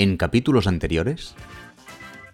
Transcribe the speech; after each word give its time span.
En 0.00 0.16
capítulos 0.16 0.66
anteriores. 0.66 1.34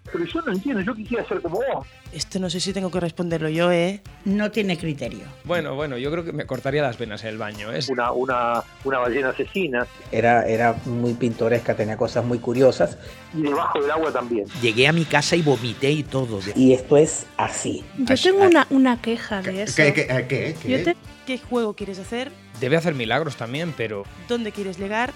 Pero 0.09 0.23
yo 0.23 0.41
no 0.41 0.53
entiendo, 0.53 0.79
yo 0.79 0.95
quisiera 0.95 1.27
ser 1.27 1.41
como 1.41 1.57
vos. 1.57 1.85
Esto 2.13 2.39
no 2.39 2.49
sé 2.49 2.61
si 2.61 2.71
tengo 2.71 2.89
que 2.89 3.01
responderlo 3.01 3.49
yo, 3.49 3.73
¿eh? 3.73 4.01
No 4.23 4.51
tiene 4.51 4.77
criterio. 4.77 5.25
Bueno, 5.43 5.75
bueno, 5.75 5.97
yo 5.97 6.09
creo 6.09 6.23
que 6.23 6.31
me 6.31 6.45
cortaría 6.45 6.81
las 6.81 6.97
venas 6.97 7.23
en 7.23 7.31
el 7.31 7.37
baño. 7.37 7.73
¿eh? 7.73 7.79
Es 7.79 7.89
Una, 7.89 8.13
una, 8.13 8.63
una 8.85 8.99
ballena 8.99 9.31
asesina. 9.31 9.85
Era, 10.09 10.47
era 10.47 10.77
muy 10.85 11.13
pintoresca, 11.15 11.75
tenía 11.75 11.97
cosas 11.97 12.23
muy 12.23 12.39
curiosas. 12.39 12.97
Y 13.33 13.41
debajo 13.41 13.81
del 13.81 13.91
agua 13.91 14.13
también. 14.13 14.45
Llegué 14.61 14.87
a 14.87 14.93
mi 14.93 15.03
casa 15.03 15.35
y 15.35 15.41
vomité 15.41 15.91
y 15.91 16.03
todo. 16.03 16.39
Y 16.55 16.71
esto 16.71 16.95
es 16.95 17.25
así. 17.35 17.83
Yo 17.97 18.15
tengo 18.15 18.45
una, 18.45 18.65
una 18.69 19.01
queja 19.01 19.41
de 19.41 19.63
eso. 19.63 19.75
¿Qué, 19.75 19.91
qué, 19.93 20.25
qué, 20.29 20.55
Yo 20.69 20.83
te- 20.85 20.95
¿Qué 21.25 21.37
juego 21.37 21.73
quieres 21.73 21.99
hacer? 21.99 22.31
Debe 22.61 22.77
hacer 22.77 22.95
milagros 22.95 23.35
también, 23.35 23.73
pero 23.75 24.05
¿Dónde 24.29 24.53
quieres 24.53 24.79
llegar? 24.79 25.11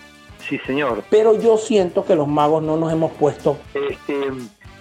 Sí, 0.47 0.59
señor. 0.65 1.03
Pero 1.09 1.39
yo 1.39 1.57
siento 1.57 2.05
que 2.05 2.15
los 2.15 2.27
magos 2.27 2.63
no 2.63 2.75
nos 2.77 2.91
hemos 2.91 3.11
puesto 3.13 3.59
Este, 3.73 4.15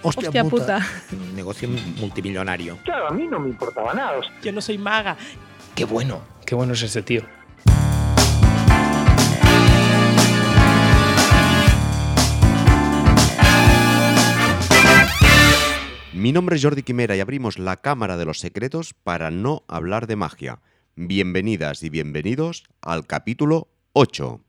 Hostia 0.03 0.43
puta. 0.43 0.79
Un 1.11 1.35
negocio 1.35 1.69
multimillonario. 1.99 2.77
claro, 2.83 3.07
a 3.07 3.11
mí 3.11 3.27
no 3.27 3.39
me 3.39 3.49
importaba 3.49 3.93
nada. 3.93 4.19
Yo 4.41 4.51
no 4.51 4.59
soy 4.61 4.77
maga. 4.77 5.15
qué 5.75 5.85
bueno, 5.85 6.21
qué 6.45 6.55
bueno 6.55 6.73
es 6.73 6.81
este 6.81 7.01
tío. 7.03 7.21
Mi 16.13 16.31
nombre 16.31 16.55
es 16.55 16.63
Jordi 16.63 16.83
Quimera 16.83 17.15
y 17.15 17.19
abrimos 17.19 17.57
la 17.57 17.77
Cámara 17.77 18.17
de 18.17 18.25
los 18.25 18.39
Secretos 18.39 18.93
para 18.93 19.31
no 19.31 19.63
hablar 19.67 20.07
de 20.07 20.15
magia. 20.15 20.59
Bienvenidas 20.95 21.83
y 21.83 21.89
bienvenidos 21.89 22.65
al 22.81 23.07
capítulo 23.07 23.69
8. 23.93 24.41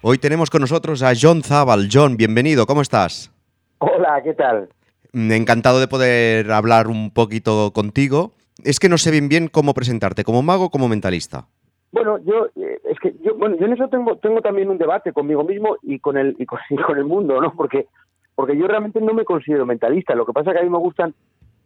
Hoy 0.00 0.18
tenemos 0.18 0.50
con 0.50 0.60
nosotros 0.60 1.02
a 1.02 1.12
John 1.20 1.42
Zabal. 1.42 1.88
John, 1.92 2.16
bienvenido, 2.16 2.66
¿cómo 2.66 2.82
estás? 2.82 3.32
Hola, 3.78 4.20
¿qué 4.22 4.32
tal? 4.34 4.68
Mm, 5.12 5.32
Encantado 5.32 5.80
de 5.80 5.88
poder 5.88 6.52
hablar 6.52 6.86
un 6.86 7.10
poquito 7.10 7.72
contigo. 7.72 8.32
Es 8.64 8.78
que 8.78 8.88
no 8.88 8.98
sé 8.98 9.10
bien 9.10 9.28
bien 9.28 9.48
cómo 9.48 9.74
presentarte, 9.74 10.24
como 10.24 10.42
mago 10.42 10.66
o 10.66 10.70
como 10.70 10.88
mentalista. 10.88 11.46
Bueno, 11.90 12.18
yo 12.18 12.46
eh, 12.56 12.80
es 12.84 12.98
que 13.00 13.14
yo 13.24 13.34
bueno, 13.36 13.56
yo 13.58 13.66
en 13.66 13.72
eso 13.72 13.88
tengo 13.88 14.16
tengo 14.16 14.40
también 14.40 14.68
un 14.68 14.78
debate 14.78 15.12
conmigo 15.12 15.42
mismo 15.42 15.76
y 15.82 15.98
con 15.98 16.16
el 16.16 16.36
y 16.38 16.46
con, 16.46 16.58
y 16.70 16.76
con 16.76 16.96
el 16.98 17.04
mundo, 17.04 17.40
¿no? 17.40 17.54
Porque 17.56 17.86
porque 18.34 18.56
yo 18.56 18.68
realmente 18.68 19.00
no 19.00 19.14
me 19.14 19.24
considero 19.24 19.66
mentalista. 19.66 20.14
Lo 20.14 20.26
que 20.26 20.32
pasa 20.32 20.50
es 20.50 20.54
que 20.54 20.60
a 20.60 20.64
mí 20.64 20.70
me 20.70 20.78
gustan 20.78 21.12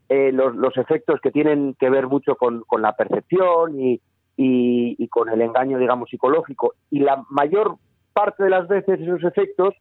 eh, 0.09 0.33
los, 0.33 0.55
los 0.57 0.75
efectos 0.79 1.21
que 1.23 1.31
tienen 1.31 1.75
que 1.79 1.91
ver 1.91 2.07
mucho 2.07 2.37
con, 2.37 2.63
con 2.67 2.81
la 2.81 2.97
percepción 2.97 3.79
y, 3.79 4.01
y, 4.39 4.97
y 4.99 5.09
con 5.09 5.29
el 5.29 5.43
engaño, 5.43 5.79
digamos, 5.79 6.09
psicológico. 6.09 6.75
Y 6.91 7.01
la 7.01 7.25
mayor 7.29 7.77
parte 8.13 8.45
de 8.45 8.51
las 8.51 8.69
veces 8.69 9.01
esos 9.01 9.23
efectos 9.25 9.75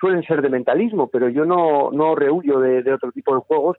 suelen 0.00 0.22
ser 0.24 0.42
de 0.42 0.48
mentalismo, 0.50 1.08
pero 1.08 1.28
yo 1.28 1.44
no, 1.44 1.90
no 1.90 2.14
rehuyo 2.14 2.58
de, 2.60 2.82
de 2.82 2.92
otro 2.92 3.12
tipo 3.12 3.34
de 3.34 3.40
juegos 3.42 3.76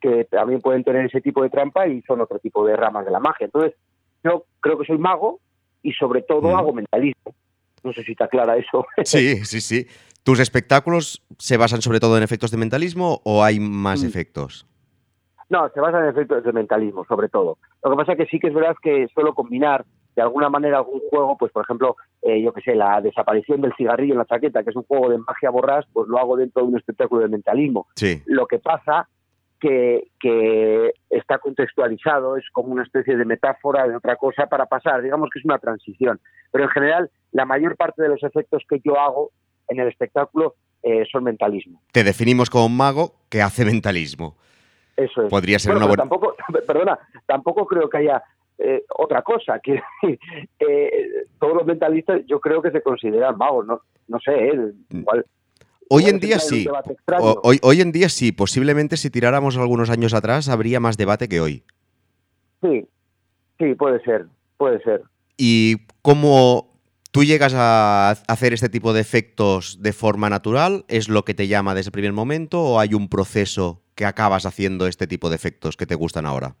que 0.00 0.24
también 0.26 0.60
pueden 0.60 0.84
tener 0.84 1.06
ese 1.06 1.20
tipo 1.20 1.42
de 1.42 1.50
trampa 1.50 1.86
y 1.86 2.02
son 2.02 2.20
otro 2.20 2.38
tipo 2.38 2.66
de 2.66 2.76
ramas 2.76 3.04
de 3.06 3.10
la 3.10 3.20
magia. 3.20 3.46
Entonces, 3.46 3.74
yo 4.22 4.44
creo 4.60 4.78
que 4.78 4.84
soy 4.86 4.98
mago 4.98 5.40
y 5.82 5.92
sobre 5.92 6.22
todo 6.22 6.48
Mm. 6.50 6.56
hago 6.58 6.72
mentalismo. 6.72 7.34
No 7.82 7.92
sé 7.92 8.02
si 8.02 8.12
está 8.12 8.28
clara 8.28 8.56
eso. 8.56 8.86
Sí, 9.04 9.44
sí, 9.44 9.60
sí. 9.60 9.86
¿Tus 10.22 10.40
espectáculos 10.40 11.22
se 11.38 11.56
basan 11.58 11.82
sobre 11.82 12.00
todo 12.00 12.16
en 12.16 12.22
efectos 12.22 12.50
de 12.50 12.56
mentalismo 12.56 13.20
o 13.24 13.44
hay 13.44 13.60
más 13.60 14.02
Mm. 14.02 14.06
efectos? 14.06 14.66
No, 15.50 15.68
se 15.68 15.80
basa 15.80 15.98
en 16.00 16.06
efectos 16.08 16.42
de 16.42 16.52
mentalismo, 16.52 17.04
sobre 17.04 17.28
todo. 17.28 17.58
Lo 17.82 17.90
que 17.90 17.96
pasa 17.96 18.12
es 18.12 18.18
que 18.18 18.26
sí 18.26 18.38
que 18.40 18.48
es 18.48 18.54
verdad 18.54 18.74
que 18.82 19.06
suelo 19.12 19.34
combinar 19.34 19.84
de 20.14 20.22
alguna 20.22 20.48
manera 20.48 20.78
algún 20.78 21.00
juego, 21.10 21.36
pues 21.36 21.52
por 21.52 21.64
ejemplo, 21.64 21.96
eh, 22.22 22.42
yo 22.42 22.52
que 22.52 22.60
sé, 22.60 22.74
la 22.74 23.00
desaparición 23.00 23.60
del 23.60 23.74
cigarrillo 23.76 24.14
en 24.14 24.18
la 24.18 24.26
chaqueta, 24.26 24.62
que 24.62 24.70
es 24.70 24.76
un 24.76 24.84
juego 24.84 25.10
de 25.10 25.18
magia 25.18 25.50
borrás, 25.50 25.84
pues 25.92 26.08
lo 26.08 26.18
hago 26.18 26.36
dentro 26.36 26.62
de 26.62 26.68
un 26.68 26.76
espectáculo 26.76 27.22
de 27.22 27.28
mentalismo. 27.28 27.86
Sí. 27.96 28.22
Lo 28.26 28.46
que 28.46 28.58
pasa 28.58 29.08
que, 29.60 30.08
que 30.20 30.92
está 31.10 31.38
contextualizado, 31.38 32.36
es 32.36 32.44
como 32.52 32.68
una 32.68 32.82
especie 32.82 33.16
de 33.16 33.24
metáfora 33.24 33.88
de 33.88 33.96
otra 33.96 34.16
cosa 34.16 34.46
para 34.46 34.66
pasar, 34.66 35.02
digamos 35.02 35.30
que 35.32 35.38
es 35.38 35.44
una 35.44 35.58
transición. 35.58 36.20
Pero 36.52 36.64
en 36.64 36.70
general, 36.70 37.10
la 37.32 37.44
mayor 37.44 37.76
parte 37.76 38.02
de 38.02 38.08
los 38.08 38.22
efectos 38.22 38.62
que 38.68 38.80
yo 38.84 38.98
hago 39.00 39.30
en 39.68 39.80
el 39.80 39.88
espectáculo 39.88 40.54
eh, 40.82 41.04
son 41.10 41.24
mentalismo. 41.24 41.80
Te 41.92 42.04
definimos 42.04 42.50
como 42.50 42.66
un 42.66 42.76
mago 42.76 43.14
que 43.30 43.40
hace 43.40 43.64
mentalismo. 43.64 44.36
Eso 44.96 45.22
es. 45.24 45.30
Podría 45.30 45.58
ser 45.58 45.72
Bueno, 45.72 45.86
una 45.86 45.96
buena... 45.96 46.02
Tampoco, 46.02 46.36
perdona, 46.66 46.98
tampoco 47.26 47.66
creo 47.66 47.88
que 47.88 47.98
haya 47.98 48.22
eh, 48.64 48.84
otra 48.96 49.22
cosa. 49.22 49.60
Que 49.64 49.82
eh, 50.58 51.26
todos 51.38 51.54
los 51.54 51.66
mentalistas 51.66 52.22
yo 52.26 52.40
creo 52.40 52.62
que 52.62 52.70
se 52.70 52.82
consideran 52.82 53.36
magos, 53.36 53.66
no, 53.66 53.80
no 54.08 54.18
sé, 54.20 54.32
eh, 54.32 54.72
igual. 54.90 55.24
Hoy 55.90 56.04
en 56.04 56.18
día 56.18 56.38
sí. 56.38 56.66
hoy, 57.42 57.58
hoy 57.62 57.80
en 57.80 57.92
día 57.92 58.08
sí. 58.08 58.32
Posiblemente 58.32 58.96
si 58.96 59.10
tiráramos 59.10 59.56
algunos 59.56 59.90
años 59.90 60.14
atrás 60.14 60.48
habría 60.48 60.80
más 60.80 60.96
debate 60.96 61.28
que 61.28 61.40
hoy. 61.40 61.64
Sí, 62.62 62.88
sí, 63.58 63.74
puede 63.74 64.02
ser, 64.02 64.26
puede 64.56 64.82
ser. 64.82 65.02
¿Y 65.36 65.86
cómo 66.00 66.74
tú 67.10 67.24
llegas 67.24 67.52
a 67.54 68.10
hacer 68.10 68.54
este 68.54 68.68
tipo 68.68 68.92
de 68.92 69.00
efectos 69.00 69.82
de 69.82 69.92
forma 69.92 70.30
natural? 70.30 70.84
¿Es 70.88 71.08
lo 71.08 71.24
que 71.24 71.34
te 71.34 71.48
llama 71.48 71.74
desde 71.74 71.88
el 71.88 71.92
primer 71.92 72.12
momento 72.12 72.62
o 72.62 72.80
hay 72.80 72.94
un 72.94 73.08
proceso 73.08 73.82
que 73.94 74.06
acabas 74.06 74.46
haciendo 74.46 74.86
este 74.86 75.06
tipo 75.06 75.28
de 75.28 75.36
efectos 75.36 75.76
que 75.76 75.86
te 75.86 75.94
gustan 75.94 76.24
ahora? 76.24 76.56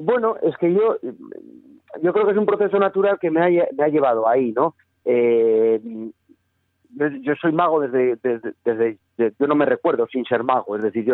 Bueno, 0.00 0.36
es 0.42 0.56
que 0.58 0.72
yo, 0.72 0.96
yo 2.02 2.12
creo 2.12 2.24
que 2.24 2.32
es 2.32 2.38
un 2.38 2.46
proceso 2.46 2.78
natural 2.78 3.18
que 3.20 3.30
me 3.30 3.40
ha, 3.40 3.48
me 3.76 3.84
ha 3.84 3.88
llevado 3.88 4.28
ahí, 4.28 4.52
¿no? 4.52 4.74
Eh, 5.04 5.80
yo, 7.20 7.34
soy 7.40 7.52
mago 7.52 7.80
desde, 7.80 8.16
desde, 8.22 8.54
desde- 8.64 8.98
de- 9.16 9.32
yo 9.38 9.46
no 9.46 9.54
me 9.54 9.66
recuerdo 9.66 10.06
sin 10.06 10.24
ser 10.24 10.44
mago, 10.44 10.76
es 10.76 10.82
decir, 10.82 11.04
yo 11.04 11.12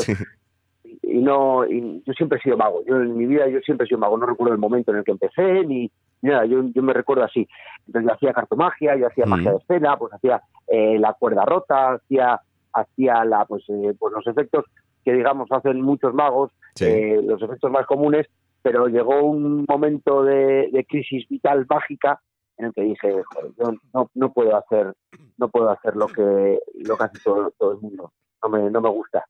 y 1.02 1.18
no, 1.18 1.64
y 1.66 2.02
yo 2.06 2.12
siempre 2.12 2.38
he 2.38 2.42
sido 2.42 2.56
mago. 2.56 2.82
Yo 2.86 2.96
en 3.00 3.16
mi 3.16 3.26
vida 3.26 3.48
yo 3.48 3.58
siempre 3.60 3.84
he 3.84 3.88
sido 3.88 3.98
mago. 3.98 4.18
No 4.18 4.26
recuerdo 4.26 4.52
el 4.52 4.60
momento 4.60 4.92
en 4.92 4.98
el 4.98 5.04
que 5.04 5.12
empecé 5.12 5.64
ni, 5.64 5.90
ni 6.22 6.30
nada. 6.30 6.44
Yo, 6.44 6.62
yo 6.74 6.82
me 6.82 6.92
recuerdo 6.92 7.24
así. 7.24 7.48
Entonces 7.86 8.08
yo 8.08 8.14
hacía 8.14 8.32
cartomagia, 8.32 8.96
yo 8.96 9.06
hacía 9.06 9.24
Mm. 9.26 9.30
magia 9.30 9.50
de 9.52 9.56
escena, 9.58 9.96
pues 9.96 10.12
hacía 10.12 10.42
eh, 10.68 10.98
la 10.98 11.14
cuerda 11.14 11.44
rota, 11.44 11.94
hacía, 11.94 12.38
hacía 12.72 13.24
la, 13.24 13.44
pues, 13.46 13.64
eh, 13.68 13.94
pues 13.98 14.12
los 14.14 14.26
efectos 14.26 14.64
que 15.04 15.12
digamos 15.14 15.50
hacen 15.52 15.80
muchos 15.80 16.12
magos, 16.14 16.50
Sí. 16.74 16.84
eh, 16.86 17.20
los 17.24 17.40
efectos 17.42 17.70
más 17.70 17.86
comunes. 17.86 18.26
Pero 18.64 18.86
llegó 18.88 19.22
un 19.22 19.64
momento 19.68 20.24
de, 20.24 20.70
de 20.72 20.84
crisis 20.88 21.28
vital 21.28 21.66
mágica 21.68 22.18
en 22.56 22.64
el 22.66 22.72
que 22.72 22.80
dije, 22.82 23.22
"Joder, 23.32 23.52
yo 23.58 23.72
no, 23.92 24.10
no 24.14 24.32
puedo 24.32 24.56
hacer, 24.56 24.94
no 25.36 25.48
puedo 25.50 25.68
hacer 25.70 25.94
lo 25.96 26.06
que 26.06 26.58
lo 26.82 26.96
que 26.96 27.04
hace 27.04 27.18
todo, 27.22 27.52
todo 27.58 27.72
el 27.74 27.78
mundo. 27.80 28.10
No 28.42 28.48
me, 28.48 28.70
no 28.70 28.80
me 28.80 28.88
gusta. 28.88 29.24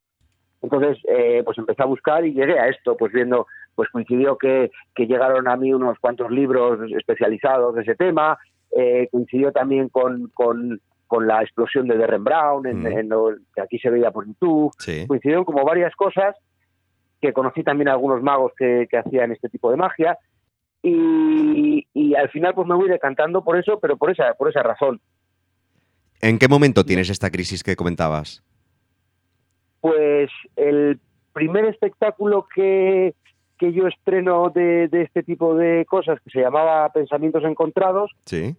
Entonces, 0.62 0.98
eh, 1.08 1.42
pues 1.44 1.58
empecé 1.58 1.82
a 1.82 1.86
buscar 1.86 2.24
y 2.24 2.32
llegué 2.32 2.58
a 2.58 2.68
esto, 2.68 2.96
pues 2.96 3.12
viendo, 3.12 3.46
pues 3.74 3.90
coincidió 3.90 4.38
que, 4.38 4.70
que 4.94 5.06
llegaron 5.06 5.48
a 5.48 5.56
mí 5.56 5.74
unos 5.74 5.98
cuantos 5.98 6.30
libros 6.30 6.78
especializados 6.96 7.74
de 7.74 7.82
ese 7.82 7.96
tema, 7.96 8.38
eh, 8.76 9.08
coincidió 9.10 9.52
también 9.52 9.88
con, 9.90 10.30
con, 10.32 10.80
con 11.06 11.26
la 11.26 11.42
explosión 11.42 11.86
de 11.88 11.96
Derren 11.98 12.24
Brown, 12.24 12.66
en, 12.66 12.82
Mm. 12.82 12.86
en 12.86 13.08
lo 13.10 13.34
que 13.54 13.60
aquí 13.60 13.78
se 13.78 13.90
veía 13.90 14.10
por 14.10 14.26
YouTube, 14.26 14.72
Sí. 14.78 15.06
coincidieron 15.06 15.44
como 15.44 15.64
varias 15.64 15.94
cosas, 15.96 16.34
que 17.20 17.32
conocí 17.32 17.62
también 17.62 17.88
a 17.88 17.92
algunos 17.92 18.22
magos 18.22 18.52
que, 18.56 18.86
que 18.90 18.98
hacían 18.98 19.32
este 19.32 19.48
tipo 19.48 19.70
de 19.70 19.76
magia, 19.76 20.18
y, 20.82 21.86
y 21.94 22.14
al 22.14 22.28
final 22.28 22.54
pues 22.54 22.68
me 22.68 22.74
voy 22.74 22.88
decantando 22.88 23.42
por 23.42 23.56
eso, 23.58 23.78
pero 23.80 23.96
por 23.96 24.10
esa, 24.10 24.34
por 24.34 24.48
esa 24.50 24.62
razón. 24.62 25.00
¿En 26.20 26.38
qué 26.38 26.48
momento 26.48 26.84
tienes 26.84 27.08
esta 27.10 27.30
crisis 27.30 27.62
que 27.62 27.76
comentabas? 27.76 28.42
Pues 29.80 30.30
el 30.56 31.00
primer 31.32 31.64
espectáculo 31.66 32.46
que, 32.54 33.14
que 33.58 33.72
yo 33.72 33.86
estreno 33.86 34.50
de, 34.50 34.88
de 34.88 35.02
este 35.02 35.22
tipo 35.22 35.54
de 35.54 35.84
cosas, 35.86 36.18
que 36.22 36.30
se 36.30 36.40
llamaba 36.40 36.88
Pensamientos 36.92 37.44
Encontrados, 37.44 38.10
Sí. 38.24 38.56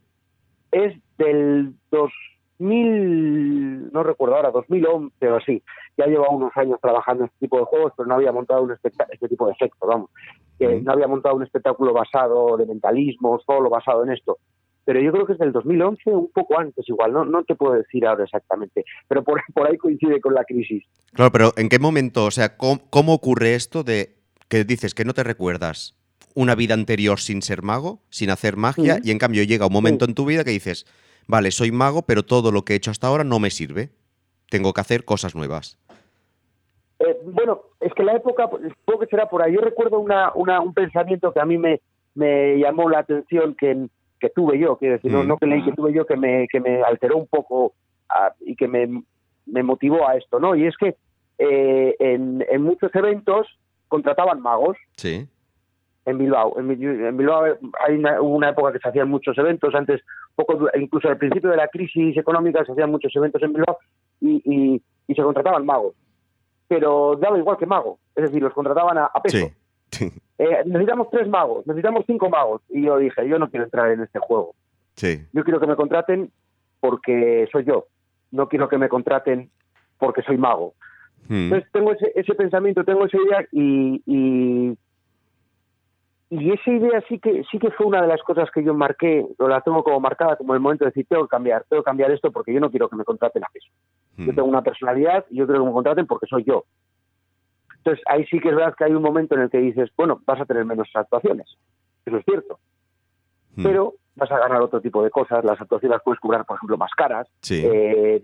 es 0.72 0.96
del 1.18 1.74
2000, 1.92 2.12
no 2.60 4.04
recuerdo 4.04 4.36
ahora, 4.36 4.52
2011 4.52 5.28
o 5.30 5.36
así. 5.36 5.62
Ya 5.98 6.06
llevo 6.08 6.30
unos 6.30 6.52
años 6.56 6.80
trabajando 6.82 7.24
en 7.24 7.28
este 7.28 7.46
tipo 7.46 7.58
de 7.60 7.66
juegos, 7.66 7.94
pero 7.96 8.08
no 8.08 8.16
había 8.16 8.32
montado 8.32 8.64
un 8.64 8.72
este 8.72 9.28
tipo 9.30 9.48
de 9.48 9.54
efecto, 9.54 9.88
vamos. 9.88 10.10
Que. 10.60 10.82
No 10.82 10.92
había 10.94 11.08
montado 11.08 11.36
un 11.36 11.44
espectáculo 11.44 11.94
basado 11.94 12.58
de 12.58 12.66
mentalismo, 12.66 13.40
solo 13.46 13.70
basado 13.70 14.04
en 14.04 14.12
esto. 14.12 14.38
Pero 14.86 15.02
yo 15.02 15.12
creo 15.12 15.26
que 15.26 15.34
es 15.34 15.40
del 15.40 15.52
2011, 15.52 16.10
un 16.12 16.32
poco 16.32 16.60
antes 16.60 16.88
igual, 16.88 17.12
no, 17.12 17.26
no 17.26 17.44
te 17.44 17.56
puedo 17.56 17.74
decir 17.74 18.06
ahora 18.06 18.24
exactamente, 18.24 18.86
pero 19.08 19.24
por, 19.24 19.42
por 19.54 19.68
ahí 19.68 19.78
coincide 19.78 20.22
con 20.22 20.34
la 20.36 20.44
crisis. 20.44 20.84
Claro, 21.14 21.32
pero 21.32 21.52
¿en 21.58 21.70
qué 21.70 21.80
momento? 21.80 22.26
O 22.26 22.32
sea, 22.32 22.56
¿cómo, 22.58 22.80
cómo 22.90 23.14
ocurre 23.14 23.56
esto 23.56 23.84
de 23.84 24.16
que 24.48 24.64
dices 24.64 24.94
que 24.94 25.04
no 25.06 25.14
te 25.14 25.24
recuerdas 25.24 25.98
una 26.36 26.54
vida 26.54 26.74
anterior 26.76 27.20
sin 27.20 27.42
ser 27.42 27.64
mago, 27.64 28.00
sin 28.10 28.30
hacer 28.30 28.58
magia, 28.58 28.96
Sí. 28.96 29.02
y 29.06 29.12
en 29.12 29.18
cambio 29.18 29.44
llega 29.44 29.66
un 29.66 29.74
momento 29.74 30.06
en 30.06 30.14
tu 30.14 30.26
vida 30.26 30.44
que 30.44 30.52
dices, 30.52 30.86
vale, 31.28 31.52
soy 31.52 31.72
mago, 31.72 32.02
pero 32.04 32.24
todo 32.24 32.52
lo 32.52 32.64
que 32.64 32.74
he 32.74 32.76
hecho 32.76 32.92
hasta 32.92 33.08
ahora 33.08 33.24
no 33.24 33.40
me 33.40 33.50
sirve. 33.50 33.90
Tengo 34.50 34.74
que 34.74 34.82
hacer 34.82 35.06
cosas 35.06 35.36
nuevas. 35.36 35.78
Eh, 37.00 37.18
bueno, 37.26 37.62
es 37.80 37.94
que 37.94 38.04
la 38.04 38.14
época, 38.16 38.50
supongo 38.50 39.00
que 39.02 39.08
será 39.08 39.28
por 39.30 39.42
ahí. 39.42 39.54
Yo 39.54 39.62
recuerdo 39.62 40.00
una, 40.00 40.32
una- 40.34 40.62
un 40.62 40.74
pensamiento 40.74 41.34
que 41.34 41.40
a 41.40 41.46
mí 41.46 41.58
me, 41.58 41.82
me 42.14 42.58
llamó 42.58 42.90
la 42.90 43.00
atención, 43.00 43.56
que, 43.56 43.74
que 43.74 43.90
que 44.18 44.30
tuve 44.30 44.58
yo, 44.58 44.78
quiero 44.78 44.94
decir, 44.96 45.12
no, 45.12 45.24
Mm. 45.24 45.28
no 45.28 45.38
que 45.38 45.46
leí 45.46 45.62
que 45.64 45.74
tuve 45.74 45.92
yo, 45.94 46.06
que 46.06 46.16
me, 46.16 46.48
que 46.50 46.62
me 46.62 46.82
alteró 46.84 47.18
un 47.18 47.28
poco 47.28 47.74
a- 48.10 48.34
y 48.40 48.56
que 48.56 48.68
me, 48.68 49.04
me 49.46 49.62
motivó 49.62 50.08
a 50.08 50.16
esto, 50.16 50.40
¿no? 50.40 50.56
Y 50.56 50.66
es 50.66 50.76
que 50.78 50.96
eh, 51.38 51.96
en, 52.00 52.44
en 52.50 52.62
muchos 52.62 52.96
eventos 52.96 53.46
contrataban 53.90 54.42
magos 54.42 54.78
Sí. 54.96 55.28
en 56.06 56.18
Bilbao. 56.18 56.58
En, 56.58 56.68
Bi- 56.70 56.86
en 56.86 57.18
Bilbao 57.18 57.44
hay 57.86 57.96
una, 57.98 58.22
hubo 58.22 58.36
una 58.36 58.50
época 58.52 58.72
que 58.72 58.80
se 58.80 58.88
hacían 58.88 59.10
muchos 59.10 59.38
eventos, 59.38 59.76
antes, 59.76 60.02
poco 60.36 60.68
incluso 60.80 61.08
al 61.08 61.18
principio 61.18 61.50
de 61.50 61.58
la 61.58 61.68
crisis 61.68 62.16
económica 62.18 62.64
se 62.66 62.72
hacían 62.72 62.92
muchos 62.92 63.16
eventos 63.16 63.42
en 63.42 63.54
Bilbao 63.54 63.78
y, 64.22 64.42
y- 64.46 64.82
y 65.08 65.14
se 65.16 65.22
contrataban 65.22 65.66
magos. 65.66 65.96
Pero 66.68 67.16
daba 67.22 67.38
igual 67.38 67.58
que 67.58 67.66
mago, 67.66 68.00
es 68.16 68.24
decir, 68.24 68.42
los 68.42 68.54
contrataban 68.54 68.98
a, 68.98 69.06
a 69.06 69.22
peso. 69.22 69.50
Sí. 69.92 70.12
Eh, 70.38 70.64
necesitamos 70.66 71.10
tres 71.12 71.28
magos, 71.30 71.66
necesitamos 71.68 72.04
cinco 72.08 72.30
magos. 72.30 72.62
Y 72.70 72.84
yo 72.84 72.98
dije, 72.98 73.28
yo 73.30 73.38
no 73.40 73.50
quiero 73.50 73.66
entrar 73.66 73.92
en 73.92 74.02
este 74.02 74.20
juego. 74.20 74.54
Sí. 74.96 75.26
Yo 75.32 75.44
quiero 75.44 75.60
que 75.60 75.68
me 75.68 75.76
contraten 75.76 76.32
porque 76.80 77.48
soy 77.52 77.64
yo. 77.66 77.86
No 78.32 78.50
quiero 78.50 78.68
que 78.68 78.78
me 78.78 78.90
contraten 78.90 79.50
porque 79.98 80.22
soy 80.24 80.38
mago. 80.38 80.74
Mm. 81.30 81.46
Entonces 81.54 81.72
tengo 81.72 81.92
ese, 81.94 82.12
ese 82.16 82.34
pensamiento, 82.36 82.84
tengo 82.84 83.06
esa 83.06 83.18
idea 83.18 83.48
y, 83.52 84.02
y, 84.06 84.78
y 86.30 86.52
esa 86.52 86.72
idea 86.72 87.04
sí 87.08 87.20
que 87.20 87.44
sí 87.52 87.60
que 87.60 87.70
fue 87.72 87.86
una 87.86 88.02
de 88.02 88.08
las 88.08 88.22
cosas 88.24 88.50
que 88.52 88.64
yo 88.64 88.74
marqué, 88.74 89.26
o 89.38 89.48
la 89.48 89.62
tengo 89.62 89.84
como 89.84 90.00
marcada 90.00 90.36
como 90.36 90.54
el 90.54 90.60
momento 90.60 90.84
de 90.86 90.90
decir, 90.90 91.06
tengo 91.08 91.24
que 91.24 91.30
cambiar, 91.30 91.66
tengo 91.70 91.84
que 91.84 91.88
cambiar 91.88 92.12
esto 92.12 92.32
porque 92.32 92.54
yo 92.54 92.60
no 92.60 92.70
quiero 92.72 92.90
que 92.90 92.96
me 92.96 93.04
contraten 93.04 93.44
a 93.44 93.48
peso. 93.54 93.68
Yo 94.18 94.32
Mm. 94.32 94.36
tengo 94.36 94.48
una 94.48 94.62
personalidad 94.64 95.26
y 95.30 95.38
yo 95.38 95.46
quiero 95.46 95.62
que 95.62 95.68
me 95.68 95.74
contraten 95.74 96.08
porque 96.08 96.26
soy 96.28 96.44
yo. 96.44 96.66
Entonces 97.78 98.04
ahí 98.08 98.26
sí 98.26 98.40
que 98.40 98.50
es 98.50 98.56
verdad 98.56 98.74
que 98.76 98.86
hay 98.86 98.94
un 98.94 99.04
momento 99.04 99.36
en 99.36 99.42
el 99.42 99.50
que 99.50 99.60
dices, 99.60 99.90
bueno, 99.96 100.20
vas 100.26 100.42
a 100.42 100.46
tener 100.46 100.66
menos 100.66 100.90
actuaciones. 100.96 101.48
Eso 102.06 102.18
es 102.18 102.26
cierto. 102.26 102.60
Mm. 103.56 103.64
Pero 103.64 103.94
vas 104.16 104.32
a 104.32 104.40
ganar 104.40 104.62
otro 104.62 104.82
tipo 104.82 105.04
de 105.04 105.12
cosas. 105.12 105.44
Las 105.46 105.62
actuaciones 105.62 105.96
las 105.98 106.04
puedes 106.04 106.20
cobrar, 106.20 106.46
por 106.46 106.58
ejemplo, 106.58 106.78
más 106.78 106.92
caras. 106.98 107.28
Sí. 107.42 107.62
Eh, 107.64 108.24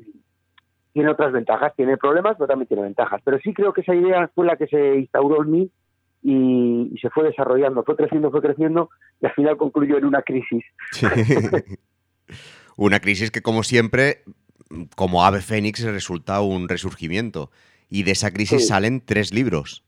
tiene 0.93 1.09
otras 1.11 1.31
ventajas, 1.31 1.75
tiene 1.75 1.97
problemas, 1.97 2.35
pero 2.37 2.47
también 2.47 2.67
tiene 2.67 2.83
ventajas. 2.83 3.21
Pero 3.23 3.37
sí 3.39 3.53
creo 3.53 3.71
que 3.71 3.81
esa 3.81 3.93
idea 3.93 4.27
fue 4.33 4.45
la 4.45 4.55
que 4.57 4.67
se 4.67 4.95
instauró 4.95 5.43
en 5.43 5.51
mí 5.51 5.71
y, 6.23 6.89
y 6.93 6.97
se 6.99 7.09
fue 7.09 7.23
desarrollando, 7.25 7.83
fue 7.83 7.95
creciendo, 7.95 8.29
fue 8.31 8.41
creciendo 8.41 8.89
y 9.21 9.25
al 9.25 9.33
final 9.33 9.57
concluyó 9.57 9.97
en 9.97 10.05
una 10.05 10.21
crisis. 10.21 10.63
Sí. 10.91 11.05
Una 12.77 12.99
crisis 12.99 13.31
que, 13.31 13.41
como 13.41 13.63
siempre, 13.63 14.23
como 14.95 15.25
ave 15.25 15.41
fénix, 15.41 15.83
resulta 15.83 16.41
un 16.41 16.69
resurgimiento. 16.69 17.51
Y 17.89 18.03
de 18.03 18.11
esa 18.11 18.31
crisis 18.31 18.61
Sí. 18.61 18.67
salen 18.69 19.01
tres 19.05 19.33
libros. 19.33 19.83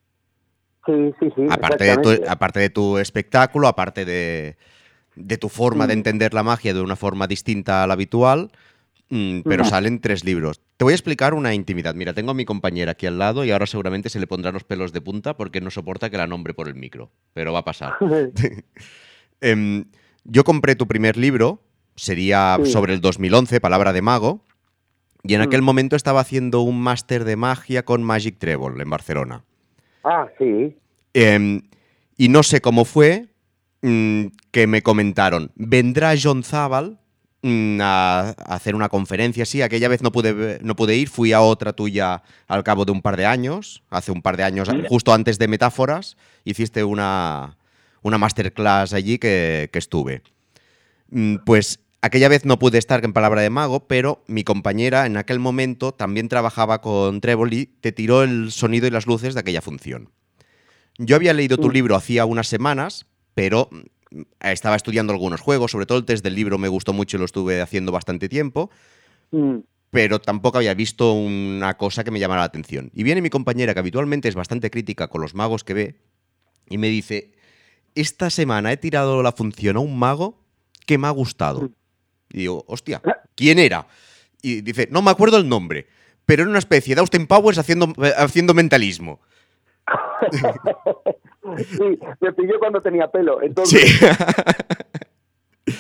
Sí, 0.85 1.13
sí, 1.19 1.29
sí. 1.35 1.43
Aparte 1.49 1.85
de, 1.85 1.97
tu, 1.97 2.09
aparte 2.29 2.59
de 2.59 2.69
tu 2.69 2.97
espectáculo, 2.97 3.69
aparte 3.69 4.03
de, 4.03 4.57
de 5.15 5.37
tu 5.37 5.47
forma 5.47 5.87
de 5.87 5.93
entender 5.93 6.33
la 6.33 6.43
magia 6.43 6.73
de 6.73 6.81
una 6.81 6.97
forma 6.97 7.25
distinta 7.25 7.83
a 7.83 7.87
la 7.87 7.93
habitual, 7.93 8.51
pero 9.45 9.63
Mm. 9.63 9.67
salen 9.67 9.99
tres 9.99 10.23
libros. 10.23 10.61
Te 10.77 10.83
voy 10.85 10.91
a 10.93 10.95
explicar 10.95 11.33
una 11.33 11.53
intimidad. 11.53 11.95
Mira, 11.95 12.13
tengo 12.13 12.31
a 12.31 12.33
mi 12.33 12.45
compañera 12.45 12.91
aquí 12.93 13.05
al 13.05 13.17
lado 13.19 13.43
y 13.45 13.51
ahora 13.51 13.65
seguramente 13.67 14.09
se 14.09 14.19
le 14.19 14.27
pondrán 14.27 14.53
los 14.53 14.63
pelos 14.63 14.91
de 14.93 15.01
punta 15.01 15.35
porque 15.37 15.61
no 15.61 15.69
soporta 15.71 16.09
que 16.09 16.17
la 16.17 16.27
nombre 16.27 16.53
por 16.53 16.67
el 16.67 16.75
micro. 16.75 17.11
Pero 17.33 17.53
va 17.53 17.59
a 17.59 17.65
pasar. 17.65 17.93
Em, 19.41 19.85
yo 20.23 20.43
compré 20.43 20.75
tu 20.75 20.87
primer 20.87 21.17
libro, 21.17 21.61
sería 21.95 22.57
Sí. 22.63 22.71
sobre 22.71 22.93
el 22.93 23.01
2011, 23.01 23.59
Palabra 23.59 23.91
de 23.93 24.01
Mago, 24.01 24.43
y 25.23 25.33
en 25.35 25.41
Mm. 25.41 25.43
aquel 25.43 25.61
momento 25.61 25.95
estaba 25.95 26.21
haciendo 26.21 26.61
un 26.61 26.79
máster 26.81 27.23
de 27.25 27.35
magia 27.35 27.83
con 27.83 28.03
Magic 28.03 28.37
Treble 28.39 28.81
en 28.83 28.89
Barcelona. 28.89 29.43
ah, 30.05 30.27
sí. 30.37 30.75
Em, 31.13 31.61
y 32.17 32.27
no 32.29 32.43
sé 32.43 32.59
cómo 32.61 32.83
fue 32.85 33.27
mm, 33.81 34.27
que 34.51 34.65
me 34.65 34.81
comentaron, 34.81 35.51
vendrá 35.55 36.13
John 36.21 36.43
Zabal 36.43 36.91
mm, 36.91 36.97
a, 37.43 38.33
a 38.37 38.55
hacer 38.55 38.75
una 38.75 38.89
conferencia, 38.89 39.45
sí, 39.45 39.61
aquella 39.61 39.87
vez 39.89 40.01
no 40.01 40.11
pude, 40.11 40.59
no 40.61 40.75
pude 40.75 40.95
ir, 40.95 41.09
fui 41.09 41.33
a 41.33 41.41
otra 41.41 41.73
tuya 41.73 42.23
al 42.47 42.63
cabo 42.63 42.85
de 42.85 42.91
un 42.93 43.01
par 43.01 43.17
de 43.17 43.25
años, 43.25 43.83
hace 43.89 44.11
un 44.11 44.21
par 44.21 44.37
de 44.37 44.43
años, 44.43 44.69
justo 44.87 45.13
antes 45.13 45.37
de 45.39 45.47
Metáforas, 45.47 46.15
hiciste 46.45 46.83
una, 46.83 47.57
una 48.01 48.17
masterclass 48.17 48.93
allí 48.93 49.17
que, 49.19 49.69
que 49.73 49.79
estuve. 49.79 50.21
Mm, 51.09 51.37
Pues 51.45 51.79
aquella 52.01 52.29
vez 52.29 52.45
no 52.45 52.59
pude 52.59 52.77
estar 52.77 53.03
en 53.03 53.13
Palabra 53.13 53.41
de 53.41 53.49
Mago, 53.49 53.87
pero 53.87 54.23
mi 54.27 54.43
compañera 54.43 55.05
en 55.05 55.17
aquel 55.17 55.39
momento 55.39 55.93
también 55.93 56.29
trabajaba 56.29 56.79
con 56.81 57.19
Treble 57.21 57.55
y 57.55 57.65
te 57.65 57.91
tiró 57.91 58.23
el 58.23 58.51
sonido 58.51 58.87
y 58.87 58.91
las 58.91 59.05
luces 59.05 59.33
de 59.33 59.41
aquella 59.41 59.61
función. 59.61 60.09
Yo 60.97 61.15
había 61.15 61.33
leído 61.33 61.57
tu 61.57 61.69
Mm. 61.69 61.73
libro 61.73 61.95
hacía 61.95 62.25
unas 62.25 62.47
semanas, 62.47 63.05
pero 63.33 63.67
mm, 63.71 63.79
estaba 64.39 64.75
estudiando 64.75 65.13
algunos 65.13 65.41
juegos, 65.41 65.71
sobre 65.71 65.85
todo 65.85 65.97
el 65.97 66.05
test 66.05 66.23
del 66.23 66.35
libro 66.35 66.57
me 66.57 66.67
gustó 66.67 66.93
mucho 66.93 67.17
y 67.17 67.19
lo 67.19 67.25
estuve 67.25 67.61
haciendo 67.61 67.91
bastante 67.91 68.29
tiempo, 68.29 68.69
Mm, 69.33 69.57
pero 69.89 70.21
tampoco 70.21 70.59
había 70.59 70.73
visto 70.73 71.13
una 71.13 71.75
cosa 71.75 72.03
que 72.03 72.11
me 72.11 72.19
llamara 72.19 72.41
la 72.41 72.45
atención. 72.45 72.91
Y 72.93 73.03
viene 73.03 73.21
mi 73.21 73.29
compañera, 73.29 73.73
que 73.73 73.79
habitualmente 73.79 74.29
es 74.29 74.35
bastante 74.35 74.71
crítica 74.71 75.07
con 75.07 75.21
los 75.21 75.35
magos 75.35 75.63
que 75.63 75.73
ve, 75.73 75.95
y 76.69 76.77
me 76.77 76.87
dice, 76.87 77.33
esta 77.95 78.29
semana 78.29 78.71
he 78.71 78.77
tirado 78.77 79.21
la 79.21 79.31
función 79.31 79.75
a 79.75 79.79
un 79.79 79.97
mago 79.99 80.39
que 80.85 80.97
me 80.97 81.07
ha 81.07 81.11
gustado. 81.11 81.71
Y 82.31 82.39
digo, 82.39 82.63
hostia, 82.67 83.01
¿quién 83.35 83.59
era? 83.59 83.87
Y 84.41 84.61
dice, 84.61 84.87
no 84.89 85.01
me 85.01 85.11
acuerdo 85.11 85.37
el 85.37 85.49
nombre, 85.49 85.87
pero 86.25 86.43
era 86.43 86.49
una 86.49 86.59
especie 86.59 86.95
de 86.95 87.01
Austin 87.01 87.27
Powers 87.27 87.57
haciendo, 87.57 87.93
eh, 88.03 88.13
haciendo 88.17 88.53
mentalismo. 88.53 89.19
sí, 91.57 91.99
me 92.21 92.33
pilló 92.33 92.59
cuando 92.59 92.81
tenía 92.81 93.07
pelo. 93.09 93.41
Entonces, 93.41 93.81
Sí. 93.99 94.05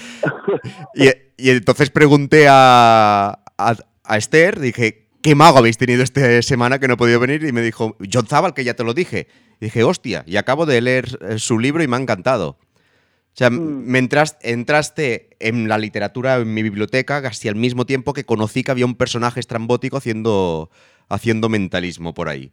y, 0.95 1.07
y 1.37 1.49
entonces 1.51 1.89
pregunté 1.89 2.47
a, 2.49 3.39
a, 3.57 3.75
a 4.03 4.17
Esther, 4.17 4.59
dije, 4.59 5.07
¿qué 5.21 5.35
mago 5.35 5.57
habéis 5.57 5.77
tenido 5.77 6.03
esta 6.03 6.41
semana 6.41 6.79
que 6.79 6.87
no 6.87 6.93
he 6.95 6.97
podido 6.97 7.19
venir? 7.19 7.43
Y 7.43 7.51
me 7.51 7.61
dijo, 7.61 7.95
John 8.11 8.27
Zabal, 8.27 8.53
que 8.53 8.63
ya 8.63 8.73
te 8.75 8.83
lo 8.83 8.93
dije. 8.93 9.27
Y 9.59 9.65
dije, 9.65 9.83
hostia, 9.83 10.23
y 10.27 10.37
acabo 10.37 10.65
de 10.65 10.81
leer 10.81 11.05
eh, 11.21 11.39
su 11.39 11.59
libro 11.59 11.83
y 11.83 11.87
me 11.87 11.95
ha 11.97 11.99
encantado. 11.99 12.57
O 12.59 13.35
sea, 13.35 13.49
Mm. 13.49 13.85
me 13.87 13.99
entras- 13.99 14.37
entraste 14.41 15.29
en 15.39 15.67
la 15.67 15.77
literatura, 15.77 16.35
en 16.35 16.53
mi 16.53 16.61
biblioteca, 16.63 17.21
casi 17.21 17.49
al 17.49 17.55
mismo 17.55 17.85
tiempo 17.85 18.13
que 18.13 18.25
conocí 18.25 18.63
que 18.63 18.71
había 18.71 18.85
un 18.85 18.95
personaje 18.95 19.39
estrambótico 19.39 19.97
haciendo, 19.97 20.69
haciendo 21.09 21.49
mentalismo 21.49 22.13
por 22.13 22.29
ahí. 22.29 22.51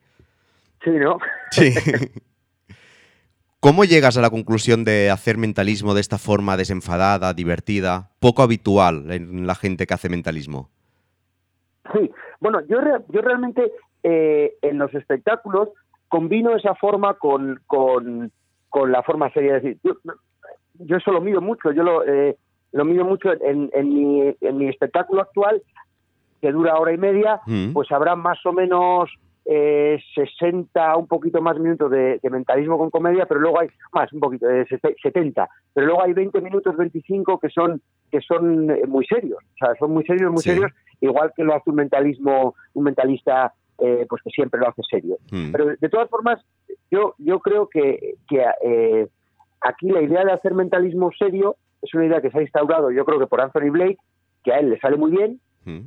sí, 0.83 0.91
¿no? 0.91 1.19
Sí. 1.51 1.75
¿Cómo 3.61 3.85
llegas 3.85 4.17
a 4.17 4.23
la 4.23 4.31
conclusión 4.31 4.85
de 4.85 5.11
hacer 5.11 5.37
mentalismo 5.37 5.93
de 5.95 6.01
esta 6.01 6.17
forma 6.17 6.57
desenfadada, 6.57 7.35
divertida, 7.35 8.09
poco 8.19 8.43
habitual 8.43 9.11
en 9.11 9.47
la 9.47 9.55
gente 9.55 9.87
que 9.87 9.93
hace 9.95 10.09
mentalismo? 10.09 10.71
Sí, 11.93 12.11
bueno, 12.41 12.61
yo, 12.69 12.81
re- 12.81 13.05
yo 13.09 13.21
realmente 13.21 13.71
eh, 14.03 14.55
en 14.63 14.79
los 14.79 14.95
espectáculos 14.95 15.69
combino 16.09 16.57
esa 16.57 16.75
forma 16.75 17.15
con, 17.15 17.61
con, 17.67 18.33
con 18.71 18.93
la 18.93 19.03
forma 19.03 19.31
seria. 19.33 19.59
Es 19.59 19.63
decir, 19.63 19.79
yo, 19.85 19.93
yo 20.79 20.97
eso 20.97 21.13
lo 21.13 21.21
mido 21.21 21.43
mucho, 21.43 21.71
yo 21.73 21.83
lo, 21.83 22.03
eh, 22.07 22.37
lo 22.73 22.85
mido 22.87 23.05
mucho 23.05 23.31
en, 23.43 23.71
en, 23.75 23.89
mi, 23.95 24.35
en 24.41 24.57
mi 24.57 24.69
espectáculo 24.69 25.21
actual, 25.21 25.63
que 26.41 26.51
dura 26.51 26.79
hora 26.79 26.95
y 26.95 26.99
media, 26.99 27.41
Mm. 27.45 27.75
pues 27.75 27.93
habrá 27.93 28.17
más 28.17 28.39
o 28.47 28.53
menos 28.55 29.11
eh, 29.47 29.99
60, 30.15 30.97
un 30.97 31.07
poquito 31.07 31.41
más 31.43 31.59
minutos 31.59 31.91
de, 31.91 32.19
de 32.23 32.31
mentalismo 32.31 32.79
con 32.79 32.91
comedia, 32.91 33.27
pero 33.27 33.41
luego 33.41 33.61
hay 33.61 33.69
más, 33.93 34.13
un 34.13 34.21
poquito, 34.21 34.47
de 34.47 34.67
70, 35.03 35.49
pero 35.75 35.87
luego 35.87 36.03
hay 36.03 36.13
20 36.13 36.41
minutos, 36.41 36.77
25 36.77 37.39
que 37.41 37.49
son 37.51 37.81
que 38.11 38.21
son 38.21 38.71
eh, 38.71 38.83
muy 38.87 39.07
serios, 39.07 39.39
o 39.43 39.57
sea, 39.65 39.75
son 39.79 39.93
muy 39.93 40.05
serios, 40.05 40.31
muy 40.33 40.43
Sí. 40.43 40.51
serios, 40.51 40.73
igual 41.01 41.33
que 41.37 41.45
lo 41.45 41.55
hace 41.55 41.71
un 41.71 41.77
mentalismo, 41.77 42.55
un 42.75 42.85
mentalista 42.85 43.55
eh, 43.79 44.05
pues 44.09 44.21
que 44.23 44.31
siempre 44.31 44.61
lo 44.61 44.69
hace 44.69 44.83
serio. 44.91 45.17
Mm. 45.33 45.53
Pero 45.53 45.67
de 45.81 45.89
todas 45.89 46.11
formas, 46.11 46.45
yo, 46.91 47.15
yo 47.19 47.39
creo 47.41 47.69
que, 47.69 48.17
que 48.29 48.45
eh, 48.63 49.09
aquí 49.63 49.89
la 49.89 50.03
idea 50.03 50.25
de 50.25 50.33
hacer 50.33 50.55
mentalismo 50.55 51.11
serio 51.19 51.57
es 51.81 51.95
una 51.95 52.05
idea 52.07 52.21
que 52.21 52.31
se 52.31 52.39
ha 52.39 52.43
instaurado, 52.43 52.91
yo 52.91 53.05
creo 53.07 53.19
que 53.19 53.27
por 53.27 53.41
Anthony 53.41 53.71
Blake, 53.71 53.97
que 54.45 54.53
a 54.53 54.59
él 54.59 54.71
le 54.71 54.79
sale 54.81 54.97
muy 54.97 55.11
bien, 55.13 55.41
Mm. 55.65 55.81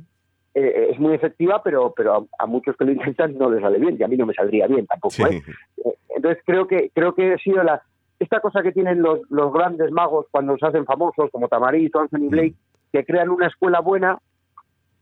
Eh, 0.54 0.88
es 0.92 0.98
muy 1.00 1.14
efectiva, 1.14 1.62
pero, 1.62 1.92
pero 1.96 2.14
a, 2.14 2.42
a 2.44 2.46
muchos 2.46 2.76
que 2.76 2.84
lo 2.84 2.92
intentan 2.92 3.36
no 3.36 3.50
les 3.50 3.60
sale 3.60 3.78
bien, 3.78 3.96
y 3.98 4.02
a 4.02 4.08
mí 4.08 4.16
no 4.16 4.26
me 4.26 4.34
saldría 4.34 4.66
bien 4.66 4.86
tampoco. 4.86 5.14
Sí. 5.14 5.22
¿eh? 5.24 5.42
Eh, 5.84 5.94
Entonces 6.16 6.42
creo 6.46 6.66
que 6.66 6.90
creo 6.94 7.14
que 7.14 7.34
ha 7.34 7.38
sido 7.38 7.62
la 7.62 7.82
esta 8.20 8.40
cosa 8.40 8.62
que 8.62 8.72
tienen 8.72 9.02
los, 9.02 9.20
los 9.30 9.52
grandes 9.52 9.90
magos 9.90 10.26
cuando 10.30 10.56
se 10.56 10.66
hacen 10.66 10.84
famosos, 10.86 11.30
como 11.32 11.48
Tamariz 11.48 11.92
o 11.94 12.00
Anthony 12.00 12.28
Blake, 12.30 12.54
que 12.92 13.04
crean 13.04 13.28
una 13.28 13.48
escuela 13.48 13.80
buena, 13.80 14.18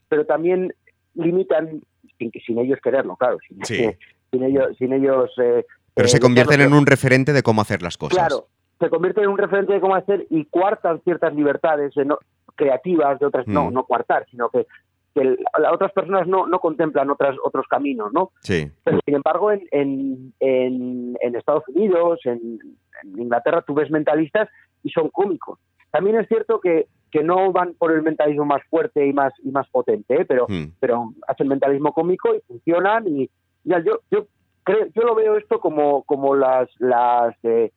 pero 0.09 0.25
también 0.27 0.73
limitan, 1.15 1.83
sin, 2.19 2.33
sin 2.45 2.59
ellos 2.59 2.79
quererlo, 2.83 3.17
claro, 3.17 3.37
sin, 3.47 3.63
Sí. 3.65 3.91
sin 4.31 4.43
ellos... 4.43 4.77
Sin 4.79 4.93
ellos 4.95 5.31
eh, 5.39 5.65
Pero 5.95 6.07
eh, 6.07 6.11
se 6.11 6.21
convierten 6.21 6.63
en 6.63 6.73
un 6.73 6.87
referente 6.87 7.33
de 7.35 7.43
cómo 7.43 7.61
hacer 7.61 7.83
las 7.83 7.99
cosas. 7.99 8.17
Claro, 8.17 8.47
se 8.81 8.89
convierten 8.89 9.25
en 9.25 9.31
un 9.31 9.39
referente 9.39 9.75
de 9.75 9.81
cómo 9.81 9.95
hacer 9.95 10.27
y 10.31 10.47
cuartan 10.47 11.01
ciertas 11.03 11.35
libertades 11.35 11.95
de 11.95 12.07
no- 12.07 12.19
creativas 12.57 13.21
de 13.21 13.27
otras, 13.27 13.47
no, 13.47 13.71
Mm. 13.71 13.75
no 13.75 13.85
cuartar, 13.85 14.27
sino 14.31 14.49
que, 14.49 14.67
que 15.15 15.25
las 15.59 15.73
otras 15.73 15.93
personas 15.93 16.27
no, 16.27 16.47
no 16.47 16.59
contemplan 16.61 17.11
otras, 17.11 17.37
otros 17.45 17.67
caminos, 17.69 18.13
¿no? 18.13 18.31
Sí. 18.41 18.71
Pero 18.85 18.99
sin 19.05 19.15
embargo, 19.17 19.51
en, 19.53 19.63
en, 19.71 20.33
en, 20.41 21.17
en 21.21 21.37
Estados 21.37 21.65
Unidos, 21.69 22.21
en, 22.25 22.59
en 23.03 23.21
Inglaterra, 23.21 23.63
tú 23.67 23.75
ves 23.75 23.91
mentalistas 23.91 24.49
y 24.83 24.91
son 24.91 25.11
cómicos. 25.11 25.59
también 25.91 26.17
es 26.17 26.27
cierto 26.29 26.61
que, 26.61 26.87
que 27.11 27.23
no 27.23 27.53
van 27.53 27.75
por 27.75 27.93
el 27.93 28.03
mentalismo 28.03 28.45
más 28.47 28.63
fuerte 28.71 29.07
y 29.07 29.13
más 29.13 29.33
y 29.43 29.51
más 29.51 29.69
potente, 29.69 30.23
¿eh? 30.23 30.25
pero, 30.25 30.47
Hmm. 30.49 30.73
pero 30.81 31.13
hacen 31.29 31.49
mentalismo 31.49 31.93
cómico 31.93 32.35
y 32.35 32.41
funcionan 32.49 33.07
y 33.07 33.29
ya, 33.65 33.79
yo 33.85 34.01
yo 34.11 34.27
creo, 34.65 34.87
yo 34.95 35.03
lo 35.03 35.15
veo 35.15 35.37
esto 35.37 35.61
como 35.61 36.03
como 36.05 36.35
las 36.35 36.69
las 36.79 37.35
eh, 37.45 37.71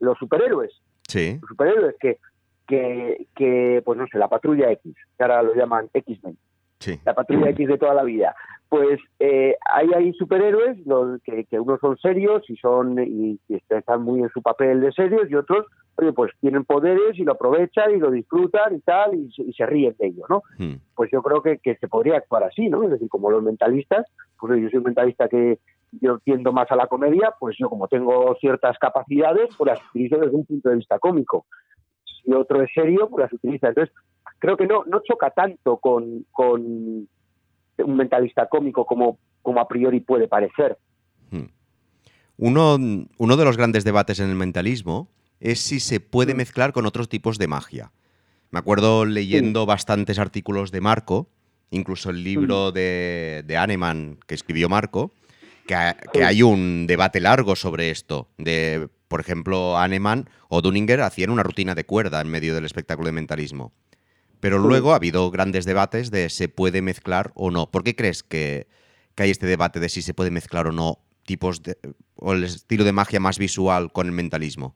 los 0.00 0.18
superhéroes, 0.18 0.72
Sí. 1.08 1.38
los 1.40 1.48
superhéroes 1.48 1.94
que 2.00 2.18
que, 2.66 3.26
que 3.36 3.82
pues 3.84 3.98
no 3.98 4.06
sé, 4.08 4.18
la 4.18 4.28
patrulla 4.28 4.70
X, 4.72 4.94
que 5.16 5.22
ahora 5.24 5.42
lo 5.42 5.54
llaman 5.54 5.88
X-Men 5.94 6.36
Sí. 6.80 6.98
la 7.04 7.14
patrulla 7.14 7.50
X 7.50 7.68
de 7.68 7.78
toda 7.78 7.94
la 7.94 8.02
vida. 8.02 8.34
Pues 8.68 9.00
eh, 9.18 9.56
hay 9.72 9.88
ahí 9.94 10.12
superhéroes 10.14 10.78
los 10.86 11.20
que, 11.22 11.44
que 11.44 11.58
unos 11.60 11.80
son 11.80 11.98
serios 11.98 12.48
y 12.48 12.56
son 12.56 12.98
y, 12.98 13.38
y 13.48 13.62
están 13.68 14.02
muy 14.02 14.20
en 14.22 14.28
su 14.30 14.42
papel 14.42 14.80
de 14.80 14.92
serios 14.92 15.28
y 15.30 15.34
otros, 15.34 15.66
oye, 15.96 16.12
pues 16.12 16.30
tienen 16.40 16.64
poderes 16.64 17.18
y 17.18 17.24
lo 17.24 17.32
aprovechan 17.32 17.90
y 17.94 17.98
lo 17.98 18.10
disfrutan 18.12 18.76
y 18.76 18.80
tal 18.80 19.14
y, 19.14 19.30
se- 19.32 19.42
y 19.42 19.52
se 19.52 19.66
ríen 19.66 19.94
de 19.98 20.06
ello, 20.06 20.24
¿no? 20.28 20.42
Hmm. 20.56 20.76
Pues 20.94 21.10
yo 21.12 21.20
creo 21.20 21.42
que, 21.42 21.58
que 21.58 21.74
se 21.76 21.88
podría 21.88 22.16
actuar 22.18 22.44
así, 22.44 22.68
¿no? 22.68 22.84
Es 22.84 22.90
decir, 22.90 23.08
como 23.08 23.30
los 23.30 23.42
mentalistas, 23.42 24.06
pues 24.38 24.62
yo 24.62 24.68
soy 24.70 24.78
un 24.78 24.84
mentalista 24.84 25.28
que 25.28 25.58
yo 26.00 26.18
tiendo 26.20 26.52
más 26.52 26.70
a 26.70 26.76
la 26.76 26.86
comedia, 26.86 27.34
pues 27.40 27.56
yo 27.58 27.68
como 27.68 27.88
tengo 27.88 28.36
ciertas 28.40 28.78
capacidades, 28.78 29.48
pues 29.58 29.68
las 29.72 29.80
utilizo 29.90 30.16
desde 30.18 30.36
un 30.36 30.46
punto 30.46 30.68
de 30.70 30.76
vista 30.76 31.00
cómico. 31.00 31.44
Si 32.22 32.32
otro 32.32 32.62
es 32.62 32.70
serio, 32.72 33.08
pues 33.10 33.24
las 33.24 33.32
utiliza. 33.32 33.68
Entonces, 33.68 33.92
creo 34.40 34.56
que 34.56 34.66
no, 34.66 34.82
no 34.86 35.00
choca 35.06 35.30
tanto 35.30 35.76
con, 35.76 36.26
con 36.32 36.60
un 36.60 37.96
mentalista 37.96 38.48
cómico 38.48 38.84
como, 38.84 39.18
como 39.42 39.60
a 39.60 39.68
priori 39.68 40.00
puede 40.00 40.26
parecer. 40.26 40.76
Uno, 42.36 42.78
uno 43.18 43.36
de 43.36 43.44
los 43.44 43.56
grandes 43.58 43.84
debates 43.84 44.18
en 44.18 44.30
el 44.30 44.34
mentalismo 44.36 45.08
es 45.40 45.60
si 45.60 45.78
se 45.78 46.00
puede 46.00 46.32
Mm. 46.34 46.36
mezclar 46.38 46.72
con 46.72 46.86
otros 46.86 47.08
tipos 47.08 47.36
de 47.38 47.48
magia. 47.48 47.92
Me 48.50 48.58
acuerdo 48.58 49.04
leyendo 49.04 49.66
bastantes 49.66 50.18
artículos 50.18 50.70
de 50.72 50.80
Marco, 50.80 51.28
incluso 51.70 52.10
el 52.10 52.24
libro 52.24 52.72
de, 52.72 53.44
de 53.46 53.56
Hahnemann 53.58 54.18
que 54.26 54.34
escribió 54.34 54.68
Marco, 54.70 55.12
que, 55.66 55.74
ha- 55.74 55.94
que 56.12 56.20
Sí. 56.20 56.24
hay 56.24 56.42
un 56.42 56.86
debate 56.86 57.20
largo 57.20 57.54
sobre 57.56 57.90
esto. 57.90 58.28
De, 58.38 58.88
por 59.08 59.20
ejemplo, 59.20 59.76
Hahnemann 59.76 60.28
o 60.48 60.62
Dunninger 60.62 61.02
hacían 61.02 61.30
una 61.30 61.42
rutina 61.42 61.74
de 61.74 61.84
cuerda 61.84 62.20
en 62.22 62.28
medio 62.28 62.54
del 62.54 62.64
espectáculo 62.64 63.06
de 63.06 63.12
mentalismo. 63.12 63.72
Pero 64.40 64.58
luego 64.58 64.92
ha 64.92 64.96
habido 64.96 65.30
grandes 65.30 65.66
debates 65.66 66.10
de 66.10 66.28
se 66.30 66.48
puede 66.48 66.82
mezclar 66.82 67.30
o 67.34 67.50
no. 67.50 67.70
¿Por 67.70 67.84
qué 67.84 67.94
crees 67.94 68.22
que, 68.22 68.66
que 69.14 69.24
hay 69.24 69.30
este 69.30 69.46
debate 69.46 69.80
de 69.80 69.88
si 69.88 70.02
se 70.02 70.14
puede 70.14 70.30
mezclar 70.30 70.66
o 70.66 70.72
no 70.72 70.98
tipos 71.24 71.62
de, 71.62 71.76
o 72.16 72.32
el 72.32 72.44
estilo 72.44 72.84
de 72.84 72.92
magia 72.92 73.20
más 73.20 73.38
visual 73.38 73.92
con 73.92 74.06
el 74.06 74.12
mentalismo? 74.12 74.74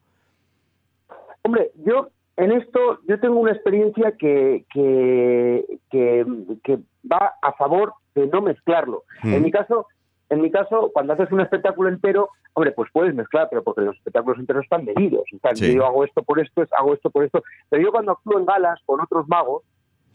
Hombre, 1.42 1.72
yo 1.84 2.10
en 2.36 2.52
esto 2.52 3.00
yo 3.08 3.18
tengo 3.20 3.38
una 3.38 3.52
experiencia 3.52 4.12
que, 4.18 4.64
que, 4.72 5.64
que, 5.90 6.26
que 6.62 6.78
va 7.10 7.34
a 7.42 7.52
favor 7.52 7.94
de 8.14 8.26
no 8.26 8.42
mezclarlo. 8.42 9.04
Mm. 9.22 9.34
En 9.34 9.42
mi 9.42 9.50
caso, 9.50 9.86
en 10.30 10.40
mi 10.40 10.50
caso, 10.50 10.90
cuando 10.92 11.12
haces 11.12 11.30
un 11.32 11.40
espectáculo 11.40 11.88
entero, 11.88 12.30
hombre, 12.54 12.72
pues 12.72 12.90
puedes 12.92 13.14
mezclar, 13.14 13.48
pero 13.50 13.62
porque 13.62 13.82
los 13.82 13.96
espectáculos 13.96 14.38
enteros 14.38 14.64
están 14.64 14.84
medidos. 14.84 15.24
Están, 15.32 15.56
Sí. 15.56 15.74
Yo 15.74 15.84
hago 15.86 16.04
esto 16.04 16.22
por 16.22 16.40
esto, 16.40 16.64
hago 16.78 16.94
esto 16.94 17.10
por 17.10 17.24
esto. 17.24 17.42
Pero 17.68 17.82
yo 17.82 17.90
cuando 17.92 18.12
actúo 18.12 18.38
en 18.38 18.46
galas 18.46 18.80
con 18.86 19.00
otros 19.00 19.28
magos, 19.28 19.62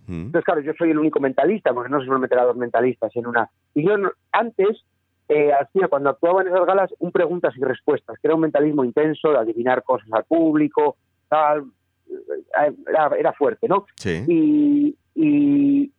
Mm. 0.07 0.25
entonces 0.25 0.43
claro, 0.43 0.61
yo 0.61 0.73
soy 0.77 0.89
el 0.89 0.97
único 0.97 1.19
mentalista, 1.19 1.71
porque 1.73 1.89
no 1.91 1.99
se 1.99 2.05
suelen 2.05 2.21
meter 2.21 2.39
a 2.39 2.45
dos 2.45 2.55
mentalistas 2.57 3.15
en 3.15 3.27
una. 3.27 3.49
Y 3.75 3.87
yo 3.87 3.93
antes 4.31 4.83
eh, 5.27 5.51
hacía, 5.53 5.87
cuando 5.87 6.09
actuaba 6.09 6.41
en 6.41 6.47
esas 6.47 6.65
galas, 6.65 6.91
un 6.97 7.11
preguntas 7.11 7.53
y 7.55 7.61
respuestas, 7.63 8.17
que 8.19 8.27
era 8.27 8.33
un 8.33 8.41
mentalismo 8.41 8.83
intenso 8.83 9.29
de 9.29 9.37
adivinar 9.37 9.83
cosas 9.83 10.07
al 10.11 10.23
público, 10.23 10.97
tal. 11.27 11.65
eh, 12.09 12.73
Era, 12.87 13.11
era 13.15 13.33
fuerte, 13.33 13.67
¿no? 13.67 13.85
Sí. 13.95 14.25
y, 14.27 14.95
y, 15.13 15.91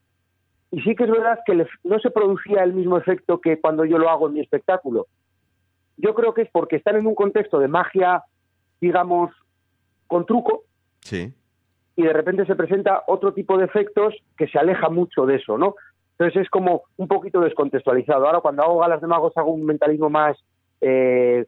y 0.71 0.81
sí 0.83 0.95
que 0.95 1.05
es 1.05 1.11
verdad 1.11 1.39
que 1.45 1.67
no 1.85 1.99
se 1.99 2.11
producía 2.11 2.63
el 2.63 2.73
mismo 2.75 2.97
efecto 2.97 3.41
que 3.41 3.61
cuando 3.61 3.85
yo 3.85 3.99
lo 3.99 4.09
hago 4.09 4.29
en 4.29 4.35
mi 4.35 4.41
espectáculo. 4.41 5.07
Yo 5.97 6.15
creo 6.15 6.33
que 6.33 6.43
es 6.43 6.51
porque 6.51 6.77
están 6.77 6.97
en 6.97 7.07
un 7.07 7.15
contexto 7.15 7.59
de 7.59 7.69
magia, 7.69 8.23
digamos, 8.81 9.31
con 10.07 10.25
truco, 10.27 10.65
Sí. 11.01 11.33
y 11.97 12.03
de 12.03 12.13
repente 12.13 12.47
se 12.47 12.55
presenta 12.57 13.03
otro 13.07 13.33
tipo 13.35 13.59
de 13.59 13.65
efectos 13.67 14.15
que 14.37 14.47
se 14.49 14.59
aleja 14.59 14.89
mucho 14.89 15.27
de 15.27 15.37
eso, 15.37 15.59
¿no? 15.59 15.75
Entonces 16.13 16.43
es 16.43 16.51
como 16.51 16.83
un 16.97 17.09
poquito 17.09 17.41
descontextualizado. 17.41 18.27
Ahora 18.27 18.41
cuando 18.41 18.63
hago 18.63 18.79
galas 18.79 19.01
de 19.01 19.07
magos 19.07 19.37
hago 19.37 19.51
un 19.53 19.65
mentalismo 19.65 20.09
más, 20.11 20.37
eh, 20.81 21.47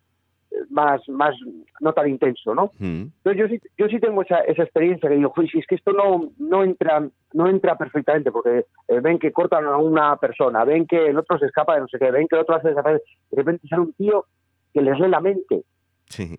más, 0.71 1.07
más, 1.09 1.35
no 1.81 1.93
tan 1.93 2.09
intenso, 2.09 2.55
¿no? 2.55 2.71
Mm. 2.79 3.03
Entonces 3.25 3.37
yo 3.37 3.49
sí, 3.49 3.61
yo 3.79 3.87
sí 3.89 3.99
tengo 4.01 4.23
esa, 4.23 4.41
esa 4.41 4.63
experiencia 4.63 5.09
que 5.09 5.17
digo, 5.17 5.31
"Joder, 5.35 5.51
si 5.51 5.59
es 5.59 5.67
que 5.67 5.75
esto 5.77 5.93
no, 5.93 6.31
no 6.39 6.63
entra, 6.65 7.09
no 7.33 7.49
entra 7.49 7.77
perfectamente, 7.77 8.31
porque 8.31 8.67
eh, 8.89 9.01
ven 9.01 9.19
que 9.19 9.33
cortan 9.33 9.65
a 9.67 9.77
una 9.77 10.17
persona, 10.17 10.65
ven 10.65 10.87
que 10.87 11.07
el 11.07 11.19
otro 11.19 11.39
se 11.39 11.47
escapa 11.47 11.75
de 11.75 11.81
no 11.81 11.89
sé 11.89 11.99
qué, 11.99 12.11
ven 12.11 12.29
que 12.29 12.37
el 12.37 12.43
otro 12.43 12.57
hace 12.57 12.69
desaparecer, 12.69 13.07
de 13.31 13.37
repente 13.37 13.67
sale 13.69 13.83
un 13.83 13.93
tío 13.95 14.27
que 14.75 14.83
les 14.83 14.99
lee 14.99 15.09
la 15.09 15.21
mente. 15.21 15.63
Sí. 16.07 16.39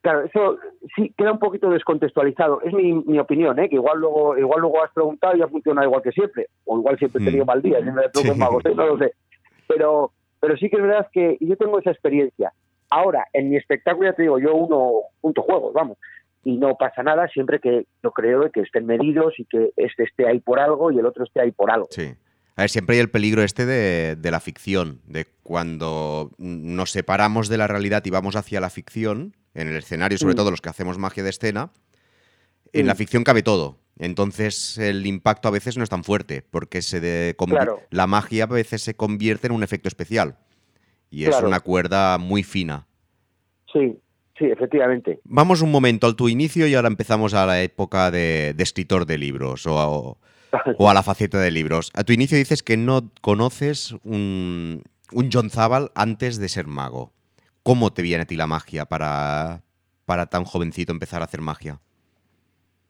Claro, 0.00 0.20
eso 0.26 0.58
sí 0.94 1.14
queda 1.16 1.32
un 1.32 1.38
poquito 1.38 1.70
descontextualizado. 1.70 2.60
Es 2.60 2.74
mi, 2.74 2.92
mi 2.92 3.18
opinión, 3.18 3.58
¿eh? 3.58 3.70
que 3.70 3.76
igual 3.76 3.98
luego, 4.00 4.36
igual 4.36 4.60
luego 4.60 4.84
has 4.84 4.92
preguntado 4.92 5.34
y 5.36 5.40
ha 5.40 5.48
funcionado 5.48 5.86
igual 5.86 6.02
que 6.02 6.12
siempre, 6.12 6.48
o 6.66 6.76
igual 6.78 6.98
siempre 6.98 7.22
he 7.22 7.24
tenido 7.24 7.44
Mm. 7.44 7.48
mal 7.48 7.62
día, 7.62 7.80
siempre 7.80 8.08
trucos 8.12 8.34
Sí. 8.34 8.74
no 8.74 8.86
lo 8.86 8.98
sé. 8.98 9.12
Pero, 9.66 10.10
pero 10.40 10.56
sí 10.58 10.68
que 10.68 10.76
es 10.76 10.82
verdad 10.82 11.08
que 11.10 11.38
yo 11.40 11.56
tengo 11.56 11.78
esa 11.78 11.90
experiencia. 11.90 12.52
Ahora, 12.96 13.26
en 13.32 13.50
mi 13.50 13.56
espectáculo, 13.56 14.08
ya 14.10 14.14
te 14.14 14.22
digo, 14.22 14.38
yo 14.38 14.54
uno 14.54 14.92
punto 15.20 15.42
juegos, 15.42 15.72
vamos, 15.72 15.98
y 16.44 16.56
no 16.58 16.76
pasa 16.76 17.02
nada 17.02 17.26
siempre 17.28 17.58
que 17.58 17.86
yo 18.02 18.10
creo 18.12 18.50
que 18.52 18.60
estén 18.60 18.86
medidos 18.86 19.34
y 19.38 19.44
que 19.46 19.70
este 19.76 20.04
esté 20.04 20.28
ahí 20.28 20.38
por 20.40 20.60
algo 20.60 20.92
y 20.92 20.98
el 20.98 21.06
otro 21.06 21.24
esté 21.24 21.40
ahí 21.40 21.50
por 21.50 21.70
algo. 21.70 21.88
Sí. 21.90 22.14
A 22.56 22.62
ver, 22.62 22.70
siempre 22.70 22.94
hay 22.94 23.00
el 23.00 23.10
peligro 23.10 23.42
este 23.42 23.66
de, 23.66 24.14
de 24.16 24.30
la 24.30 24.38
ficción, 24.38 25.00
de 25.06 25.26
cuando 25.42 26.30
nos 26.38 26.92
separamos 26.92 27.48
de 27.48 27.58
la 27.58 27.66
realidad 27.66 28.02
y 28.04 28.10
vamos 28.10 28.36
hacia 28.36 28.60
la 28.60 28.70
ficción, 28.70 29.34
en 29.54 29.68
el 29.68 29.76
escenario, 29.76 30.18
sobre 30.18 30.34
Mm. 30.34 30.36
todo 30.36 30.50
los 30.52 30.60
que 30.60 30.68
hacemos 30.68 30.96
magia 30.98 31.24
de 31.24 31.30
escena, 31.30 31.70
en 32.72 32.84
Mm. 32.84 32.88
la 32.88 32.94
ficción 32.94 33.24
cabe 33.24 33.42
todo. 33.42 33.78
Entonces 33.98 34.78
el 34.78 35.04
impacto 35.06 35.48
a 35.48 35.50
veces 35.52 35.76
no 35.76 35.82
es 35.82 35.90
tan 35.90 36.04
fuerte, 36.04 36.42
porque 36.48 36.80
se 36.82 37.00
de- 37.00 37.34
Claro. 37.48 37.80
la 37.90 38.06
magia 38.06 38.44
a 38.44 38.46
veces 38.46 38.82
se 38.82 38.94
convierte 38.94 39.46
en 39.48 39.52
un 39.52 39.62
efecto 39.64 39.88
especial. 39.88 40.36
Y 41.14 41.26
es 41.26 41.40
una 41.40 41.60
cuerda 41.60 42.18
muy 42.18 42.42
fina. 42.42 42.86
Sí, 43.72 43.96
sí, 44.38 44.46
efectivamente. 44.46 45.20
Vamos 45.24 45.62
un 45.62 45.70
momento 45.70 46.06
al 46.06 46.16
tu 46.16 46.28
inicio 46.28 46.66
y 46.66 46.74
ahora 46.74 46.88
empezamos 46.88 47.34
a 47.34 47.46
la 47.46 47.62
época 47.62 48.10
de, 48.10 48.52
de 48.54 48.62
escritor 48.62 49.06
de 49.06 49.18
libros 49.18 49.66
o 49.66 49.78
a, 49.78 49.86
o 50.78 50.90
a 50.90 50.94
la 50.94 51.02
faceta 51.02 51.38
de 51.38 51.50
libros. 51.50 51.90
A 51.94 52.04
tu 52.04 52.12
inicio 52.12 52.36
dices 52.36 52.62
que 52.62 52.76
no 52.76 53.10
conoces 53.20 53.94
un, 54.04 54.82
un 55.12 55.30
John 55.32 55.50
Zabal 55.50 55.90
antes 55.94 56.38
de 56.38 56.48
ser 56.48 56.66
mago. 56.66 57.12
¿Cómo 57.62 57.92
te 57.92 58.02
viene 58.02 58.22
a 58.22 58.26
ti 58.26 58.36
la 58.36 58.46
magia 58.46 58.84
para, 58.84 59.62
para 60.04 60.26
tan 60.26 60.44
jovencito 60.44 60.92
empezar 60.92 61.22
a 61.22 61.24
hacer 61.26 61.40
magia? 61.40 61.80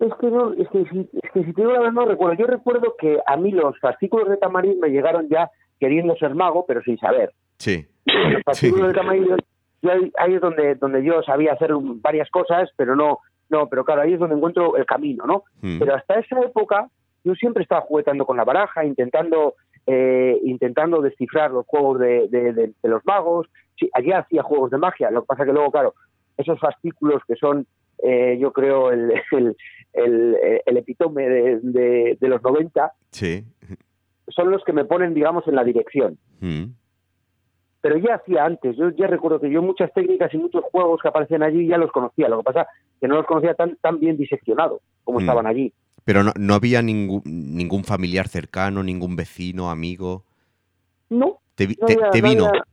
Es 0.00 0.12
que, 0.21 0.26
no, 0.26 0.52
es, 0.54 0.69
que 0.71 0.85
si, 0.90 1.09
es 1.23 1.31
que 1.33 1.45
si 1.45 1.52
te 1.52 1.62
digo 1.62 1.73
la 1.73 1.81
verdad 1.81 1.93
no 1.93 2.07
recuerdo. 2.07 2.35
Yo 2.35 2.47
recuerdo 2.47 2.95
que 2.99 3.19
a 3.26 3.37
mí 3.37 3.52
los 3.52 3.78
fascículos 3.78 4.28
de 4.28 4.37
Tamarín 4.37 4.81
me 4.81 4.88
llegaron 4.88 5.28
ya 5.28 5.50
queriendo 5.78 6.16
ser 6.16 6.35
mago, 6.35 6.64
pero 6.66 6.83
sin 6.83 6.99
saber. 6.99 7.33
Sí. 7.58 7.87
Los 8.06 8.42
fascículos 8.44 8.88
de 8.88 8.94
Tamarín, 8.94 9.25
yo- 9.26 9.37
yo 9.82 9.92
ahí, 9.92 10.12
ahí 10.16 10.34
es 10.34 10.40
donde, 10.40 10.75
donde 10.76 11.04
yo 11.04 11.23
sabía 11.23 11.52
hacer 11.52 11.70
varias 11.76 12.30
cosas, 12.30 12.70
pero 12.76 12.96
no, 12.96 13.18
no, 13.50 13.68
pero 13.68 13.84
claro, 13.84 14.00
ahí 14.02 14.14
es 14.14 14.18
donde 14.18 14.34
encuentro 14.37 14.76
el 14.76 14.87
camino, 14.87 15.26
¿no? 15.26 15.44
Mm. 15.61 15.78
Pero 15.78 15.94
hasta 15.94 16.18
esa 16.20 16.40
época 16.40 16.88
yo 17.23 17.34
siempre 17.34 17.62
estaba 17.62 17.82
juguetando 17.82 18.25
con 18.25 18.37
la 18.37 18.44
baraja, 18.44 18.84
intentando 18.84 19.54
eh, 19.87 20.38
intentando 20.44 21.02
descifrar 21.02 21.50
los 21.50 21.66
juegos 21.66 22.00
de, 22.00 22.26
de- 22.28 22.54
de- 22.54 22.73
de 22.82 22.88
los 22.88 23.04
magos. 23.04 23.46
Sí, 23.78 23.90
allí 23.92 24.12
hacía 24.12 24.42
juegos 24.42 24.70
de 24.70 24.78
magia, 24.78 25.11
lo 25.11 25.20
que 25.23 25.26
pasa 25.26 25.44
que 25.44 25.52
luego, 25.52 25.70
claro, 25.70 25.94
esos 26.38 26.58
fascículos 26.58 27.20
que 27.28 27.37
son, 27.37 27.66
eh, 28.02 28.38
yo 28.40 28.50
creo, 28.54 28.90
el, 28.90 29.12
el, 29.32 29.54
el, 29.92 30.37
el 30.64 30.76
epitome 30.78 31.28
de, 31.28 31.61
de- 31.61 32.16
de 32.18 32.28
los 32.28 32.42
90, 32.42 32.92
Sí. 33.11 33.44
son 34.28 34.50
los 34.50 34.64
que 34.64 34.73
me 34.73 34.87
ponen, 34.87 35.12
digamos, 35.12 35.46
en 35.46 35.54
la 35.56 35.64
dirección. 35.64 36.16
Mm. 36.40 36.64
Pero 37.85 37.99
ya 37.99 38.14
hacía 38.14 38.47
antes, 38.47 38.79
yo 38.79 38.88
ya 38.97 39.07
recuerdo 39.07 39.38
que 39.38 39.50
yo 39.50 39.61
muchas 39.61 39.93
técnicas 39.93 40.33
y 40.33 40.38
muchos 40.38 40.64
juegos 40.73 41.03
que 41.03 41.09
aparecían 41.09 41.43
allí 41.43 41.67
ya 41.67 41.76
los 41.76 41.93
conocía, 41.93 42.31
lo 42.31 42.38
que 42.38 42.45
pasa 42.45 42.67
que 42.99 43.07
no 43.07 43.17
los 43.17 43.26
conocía 43.26 43.53
tan, 43.53 43.76
tan 43.76 44.00
bien 44.00 44.17
diseccionados 44.17 44.81
como 45.05 45.19
Mm. 45.19 45.21
estaban 45.21 45.47
allí. 45.47 45.71
Pero 46.03 46.23
no, 46.23 46.33
no 46.38 46.55
había 46.55 46.81
ningún, 46.81 47.21
ningún 47.26 47.85
familiar 47.85 48.26
cercano, 48.26 48.83
ningún 48.83 49.17
vecino, 49.17 49.71
amigo. 49.71 50.25
No, 51.11 51.41
¿Te, 51.57 51.67
no 51.79 51.87
te- 51.87 51.93
había- 51.93 52.11
te 52.11 52.23
no 52.23 52.29
vino? 52.31 52.47
había- 52.47 52.64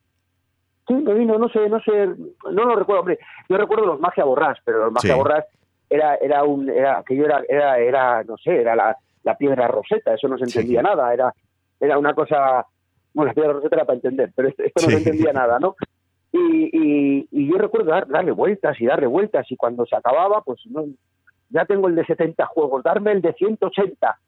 Sí, 0.87 0.93
me 0.93 1.13
vino, 1.13 1.37
no 1.37 1.49
sé, 1.49 1.67
no 1.67 1.81
sé, 1.81 2.07
no 2.49 2.65
lo 2.65 2.75
recuerdo, 2.77 3.01
hombre. 3.01 3.19
Yo 3.49 3.57
recuerdo 3.57 3.85
los 3.87 3.99
magia 3.99 4.23
borrás, 4.23 4.57
pero 4.63 4.85
los 4.85 4.93
magia 4.93 5.11
Sí. 5.13 5.17
borrás 5.17 5.45
era, 5.89 6.15
era 6.15 6.43
un, 6.45 6.69
era, 6.69 6.99
aquello 6.99 7.25
era, 7.25 7.41
era, 7.49 7.77
era, 7.79 8.23
no 8.23 8.37
sé, 8.37 8.61
era 8.61 8.77
la, 8.77 8.97
la 9.23 9.35
piedra 9.37 9.67
roseta, 9.67 10.13
eso 10.13 10.29
no 10.29 10.37
se 10.37 10.45
Sí. 10.45 10.57
entendía 10.57 10.81
nada, 10.81 11.13
era, 11.13 11.33
era 11.81 11.97
una 11.97 12.13
cosa, 12.13 12.65
bueno, 13.13 13.29
la 13.29 13.33
piedra 13.33 13.53
roseta 13.53 13.75
era 13.75 13.85
para 13.85 13.95
entender, 13.97 14.31
pero 14.35 14.47
esto, 14.49 14.63
esto 14.63 14.81
no 14.85 14.89
Sí. 14.91 14.95
entendía 14.97 15.33
nada, 15.33 15.59
¿no? 15.59 15.75
Y, 16.33 16.69
y, 16.71 17.27
y 17.31 17.51
yo 17.51 17.57
recuerdo 17.57 17.91
dar- 17.91 18.07
darle 18.07 18.31
vueltas 18.31 18.79
y 18.79 18.85
darle 18.85 19.07
vueltas 19.07 19.45
y 19.51 19.55
cuando 19.57 19.85
se 19.85 19.95
acababa, 19.95 20.41
pues 20.43 20.59
no, 20.69 20.85
ya 21.49 21.65
tengo 21.65 21.87
el 21.89 21.95
de 21.95 22.05
70 22.05 22.45
juegos, 22.45 22.83
darme 22.83 23.11
el 23.11 23.21
de 23.21 23.33
180, 23.33 24.19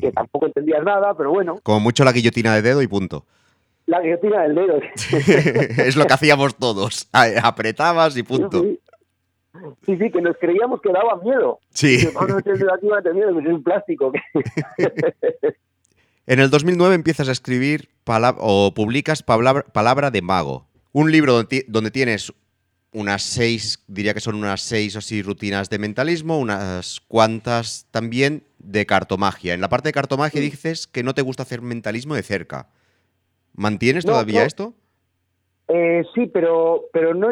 que 0.00 0.12
tampoco 0.12 0.46
entendías 0.46 0.84
nada, 0.84 1.14
pero 1.16 1.30
bueno, 1.30 1.58
Como 1.62 1.80
mucho 1.80 2.04
la 2.04 2.12
guillotina 2.12 2.54
de 2.54 2.60
dedo 2.62 2.82
y 2.82 2.86
punto. 2.86 3.24
la 3.86 4.00
guillotina 4.02 4.42
del 4.42 4.54
dedo. 4.56 4.78
es 5.86 5.96
lo 5.96 6.04
que 6.06 6.12
hacíamos 6.12 6.54
todos. 6.56 7.08
Apretabas 7.42 8.14
y 8.18 8.22
punto. 8.22 8.60
Sí, 8.62 8.78
sí, 9.86 9.96
sí, 9.96 10.10
que 10.10 10.20
nos 10.20 10.36
creíamos 10.36 10.82
que 10.82 10.92
daba 10.92 11.16
miedo. 11.22 11.58
Sí. 11.70 11.98
Que, 12.06 12.12
"Vamos 12.12 12.30
a 12.32 12.36
meter 12.36 12.52
el 12.52 12.58
dedo 12.58 12.74
aquí, 12.74 12.86
va 12.88 12.98
a 12.98 13.02
tener 13.02 13.16
miedo, 13.16 13.32
que 13.40 13.48
es 13.48 13.54
un 13.54 13.62
plástico. 13.62 14.12
En 16.30 16.40
el 16.40 16.50
2009 16.50 16.94
empiezas 16.94 17.28
a 17.30 17.32
escribir 17.32 17.88
o 18.38 18.74
publicas 18.74 19.22
Palabra, 19.22 19.62
Palabra 19.72 20.10
de 20.10 20.20
Mago, 20.20 20.66
un 20.92 21.10
libro 21.10 21.32
donde, 21.32 21.48
ti- 21.48 21.64
donde 21.68 21.90
tienes 21.90 22.34
unas 22.92 23.22
seis, 23.22 23.82
diría 23.86 24.12
que 24.12 24.20
son 24.20 24.34
unas 24.34 24.60
seis 24.60 24.94
o 24.94 24.98
así 24.98 25.22
rutinas 25.22 25.70
de 25.70 25.78
mentalismo, 25.78 26.38
unas 26.38 27.00
cuantas 27.08 27.86
también 27.90 28.42
de 28.58 28.84
cartomagia. 28.84 29.54
En 29.54 29.62
la 29.62 29.70
parte 29.70 29.88
de 29.88 29.94
cartomagia 29.94 30.42
dices 30.42 30.86
que 30.86 31.02
no 31.02 31.14
te 31.14 31.22
gusta 31.22 31.44
hacer 31.44 31.62
mentalismo 31.62 32.14
de 32.14 32.22
cerca. 32.22 32.68
¿Mantienes 33.54 34.04
No, 34.04 34.12
todavía 34.12 34.40
no. 34.40 34.46
esto? 34.46 34.74
Eh, 35.68 36.02
sí, 36.14 36.26
pero, 36.26 36.84
pero 36.92 37.14
no, 37.14 37.28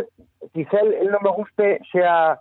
quizá 0.55 0.79
el, 0.81 0.95
el 0.95 1.11
no 1.11 1.19
me 1.23 1.31
guste 1.33 1.81
sea, 1.93 2.41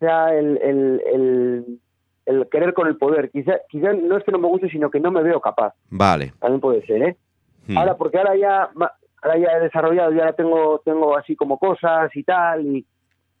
sea 0.00 0.34
el, 0.38 0.58
el, 0.62 1.02
el, 1.14 1.80
el 2.26 2.48
querer 2.48 2.74
con 2.74 2.86
el 2.88 2.96
poder. 2.96 3.30
Quizá, 3.30 3.60
quizá 3.68 3.92
no 3.92 4.16
es 4.16 4.24
que 4.24 4.32
no 4.32 4.38
me 4.38 4.48
guste, 4.48 4.68
sino 4.68 4.90
que 4.90 5.00
no 5.00 5.10
me 5.10 5.22
veo 5.22 5.40
capaz. 5.40 5.74
Vale. 5.90 6.32
También 6.40 6.60
puede 6.60 6.84
ser, 6.86 7.02
¿eh? 7.02 7.16
Hmm. 7.66 7.78
Ahora, 7.78 7.96
porque 7.96 8.18
ahora 8.18 8.36
ya, 8.36 8.70
ahora 9.22 9.38
ya 9.38 9.56
he 9.56 9.60
desarrollado, 9.60 10.12
ya 10.12 10.32
tengo, 10.32 10.80
tengo 10.84 11.16
así 11.16 11.36
como 11.36 11.58
cosas 11.58 12.14
y 12.14 12.22
tal, 12.22 12.66
y, 12.66 12.86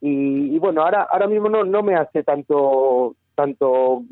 y, 0.00 0.54
y 0.54 0.58
bueno, 0.58 0.82
ahora, 0.82 1.06
ahora 1.10 1.26
mismo 1.26 1.48
no, 1.48 1.64
no 1.64 1.82
me 1.82 1.94
hace 1.94 2.22
tanto, 2.22 3.16
tanto, 3.34 4.02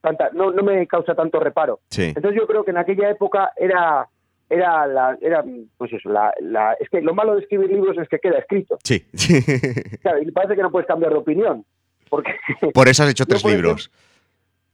tanta, 0.00 0.30
no, 0.32 0.50
no 0.50 0.62
me 0.62 0.86
causa 0.86 1.14
tanto 1.14 1.40
reparo. 1.40 1.80
Sí. 1.90 2.12
Entonces 2.14 2.40
yo 2.40 2.46
creo 2.46 2.64
que 2.64 2.70
en 2.72 2.78
aquella 2.78 3.10
época 3.10 3.52
era, 3.56 4.08
era 4.48 4.86
la, 4.86 5.18
era, 5.20 5.44
pues 5.76 5.92
eso, 5.92 6.08
la, 6.08 6.32
la, 6.40 6.74
es 6.74 6.88
que 6.88 7.00
lo 7.00 7.14
malo 7.14 7.34
de 7.34 7.42
escribir 7.42 7.70
libros 7.70 7.96
es 7.98 8.08
que 8.08 8.18
queda 8.18 8.38
escrito. 8.38 8.78
Sí. 8.82 9.04
Claro, 10.02 10.22
y 10.22 10.30
parece 10.30 10.54
que 10.54 10.62
no 10.62 10.70
puedes 10.70 10.86
cambiar 10.86 11.12
de 11.12 11.18
opinión, 11.18 11.64
porque 12.08 12.34
Por 12.74 12.88
eso 12.88 13.02
has 13.02 13.10
hecho 13.10 13.26
tres 13.26 13.44
libros. 13.44 13.90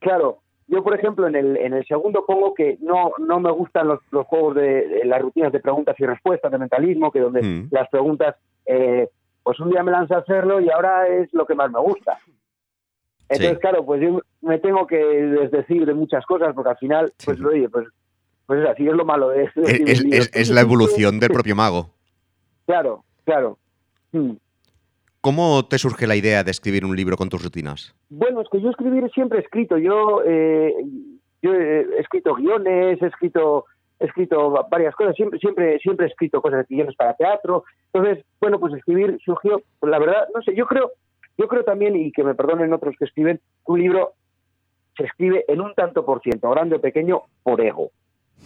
Claro, 0.01 0.39
yo 0.67 0.83
por 0.83 0.95
ejemplo 0.99 1.27
en 1.27 1.37
el, 1.37 1.57
en 1.57 1.75
el 1.75 1.87
segundo 1.87 2.25
pongo 2.27 2.55
que 2.55 2.79
no, 2.81 3.13
no 3.19 3.41
me 3.41 3.51
gustan 3.51 3.89
los, 3.89 4.01
los 4.11 4.27
juegos 4.27 4.55
de, 4.57 4.87
de 4.89 5.05
las 5.05 5.21
rutinas 5.23 5.53
de 5.53 5.61
preguntas 5.61 5.95
y 5.99 6.07
respuestas 6.07 6.51
de 6.51 6.59
mentalismo, 6.59 7.11
que 7.13 7.21
donde 7.21 7.43
Mm. 7.43 7.69
las 7.71 7.89
preguntas, 7.89 8.37
eh, 8.67 9.09
pues 9.43 9.59
un 9.61 9.71
día 9.71 9.83
me 9.83 9.93
lanzo 9.93 10.15
a 10.15 10.19
hacerlo 10.19 10.61
y 10.61 10.71
ahora 10.71 11.07
es 11.09 11.33
lo 11.33 11.45
que 11.47 11.55
más 11.55 11.71
me 11.71 11.81
gusta. 11.81 12.19
Entonces, 13.29 13.55
Sí. 13.55 13.61
claro, 13.61 13.85
pues 13.85 14.01
yo 14.03 14.21
me 14.43 14.59
tengo 14.59 14.87
que 14.87 14.97
desdecir 14.97 15.87
de 15.87 15.95
muchas 15.95 16.25
cosas 16.27 16.55
porque 16.55 16.71
al 16.71 16.77
final, 16.79 17.13
pues 17.25 17.39
Sí. 17.39 17.45
oye, 17.45 17.69
pues, 17.69 17.87
pues 18.47 18.61
es 18.63 18.69
así, 18.69 18.87
es 18.87 18.93
lo 18.95 19.05
malo 19.05 19.29
de. 19.31 19.45
Es, 19.45 19.51
es- 19.57 20.05
es- 20.11 20.31
es 20.35 20.51
la 20.51 20.61
evolución 20.61 21.19
del 21.21 21.31
propio 21.31 21.57
mago. 21.57 21.91
Claro, 22.67 23.05
claro. 23.25 23.59
Mm. 24.13 24.33
¿Cómo 25.23 25.65
te 25.67 25.79
surge 25.79 26.07
la 26.07 26.17
idea 26.17 26.43
de 26.45 26.51
escribir 26.51 26.85
un 26.85 26.95
libro 26.97 27.17
con 27.17 27.29
tus 27.29 27.43
rutinas? 27.43 27.95
Bueno, 28.11 28.41
es 28.43 28.49
que 28.51 28.61
yo 28.61 28.69
escribir 28.71 29.09
siempre 29.13 29.39
he 29.39 29.43
escrito. 29.43 29.79
Yo, 29.79 30.21
eh, 30.27 30.75
yo 31.41 31.55
he 31.55 32.01
escrito 32.01 32.35
guiones, 32.35 33.01
he 33.01 33.07
escrito, 33.07 33.65
he 34.01 34.07
escrito 34.07 34.51
va- 34.51 34.67
varias 34.69 34.95
cosas. 34.97 35.15
Siempre, 35.15 35.39
siempre, 35.39 35.79
siempre 35.79 36.07
he 36.07 36.09
escrito 36.11 36.43
cosas, 36.43 36.67
guiones 36.69 36.97
para 36.97 37.15
teatro. 37.15 37.63
Entonces, 37.93 38.25
bueno, 38.41 38.59
pues 38.59 38.75
escribir 38.75 39.17
surgió. 39.25 39.63
pues 39.79 39.91
la 39.91 40.01
verdad, 40.01 40.27
no 40.35 40.43
sé. 40.43 40.57
Yo 40.57 40.67
creo, 40.67 40.91
yo 41.39 41.47
creo 41.47 41.63
también 41.65 41.95
y 41.95 42.11
que 42.11 42.25
me 42.25 42.35
perdonen 42.35 42.73
otros 42.73 42.97
que 42.99 43.05
escriben, 43.05 43.39
que 43.65 43.73
un 43.73 43.81
libro 43.81 44.15
se 44.97 45.05
escribe 45.05 45.45
en 45.47 45.61
un 45.61 45.73
tanto 45.75 46.05
por 46.05 46.21
ciento, 46.21 46.51
grande 46.51 46.77
o 46.77 46.81
pequeño, 46.81 47.23
por 47.45 47.61
ego. 47.61 47.93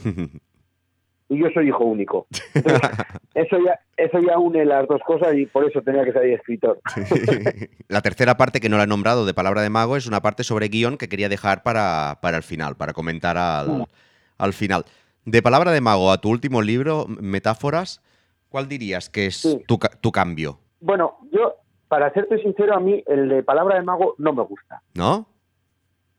Y 1.29 1.39
yo 1.41 1.49
soy 1.53 1.69
hijo 1.69 1.85
único. 1.85 2.27
Entonces, 2.55 2.91
eso 3.35 3.57
ya, 3.65 3.79
eso 3.97 4.21
ya 4.21 4.39
une 4.39 4.65
las 4.65 4.87
dos 4.87 5.01
cosas 5.05 5.35
y 5.35 5.47
por 5.47 5.69
eso 5.69 5.83
tenía 5.83 6.05
que 6.05 6.13
salir 6.13 6.35
escritor. 6.35 6.79
la 7.89 8.01
tercera 8.01 8.37
parte 8.37 8.61
que 8.61 8.69
no 8.69 8.77
la 8.77 8.85
he 8.85 8.87
nombrado 8.87 9.27
de 9.27 9.35
Palabra 9.35 9.63
de 9.63 9.71
Mago 9.71 9.97
es 9.97 10.07
una 10.07 10.23
parte 10.23 10.45
sobre 10.45 10.69
guion 10.69 10.97
que 10.99 11.09
quería 11.09 11.29
dejar 11.29 11.63
para, 11.63 12.19
para 12.23 12.37
el 12.37 12.43
final, 12.45 12.77
para 12.77 12.93
comentar 12.93 13.37
al, 13.39 13.87
al 14.39 14.53
final. 14.53 14.85
De 15.25 15.43
Palabra 15.43 15.73
de 15.73 15.81
Mago 15.81 16.13
a 16.13 16.21
tu 16.21 16.31
último 16.31 16.63
libro, 16.63 17.07
Metáforas, 17.09 18.01
¿cuál 18.49 18.69
dirías 18.69 19.11
que 19.11 19.27
es 19.27 19.37
Sí. 19.39 19.65
tu, 19.67 19.79
tu 20.01 20.13
cambio? 20.13 20.61
Bueno, 20.81 21.17
yo, 21.33 21.57
para 21.89 22.13
serte 22.13 22.39
sincero, 22.41 22.75
a 22.77 22.81
mí 22.81 23.03
el 23.09 23.29
de 23.29 23.43
Palabra 23.43 23.75
de 23.77 23.83
Mago 23.83 24.15
no 24.19 24.33
me 24.33 24.43
gusta. 24.45 24.81
¿No? 24.95 25.27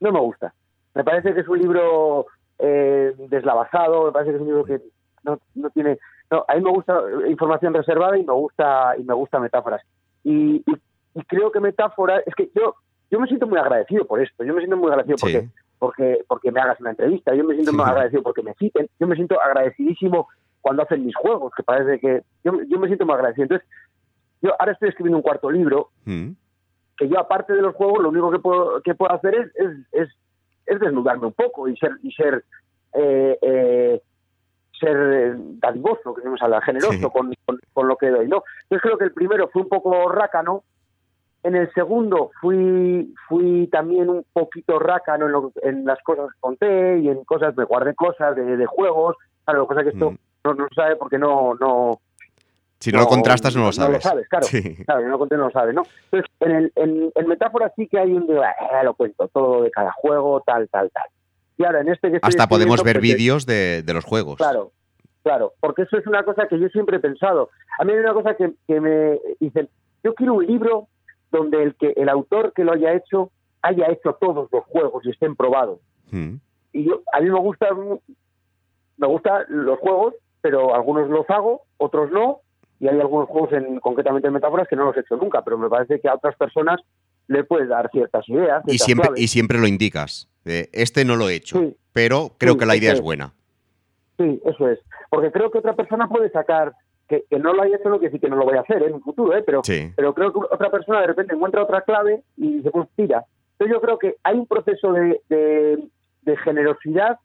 No 0.00 0.12
me 0.12 0.20
gusta. 0.20 0.52
Me 0.94 1.02
parece 1.02 1.32
que 1.32 1.40
es 1.40 1.48
un 1.48 1.58
libro 1.58 2.26
eh, 2.58 3.14
deslavazado, 3.30 4.06
me 4.06 4.12
parece 4.12 4.32
que 4.32 4.36
es 4.36 4.42
un 4.42 4.48
libro 4.48 4.64
que 4.64 4.80
no, 5.24 5.38
no 5.54 5.70
tiene... 5.70 5.98
No, 6.30 6.44
a 6.46 6.54
mí 6.56 6.60
me 6.62 6.70
gusta 6.70 7.00
información 7.28 7.72
reservada 7.74 8.18
y 8.18 8.24
me 8.24 8.32
gusta 8.34 8.94
y 8.98 9.02
me 9.04 9.14
gusta 9.14 9.38
metáforas. 9.40 9.82
Y, 10.24 10.56
y- 10.56 10.64
y 11.14 11.22
creo 11.24 11.50
que 11.50 11.60
metáforas... 11.60 12.22
Es 12.26 12.34
que 12.34 12.50
yo 12.54 12.74
yo 13.10 13.18
me 13.18 13.26
siento 13.26 13.46
muy 13.46 13.58
agradecido 13.58 14.04
por 14.04 14.20
esto. 14.20 14.44
Yo 14.44 14.52
me 14.52 14.60
siento 14.60 14.76
muy 14.76 14.88
agradecido 14.90 15.16
Sí. 15.16 15.22
porque 15.22 15.48
porque 15.78 16.24
porque 16.28 16.52
me 16.52 16.60
hagas 16.60 16.78
una 16.80 16.90
entrevista. 16.90 17.34
Yo 17.34 17.44
me 17.44 17.54
siento 17.54 17.72
muy 17.72 17.84
agradecido 17.84 18.22
porque 18.22 18.42
me 18.42 18.52
citen. 18.54 18.88
Yo 19.00 19.06
me 19.06 19.14
siento 19.16 19.40
agradecidísimo 19.40 20.28
cuando 20.60 20.82
hacen 20.82 21.06
mis 21.06 21.16
juegos, 21.16 21.52
que 21.56 21.62
parece 21.62 21.98
que... 22.00 22.22
Yo, 22.44 22.52
yo 22.68 22.78
me 22.78 22.86
siento 22.88 23.06
muy 23.06 23.14
agradecido. 23.14 23.44
Entonces, 23.44 23.66
yo 24.42 24.50
ahora 24.58 24.72
estoy 24.72 24.90
escribiendo 24.90 25.16
un 25.16 25.22
cuarto 25.22 25.50
libro 25.50 25.88
Mm. 26.04 26.32
que 26.98 27.08
yo 27.08 27.18
aparte 27.18 27.54
de 27.54 27.62
los 27.62 27.74
juegos 27.74 28.02
lo 28.02 28.10
único 28.10 28.30
que 28.30 28.38
puedo 28.38 28.82
que 28.82 28.94
puedo 28.94 29.12
hacer 29.12 29.34
es 29.34 29.46
es, 29.56 29.70
es, 29.92 30.08
es 30.66 30.80
desnudarme 30.80 31.26
un 31.26 31.32
poco 31.32 31.68
y 31.68 31.76
ser 31.76 31.92
y 32.02 32.12
ser 32.12 32.44
eh, 32.94 33.38
eh, 33.40 34.02
ser 34.78 34.96
eh, 34.96 35.34
dadivoso 35.36 36.14
que 36.14 36.22
no 36.28 36.36
sale 36.36 36.60
generoso 36.62 36.92
Sí. 36.92 37.02
con, 37.12 37.32
con, 37.44 37.58
con 37.72 37.88
lo 37.88 37.96
que 37.96 38.08
doy 38.10 38.28
no 38.28 38.42
yo 38.70 38.78
creo 38.78 38.96
que 38.98 39.04
el 39.04 39.12
primero 39.12 39.48
fue 39.48 39.62
un 39.62 39.68
poco 39.68 40.08
rácano 40.10 40.62
en 41.42 41.54
el 41.56 41.72
segundo 41.72 42.30
fui 42.40 43.14
fui 43.28 43.66
también 43.68 44.08
un 44.08 44.24
poquito 44.32 44.78
rácano 44.78 45.26
en, 45.26 45.32
lo- 45.32 45.52
en 45.62 45.84
las 45.84 46.00
cosas 46.02 46.26
que 46.32 46.40
conté 46.40 46.98
y 46.98 47.08
en 47.08 47.24
cosas 47.24 47.56
me 47.56 47.64
guardé 47.64 47.94
cosas 47.94 48.34
de, 48.36 48.56
de 48.56 48.66
juegos 48.66 49.16
claro 49.44 49.60
lo 49.60 49.68
que 49.84 49.90
esto 49.90 50.10
Mm. 50.12 50.16
no, 50.44 50.54
no 50.54 50.68
se 50.68 50.74
sabe 50.74 50.96
porque 50.96 51.18
no 51.18 51.54
no 51.60 52.00
Si 52.80 52.92
no, 52.92 53.00
lo 53.00 53.06
contrastas, 53.08 53.54
no 53.56 53.62
lo 53.62 53.66
No 53.66 53.72
sabes. 53.72 53.94
lo 53.96 54.00
sabes, 54.00 54.28
claro. 54.28 54.46
Sí. 54.46 54.76
Claro, 54.84 55.08
no 55.08 55.18
conté, 55.18 55.36
no 55.36 55.46
lo 55.46 55.50
sabe, 55.50 55.72
¿no? 55.72 55.82
Entonces, 56.12 56.30
en, 56.40 56.50
el, 56.52 56.72
en, 56.76 57.10
en 57.12 57.26
metáfora 57.26 57.72
sí 57.74 57.88
que 57.88 57.98
hay 57.98 58.12
un 58.12 58.24
de, 58.28 58.36
eh, 58.38 58.84
lo 58.84 58.94
cuento, 58.94 59.26
todo 59.28 59.62
de 59.64 59.70
cada 59.72 59.90
juego, 59.92 60.40
tal, 60.46 60.68
tal, 60.68 60.88
tal. 60.92 61.02
Y 61.58 61.64
ahora, 61.64 61.80
en 61.80 61.88
este 61.88 62.10
que 62.10 62.16
estoy 62.16 62.28
Hasta 62.28 62.48
podemos 62.48 62.82
ver 62.82 63.00
pues, 63.00 63.02
vídeos 63.02 63.44
de, 63.44 63.82
de 63.82 63.92
los 63.92 64.04
juegos. 64.04 64.36
Claro, 64.36 64.72
claro, 65.22 65.52
porque 65.60 65.82
eso 65.82 65.98
es 65.98 66.06
una 66.06 66.22
cosa 66.22 66.46
que 66.48 66.58
yo 66.58 66.68
siempre 66.68 66.96
he 66.96 67.00
pensado. 67.00 67.50
A 67.78 67.84
mí 67.84 67.92
hay 67.92 67.98
una 67.98 68.14
cosa 68.14 68.34
que, 68.34 68.52
que 68.66 68.80
me 68.80 69.18
dicen, 69.40 69.68
yo 70.02 70.14
quiero 70.14 70.34
un 70.34 70.46
libro 70.46 70.88
donde 71.30 71.62
el 71.62 71.74
que 71.74 71.92
el 71.96 72.08
autor 72.08 72.52
que 72.54 72.64
lo 72.64 72.72
haya 72.72 72.94
hecho 72.94 73.30
haya 73.62 73.90
hecho 73.90 74.16
todos 74.20 74.48
los 74.52 74.64
juegos 74.64 75.04
y 75.04 75.10
estén 75.10 75.36
probados. 75.36 75.80
Mm. 76.10 76.36
Y 76.72 76.84
yo, 76.84 77.02
a 77.12 77.20
mí 77.20 77.30
me 77.30 77.40
gusta, 77.40 77.68
me 78.96 79.06
gustan 79.06 79.44
los 79.48 79.78
juegos, 79.78 80.14
pero 80.40 80.74
algunos 80.74 81.08
los 81.10 81.28
hago, 81.28 81.62
otros 81.76 82.10
no, 82.10 82.40
y 82.80 82.88
hay 82.88 83.00
algunos 83.00 83.28
juegos, 83.28 83.52
en, 83.52 83.80
concretamente 83.80 84.28
en 84.28 84.34
metáforas, 84.34 84.68
que 84.68 84.76
no 84.76 84.84
los 84.84 84.96
he 84.96 85.00
hecho 85.00 85.16
nunca, 85.16 85.42
pero 85.42 85.58
me 85.58 85.68
parece 85.68 86.00
que 86.00 86.08
a 86.08 86.14
otras 86.14 86.36
personas 86.36 86.80
le 87.26 87.44
puedes 87.44 87.68
dar 87.68 87.90
ciertas 87.90 88.28
ideas. 88.28 88.62
Y 88.66 88.78
siempre, 88.78 89.08
claves. 89.08 89.22
y 89.22 89.28
siempre 89.28 89.58
lo 89.58 89.66
indicas. 89.66 90.28
De, 90.44 90.68
este 90.72 91.04
no 91.04 91.16
lo 91.16 91.28
he 91.28 91.34
hecho, 91.34 91.58
Sí. 91.58 91.76
pero 91.92 92.32
creo 92.38 92.54
Sí, 92.54 92.58
que 92.60 92.66
la 92.66 92.76
idea 92.76 92.92
es 92.92 92.98
es. 92.98 93.04
buena. 93.04 93.32
Sí, 94.18 94.40
eso 94.44 94.68
es. 94.68 94.78
Porque 95.10 95.30
creo 95.30 95.50
que 95.50 95.58
otra 95.58 95.74
persona 95.74 96.08
puede 96.08 96.30
sacar, 96.30 96.72
que, 97.08 97.24
que 97.30 97.38
no 97.38 97.52
lo 97.54 97.62
haya 97.62 97.76
hecho, 97.76 97.88
no 97.88 97.98
quiere 97.98 98.12
decir 98.12 98.20
que 98.20 98.28
no 98.30 98.36
lo 98.36 98.44
vaya 98.46 98.58
a 98.60 98.62
hacer 98.62 98.82
¿eh? 98.82 98.86
en 98.86 98.94
un 98.94 99.02
futuro, 99.02 99.36
¿eh? 99.36 99.42
pero, 99.44 99.62
Sí. 99.64 99.92
pero 99.96 100.12
creo 100.14 100.32
que 100.32 100.40
otra 100.50 100.70
persona 100.70 101.00
de 101.00 101.06
repente 101.08 101.34
encuentra 101.34 101.62
otra 101.62 101.80
clave 101.82 102.22
y 102.36 102.60
pues 102.62 102.88
tira. 102.96 103.24
Entonces 103.52 103.74
yo 103.74 103.80
creo 103.80 103.98
que 103.98 104.16
hay 104.22 104.36
un 104.38 104.46
proceso 104.46 104.92
de, 104.92 105.20
de, 105.28 105.88
de 106.22 106.36
generosidad 106.38 107.18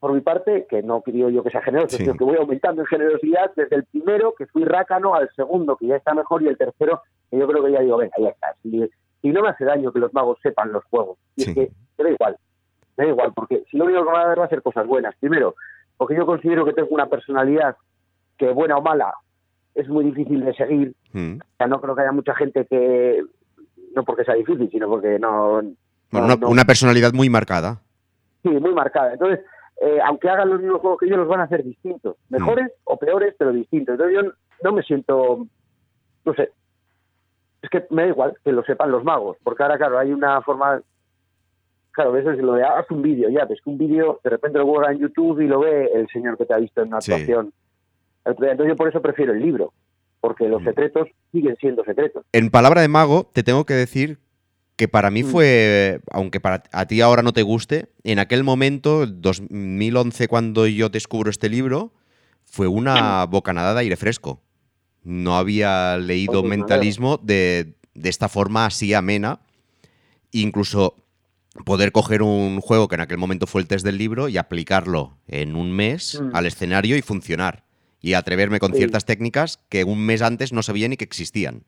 por 0.00 0.14
mi 0.14 0.20
parte, 0.22 0.66
que 0.70 0.82
no 0.82 1.02
quiero 1.02 1.28
yo 1.28 1.42
que 1.44 1.50
sea 1.50 1.60
generoso, 1.60 1.96
Sí. 1.98 2.04
sino 2.04 2.14
que 2.16 2.24
voy 2.24 2.36
aumentando 2.38 2.80
en 2.80 2.86
generosidad 2.86 3.52
desde 3.54 3.76
el 3.76 3.84
primero, 3.84 4.34
que 4.34 4.46
fui 4.46 4.64
rácano, 4.64 5.14
al 5.14 5.28
segundo, 5.36 5.76
que 5.76 5.86
ya 5.88 5.96
está 5.96 6.14
mejor, 6.14 6.42
y 6.42 6.48
el 6.48 6.56
tercero, 6.56 7.02
que 7.30 7.38
yo 7.38 7.46
creo 7.46 7.62
que 7.62 7.72
ya 7.72 7.80
digo, 7.80 7.98
venga, 7.98 8.14
ya 8.18 8.30
está. 8.30 8.54
Si, 8.62 8.88
si 9.22 9.28
no 9.30 9.42
me 9.42 9.48
hace 9.48 9.64
daño 9.64 9.92
que 9.92 9.98
los 9.98 10.12
magos 10.14 10.38
sepan 10.42 10.72
los 10.72 10.84
juegos, 10.84 11.18
y 11.36 11.42
Sí. 11.42 11.50
es 11.50 11.54
que 11.54 11.70
me 11.98 12.04
da 12.04 12.10
igual, 12.10 12.36
me 12.96 13.04
da 13.04 13.10
igual, 13.10 13.32
porque 13.34 13.64
si 13.70 13.76
lo 13.76 13.84
único 13.84 14.00
que 14.04 14.06
me 14.10 14.12
va 14.16 14.22
a 14.22 14.26
dar 14.28 14.40
va 14.40 14.44
a 14.44 14.48
ser 14.48 14.62
cosas 14.62 14.86
buenas. 14.86 15.14
Primero, 15.20 15.54
porque 15.96 16.16
yo 16.16 16.26
considero 16.26 16.64
que 16.64 16.72
tengo 16.72 16.88
una 16.90 17.06
personalidad 17.06 17.76
que, 18.38 18.50
buena 18.52 18.76
o 18.78 18.82
mala, 18.82 19.12
es 19.74 19.88
muy 19.88 20.04
difícil 20.04 20.44
de 20.44 20.54
seguir. 20.54 20.94
Mm. 21.12 21.34
O 21.40 21.56
sea, 21.58 21.66
no 21.66 21.80
creo 21.80 21.94
que 21.94 22.02
haya 22.02 22.12
mucha 22.12 22.34
gente 22.34 22.66
que, 22.66 23.22
no 23.94 24.04
porque 24.04 24.24
sea 24.24 24.34
difícil, 24.34 24.70
sino 24.70 24.88
porque 24.88 25.18
no... 25.18 25.60
Bueno, 25.62 25.74
no- 26.10 26.24
una, 26.24 26.36
no- 26.36 26.48
una 26.48 26.64
personalidad 26.64 27.12
muy 27.12 27.28
marcada. 27.28 27.80
Sí, 28.42 28.48
muy 28.48 28.72
marcada. 28.74 29.12
Entonces, 29.12 29.40
eh, 29.82 29.98
aunque 30.04 30.28
hagan 30.28 30.48
los 30.50 30.60
mismos 30.60 30.80
juegos 30.80 30.98
que 30.98 31.06
ellos, 31.06 31.18
los 31.18 31.28
van 31.28 31.40
a 31.40 31.44
hacer 31.44 31.62
distintos. 31.62 32.16
Mejores 32.30 32.72
o 32.84 32.96
peores, 32.98 33.34
pero 33.38 33.52
distintos. 33.52 33.92
Entonces 33.94 34.16
yo 34.22 34.32
no 34.62 34.72
me 34.72 34.82
siento, 34.82 35.46
no 36.24 36.34
sé, 36.34 36.50
es 37.62 37.70
que 37.70 37.84
me 37.90 38.02
da 38.02 38.08
igual 38.08 38.34
que 38.44 38.52
lo 38.52 38.62
sepan 38.64 38.90
los 38.90 39.04
magos, 39.04 39.36
porque 39.42 39.62
ahora, 39.62 39.76
claro, 39.78 39.98
hay 39.98 40.12
una 40.12 40.40
forma. 40.42 40.80
Claro, 41.92 42.16
eso 42.16 42.30
es 42.30 42.38
lo 42.38 42.54
de 42.54 42.64
haz 42.64 42.88
un 42.90 43.02
vídeo, 43.02 43.28
ya, 43.30 43.44
ves 43.44 43.58
que 43.62 43.68
un 43.70 43.76
vídeo 43.78 44.20
de 44.22 44.30
repente 44.30 44.58
lo 44.58 44.64
guarda 44.66 44.92
en 44.92 45.00
YouTube 45.00 45.40
y 45.40 45.46
lo 45.48 45.60
ve 45.60 45.90
el 45.94 46.06
señor 46.08 46.38
que 46.38 46.46
te 46.46 46.54
ha 46.54 46.58
visto 46.58 46.80
en 46.82 46.88
una 46.88 47.00
Sí. 47.00 47.12
actuación. 47.12 47.52
Entonces 48.24 48.68
yo 48.68 48.76
por 48.76 48.88
eso 48.88 49.02
prefiero 49.02 49.32
el 49.32 49.40
libro, 49.40 49.72
porque 50.20 50.48
los 50.48 50.62
Mm. 50.62 50.66
secretos 50.66 51.08
siguen 51.32 51.56
siendo 51.56 51.82
secretos. 51.84 52.24
En 52.32 52.50
palabra 52.50 52.80
de 52.82 52.88
mago, 52.88 53.28
te 53.32 53.42
tengo 53.42 53.64
que 53.66 53.74
decir 53.74 54.18
que 54.76 54.86
para 54.88 55.10
mí 55.10 55.24
Mm. 55.24 55.26
fue, 55.26 56.00
aunque 56.12 56.38
para 56.40 56.62
a 56.72 56.86
ti 56.86 57.00
ahora 57.00 57.22
no 57.22 57.32
te 57.32 57.42
guste, 57.42 57.88
en 58.04 58.18
aquel 58.20 58.44
momento, 58.44 59.06
2011, 59.06 60.28
cuando 60.28 60.66
yo 60.66 60.88
descubro 60.90 61.28
este 61.28 61.48
libro, 61.48 61.90
fue 62.44 62.68
una 62.68 63.24
bocanada 63.30 63.74
de 63.74 63.80
aire 63.80 63.96
fresco. 63.96 64.40
No 65.02 65.36
había 65.36 65.96
leído 65.96 66.40
Pues 66.40 66.50
me 66.50 66.56
mentalismo 66.56 67.18
de, 67.22 67.74
de 67.94 68.08
esta 68.08 68.28
forma 68.28 68.66
así 68.66 68.92
amena. 68.94 69.40
Incluso 70.32 70.96
poder 71.64 71.90
coger 71.92 72.22
un 72.22 72.60
juego 72.60 72.86
que 72.88 72.94
en 72.94 73.00
aquel 73.00 73.18
momento 73.18 73.46
fue 73.46 73.60
el 73.62 73.66
test 73.66 73.84
del 73.84 73.98
libro 73.98 74.28
y 74.28 74.36
aplicarlo 74.38 75.18
en 75.26 75.56
un 75.56 75.72
mes 75.72 76.20
Mm. 76.20 76.34
al 76.36 76.46
escenario 76.46 76.96
y 76.96 77.02
funcionar. 77.02 77.64
Y 78.02 78.14
atreverme 78.14 78.60
con 78.60 78.72
Sí. 78.72 78.78
ciertas 78.78 79.04
técnicas 79.04 79.58
que 79.68 79.84
un 79.84 80.00
mes 80.06 80.22
antes 80.22 80.52
no 80.52 80.62
sabía 80.62 80.88
ni 80.88 80.96
que 80.96 81.04
existían. 81.04 81.64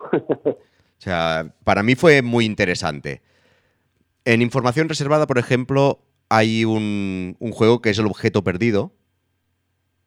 O 0.98 1.02
sea, 1.02 1.54
para 1.62 1.82
mí 1.82 1.94
fue 1.94 2.22
muy 2.22 2.46
interesante. 2.46 3.20
En 4.24 4.40
información 4.40 4.88
reservada, 4.88 5.26
por 5.26 5.36
ejemplo, 5.36 6.00
hay 6.30 6.64
un, 6.64 7.36
un 7.38 7.52
juego 7.52 7.82
que 7.82 7.90
es 7.90 7.98
el 7.98 8.06
objeto 8.06 8.42
perdido, 8.42 8.94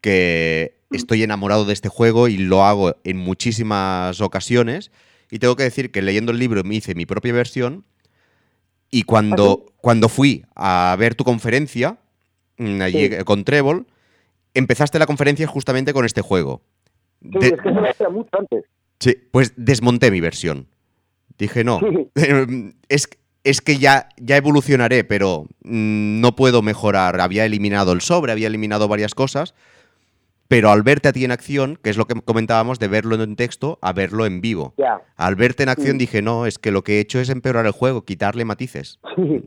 que 0.01 0.78
estoy 0.91 1.23
enamorado 1.23 1.65
de 1.65 1.73
este 1.73 1.89
juego 1.89 2.27
y 2.27 2.37
lo 2.37 2.63
hago 2.65 2.95
en 3.03 3.17
muchísimas 3.17 4.21
ocasiones. 4.21 4.91
Y 5.31 5.39
tengo 5.39 5.55
que 5.55 5.63
decir 5.63 5.91
que 5.91 6.01
leyendo 6.01 6.31
el 6.31 6.39
libro 6.39 6.63
me 6.63 6.75
hice 6.75 6.95
mi 6.95 7.05
propia 7.05 7.33
versión 7.33 7.85
y 8.91 9.03
cuando, 9.03 9.65
cuando 9.77 10.09
fui 10.09 10.45
a 10.55 10.95
ver 10.97 11.13
tu 11.15 11.23
conferencia, 11.23 11.99
mm, 12.57 12.81
allí 12.81 13.07
Sí. 13.07 13.13
eh, 13.13 13.23
con 13.23 13.43
Trébol, 13.43 13.85
empezaste 14.55 14.97
la 14.97 15.05
conferencia 15.05 15.45
justamente 15.47 15.93
con 15.93 16.05
este 16.05 16.21
juego. 16.21 16.61
Sí, 17.21 17.29
De- 17.39 17.47
es 17.49 17.61
que 17.61 17.69
eso 17.69 17.79
lo 17.81 17.89
hacía 17.89 18.09
mucho 18.09 18.29
antes. 18.37 18.63
Sí, 18.99 19.15
pues 19.31 19.53
desmonté 19.55 20.09
mi 20.11 20.19
versión. 20.21 20.67
Dije, 21.37 21.63
no, 21.63 21.79
Sí. 21.79 22.09
es, 22.89 23.07
es 23.43 23.61
que 23.61 23.77
ya, 23.77 24.09
ya 24.17 24.37
evolucionaré, 24.37 25.03
pero 25.03 25.43
mm, 25.63 26.19
no 26.19 26.35
puedo 26.35 26.61
mejorar. 26.63 27.21
Había 27.21 27.45
eliminado 27.45 27.91
el 27.93 28.01
sobre, 28.01 28.31
había 28.31 28.47
eliminado 28.47 28.87
varias 28.87 29.13
cosas, 29.13 29.53
pero 30.49 30.71
al 30.71 30.81
verte 30.81 31.07
a 31.07 31.13
ti 31.13 31.23
en 31.23 31.31
acción, 31.31 31.77
que 31.81 31.91
es 31.91 31.97
lo 31.97 32.05
que 32.05 32.19
comentábamos 32.25 32.79
de 32.79 32.87
verlo 32.87 33.15
en 33.15 33.35
texto 33.35 33.77
a 33.81 33.93
verlo 33.93 34.25
en 34.25 34.41
vivo. 34.41 34.73
Al 35.15 35.35
verte 35.35 35.61
en 35.63 35.69
acción 35.69 35.99
dije, 35.99 36.23
no, 36.23 36.47
es 36.47 36.57
que 36.57 36.71
lo 36.71 36.81
que 36.81 36.97
he 36.97 36.99
hecho 36.99 37.19
es 37.19 37.29
empeorar 37.29 37.67
el 37.67 37.71
juego, 37.71 38.03
quitarle 38.03 38.43
matices. 38.45 38.99
Sí. 39.15 39.43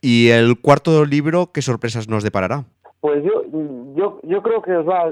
Y 0.00 0.28
el 0.28 0.60
cuarto 0.60 1.04
libro, 1.04 1.50
¿qué 1.52 1.62
sorpresas 1.62 2.08
nos 2.08 2.22
deparará? 2.22 2.64
Pues 3.00 3.24
yo, 3.24 3.42
yo, 3.96 4.20
yo 4.22 4.42
creo 4.42 4.62
que 4.62 4.72
os 4.76 4.86
va, 4.88 5.10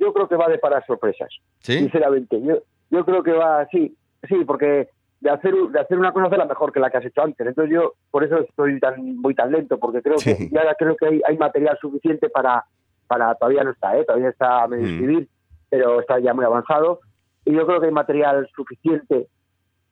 yo 0.00 0.12
creo 0.12 0.28
que 0.28 0.36
va 0.36 0.46
a 0.46 0.50
deparar 0.50 0.86
sorpresas. 0.86 1.28
¿Sí? 1.58 1.78
Sinceramente, 1.78 2.40
yo, 2.40 2.58
yo 2.90 3.04
creo 3.04 3.22
que 3.24 3.32
va, 3.32 3.66
sí, 3.72 3.96
sí, 4.28 4.36
porque 4.46 4.88
de 5.20 5.30
hacer, 5.30 5.54
de 5.54 5.80
hacer 5.80 5.98
una 5.98 6.12
cosa 6.12 6.26
hacerla 6.26 6.46
mejor 6.46 6.72
que 6.72 6.78
la 6.80 6.88
que 6.90 6.98
has 6.98 7.04
hecho 7.04 7.22
antes. 7.22 7.44
Entonces 7.44 7.72
yo 7.74 7.94
por 8.12 8.22
eso 8.22 8.38
estoy 8.38 8.78
tan, 8.78 9.20
voy 9.20 9.34
tan 9.34 9.50
lento, 9.50 9.78
porque 9.78 10.02
creo 10.02 10.18
Sí. 10.18 10.36
que 10.36 10.50
ya 10.50 10.62
creo 10.78 10.94
que 10.96 11.06
hay, 11.06 11.20
hay 11.28 11.36
material 11.36 11.76
suficiente 11.80 12.28
para, 12.28 12.64
para, 13.12 13.34
todavía 13.34 13.64
no 13.64 13.70
está, 13.72 13.96
¿eh? 13.98 14.04
todavía 14.04 14.30
está 14.30 14.62
a 14.62 14.68
medio 14.68 14.84
Mm. 14.86 14.90
escribir, 14.94 15.28
pero 15.68 16.00
está 16.00 16.18
ya 16.18 16.32
muy 16.34 16.44
avanzado. 16.44 17.00
Y 17.44 17.52
yo 17.52 17.66
creo 17.66 17.80
que 17.80 17.86
hay 17.86 17.92
material 17.92 18.48
suficiente 18.56 19.26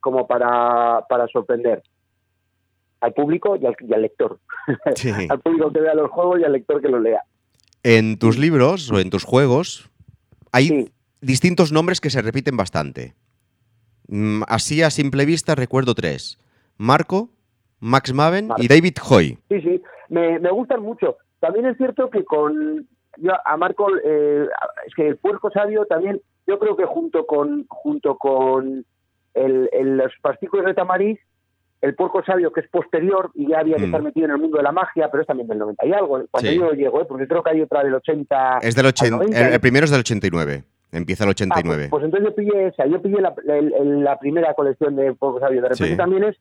como 0.01 0.27
para, 0.27 1.05
para 1.09 1.27
sorprender 1.29 1.83
al 3.01 3.13
público 3.13 3.57
y 3.57 3.67
al, 3.67 3.77
y 3.81 3.93
al 3.95 4.03
lector. 4.03 4.39
Sí. 4.95 5.11
al 5.29 5.41
público 5.41 5.73
que 5.73 5.81
vea 5.81 5.95
los 5.95 6.11
juegos 6.11 6.41
y 6.41 6.45
al 6.45 6.53
lector 6.53 6.81
que 6.81 6.89
los 6.89 7.03
lea. 7.03 7.23
En 7.83 8.19
tus 8.19 8.39
libros 8.39 8.91
o 8.91 8.99
en 9.01 9.11
tus 9.11 9.25
juegos 9.25 9.91
hay 10.53 10.69
Sí. 10.69 10.93
distintos 11.21 11.73
nombres 11.73 12.01
que 12.01 12.11
se 12.11 12.23
repiten 12.23 12.57
bastante. 12.57 13.15
Mm, 14.09 14.43
Así 14.49 14.83
a 14.83 14.91
simple 14.91 15.25
vista 15.25 15.55
recuerdo 15.55 15.95
tres. 15.95 16.39
Marco, 16.79 17.29
Max 17.81 18.13
Maven 18.13 18.49
Marco. 18.49 18.63
y 18.63 18.69
David 18.69 18.97
Hoy. 19.11 19.39
Sí, 19.49 19.61
sí, 19.61 19.83
me, 20.09 20.39
me 20.39 20.51
gustan 20.51 20.83
mucho. 20.83 21.17
También 21.41 21.67
es 21.67 21.77
cierto 21.79 22.11
que 22.11 22.23
con 22.25 22.87
yo 23.19 23.33
a 23.45 23.57
Marco 23.57 23.89
eh, 24.05 24.47
es 24.87 24.95
que 24.95 25.09
el 25.09 25.17
puerco 25.17 25.51
sabio 25.51 25.85
también 25.87 26.21
yo 26.47 26.59
creo 26.59 26.77
que 26.77 26.85
junto 26.85 27.27
con 27.27 27.67
junto 27.69 28.17
con 28.17 28.85
el, 29.35 29.69
el- 29.73 29.97
los 29.97 30.13
pasticos 30.23 30.65
de 30.65 30.75
tamariz 30.75 31.19
el 31.81 31.95
puerco 31.95 32.23
sabio 32.25 32.53
que 32.53 32.61
es 32.61 32.69
posterior 32.69 33.31
y 33.35 33.49
ya 33.49 33.61
había 33.61 33.77
que 33.77 33.83
Mm. 33.83 33.87
estar 33.87 34.03
metido 34.03 34.27
en 34.27 34.33
el 34.33 34.39
mundo 34.39 34.59
de 34.59 34.63
la 34.63 34.73
magia 34.73 35.11
pero 35.11 35.23
es 35.23 35.27
también 35.27 35.49
del 35.49 35.59
90 35.59 35.87
y 35.87 35.93
algo 35.93 36.23
cuando 36.31 36.51
Sí. 36.51 36.57
yo 36.59 36.73
llego 36.73 37.01
¿eh? 37.01 37.07
porque 37.09 37.27
creo 37.27 37.43
que 37.43 37.51
hay 37.51 37.61
otra 37.63 37.83
del 37.83 37.95
80 37.95 38.59
Es 38.63 38.75
del 38.77 38.87
al 38.87 38.91
80, 38.91 39.17
90, 39.17 39.47
el, 39.49 39.53
el 39.55 39.61
primero 39.61 39.85
es 39.85 39.91
del 39.91 40.01
89. 40.01 40.65
Empieza 40.93 41.23
el 41.25 41.31
Ah, 41.31 41.35
pues- 41.37 41.43
89. 41.49 41.87
pues, 41.89 42.05
entonces 42.05 42.29
yo 42.29 42.35
pillé 42.35 42.67
esa, 42.67 42.85
yo 42.87 43.01
pillé 43.01 43.21
la, 43.21 43.33
la 43.45 44.19
primera 44.19 44.53
colección 44.55 44.97
de 44.97 45.13
Puerco 45.15 45.39
Sabio. 45.39 45.63
De 45.63 45.69
repente 45.69 45.93
Sí. 45.93 45.97
también 45.97 46.25
es, 46.25 46.37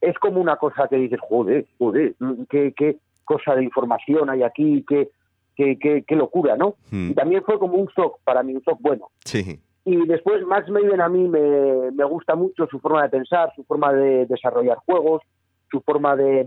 es 0.00 0.18
como 0.18 0.40
una 0.40 0.56
cosa 0.56 0.88
que 0.88 0.96
dices, 0.96 1.20
joder, 1.20 1.66
joder, 1.78 2.14
mm, 2.18 2.42
qué, 2.50 2.74
qué 2.76 2.96
cosa 3.24 3.54
de 3.54 3.62
información 3.62 4.28
hay 4.28 4.42
aquí, 4.42 4.84
qué, 4.88 5.08
qué, 5.56 5.78
qué, 5.78 6.04
qué 6.06 6.16
locura, 6.16 6.56
¿no? 6.56 6.76
Mm, 6.90 7.10
Y 7.10 7.14
también 7.14 7.42
fue 7.44 7.58
como 7.58 7.74
un 7.74 7.86
shock, 7.96 8.18
para 8.24 8.42
mí, 8.42 8.54
un 8.54 8.60
shock 8.62 8.78
bueno. 8.80 9.08
sí. 9.24 9.60
Y 9.84 10.06
después 10.06 10.44
Max 10.46 10.68
Maven 10.68 11.00
a 11.00 11.08
mí 11.08 11.26
me, 11.26 11.90
me 11.92 12.04
gusta 12.04 12.34
mucho 12.36 12.66
su 12.70 12.78
forma 12.80 13.02
de 13.02 13.08
pensar, 13.08 13.50
su 13.56 13.64
forma 13.64 13.92
de 13.94 14.26
desarrollar 14.26 14.76
juegos, 14.84 15.22
su 15.70 15.80
forma 15.80 16.14
de 16.16 16.46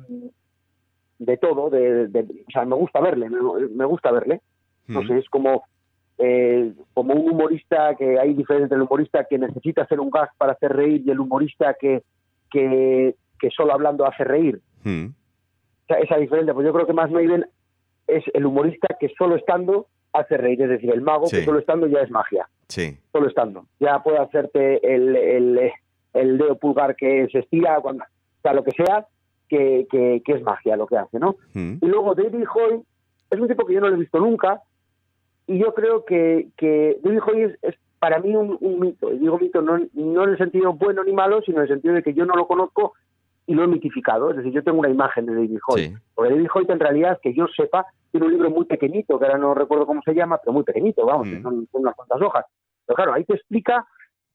de 1.20 1.38
todo, 1.38 1.70
de, 1.70 2.08
de- 2.08 2.22
o 2.48 2.52
sea, 2.52 2.66
me 2.66 2.76
gusta 2.76 3.00
verle, 3.00 3.30
me, 3.30 3.40
me 3.70 3.86
gusta 3.86 4.12
verle. 4.12 4.42
No 4.88 5.02
Mm, 5.02 5.08
sé, 5.08 5.18
es 5.20 5.30
como, 5.30 5.64
eh, 6.18 6.74
como 6.94 7.14
un 7.14 7.32
humorista 7.32 7.96
que 7.96 8.20
hay 8.20 8.34
diferencia 8.34 8.66
entre 8.66 8.76
el 8.78 8.84
humorista 8.84 9.24
que 9.26 9.38
necesita 9.40 9.84
hacer 9.84 10.00
un 10.00 10.10
gag 10.10 10.30
para 10.38 10.52
hacer 10.54 10.74
reír 10.74 11.02
y 11.06 11.10
el 11.12 11.20
humorista 11.20 11.74
que, 11.80 12.04
que, 12.52 13.16
que 13.40 13.50
solo 13.50 13.74
hablando 13.74 14.06
hace 14.06 14.24
reír. 14.26 14.62
mm, 14.84 15.06
O 15.08 15.86
sea, 15.88 15.98
esa 16.00 16.18
diferencia, 16.18 16.54
pues 16.54 16.66
yo 16.68 16.74
creo 16.74 16.86
que 16.86 16.94
más 16.94 17.10
Maiden 17.10 17.46
es 18.08 18.24
el 18.34 18.46
humorista 18.46 18.96
que 19.00 19.10
solo 19.18 19.36
estando 19.36 19.88
hace 20.12 20.38
reír, 20.38 20.62
es 20.62 20.70
decir, 20.70 20.92
el 20.92 21.02
mago 21.02 21.26
Sí. 21.28 21.38
que 21.38 21.46
solo 21.46 21.60
estando 21.60 21.88
ya 21.88 22.00
es 22.00 22.12
magia, 22.12 22.48
Sí. 22.68 22.98
solo 23.12 23.28
estando. 23.28 23.66
Ya 23.80 24.02
puede 24.04 24.20
hacerte 24.20 24.94
el, 24.96 25.16
el, 25.16 25.72
el 26.14 26.38
dedo 26.38 26.58
pulgar 26.58 26.96
que 26.96 27.28
se 27.32 27.40
estira, 27.40 27.80
cuando, 27.82 28.04
o 28.04 28.42
sea, 28.42 28.54
lo 28.54 28.64
que 28.64 28.72
sea, 28.72 29.08
que, 29.50 29.88
que, 29.90 30.22
que 30.26 30.34
es 30.34 30.42
magia 30.44 30.76
lo 30.78 30.86
que 30.88 30.98
hace, 30.98 31.20
¿no? 31.20 31.36
mm, 31.54 31.76
Y 31.82 31.86
luego 31.88 32.14
David 32.16 32.46
Hoy 32.56 32.82
es 33.32 33.40
un 33.40 33.48
tipo 33.48 33.66
que 33.66 33.74
yo 33.74 33.82
no 33.82 33.90
lo 33.90 33.96
he 33.96 34.00
visto 34.00 34.20
nunca 34.20 34.62
y 35.48 35.58
yo 35.60 35.74
creo 35.74 36.06
que, 36.06 36.48
que 36.58 36.98
David 37.04 37.20
Hoy 37.28 37.42
es, 37.44 37.58
es 37.64 37.76
para 38.00 38.20
mí 38.20 38.36
un, 38.36 38.58
un 38.60 38.80
mito. 38.80 39.12
Y 39.14 39.18
digo 39.20 39.38
mito 39.40 39.62
no, 39.62 39.80
no 39.94 40.24
en 40.24 40.30
el 40.30 40.38
sentido 40.38 40.74
bueno 40.74 41.04
ni 41.04 41.14
malo, 41.14 41.42
sino 41.42 41.58
en 41.58 41.64
el 41.64 41.70
sentido 41.70 41.94
de 41.96 42.04
que 42.04 42.14
yo 42.14 42.26
no 42.26 42.36
lo 42.36 42.48
conozco 42.48 42.94
y 43.46 43.54
lo 43.54 43.64
he 43.64 43.68
mitificado. 43.68 44.30
Es 44.32 44.38
decir, 44.38 44.52
yo 44.54 44.64
tengo 44.64 44.80
una 44.80 44.90
imagen 44.90 45.26
de 45.26 45.34
David 45.36 45.60
Hoy. 45.68 45.82
Sí. 45.88 45.94
Porque 46.16 46.32
David 46.32 46.48
Hoy 46.54 46.66
en 46.70 46.80
realidad, 46.80 47.20
que 47.22 47.34
yo 47.34 47.46
sepa, 47.48 47.86
tiene 48.12 48.26
un 48.28 48.32
libro 48.34 48.50
muy 48.50 48.66
pequeñito, 48.66 49.20
que 49.20 49.26
ahora 49.26 49.38
no 49.38 49.54
recuerdo 49.54 49.86
cómo 49.86 50.02
se 50.04 50.14
llama, 50.14 50.38
pero 50.38 50.54
muy 50.54 50.64
pequeñito, 50.64 51.06
vamos, 51.06 51.28
Mm. 51.28 51.32
que 51.32 51.42
son, 51.42 51.68
son 51.72 51.82
unas 51.82 51.96
cuantas 51.96 52.22
hojas. 52.22 52.46
Pero 52.86 52.96
claro, 52.96 53.14
ahí 53.14 53.24
te 53.26 53.34
explica 53.36 53.86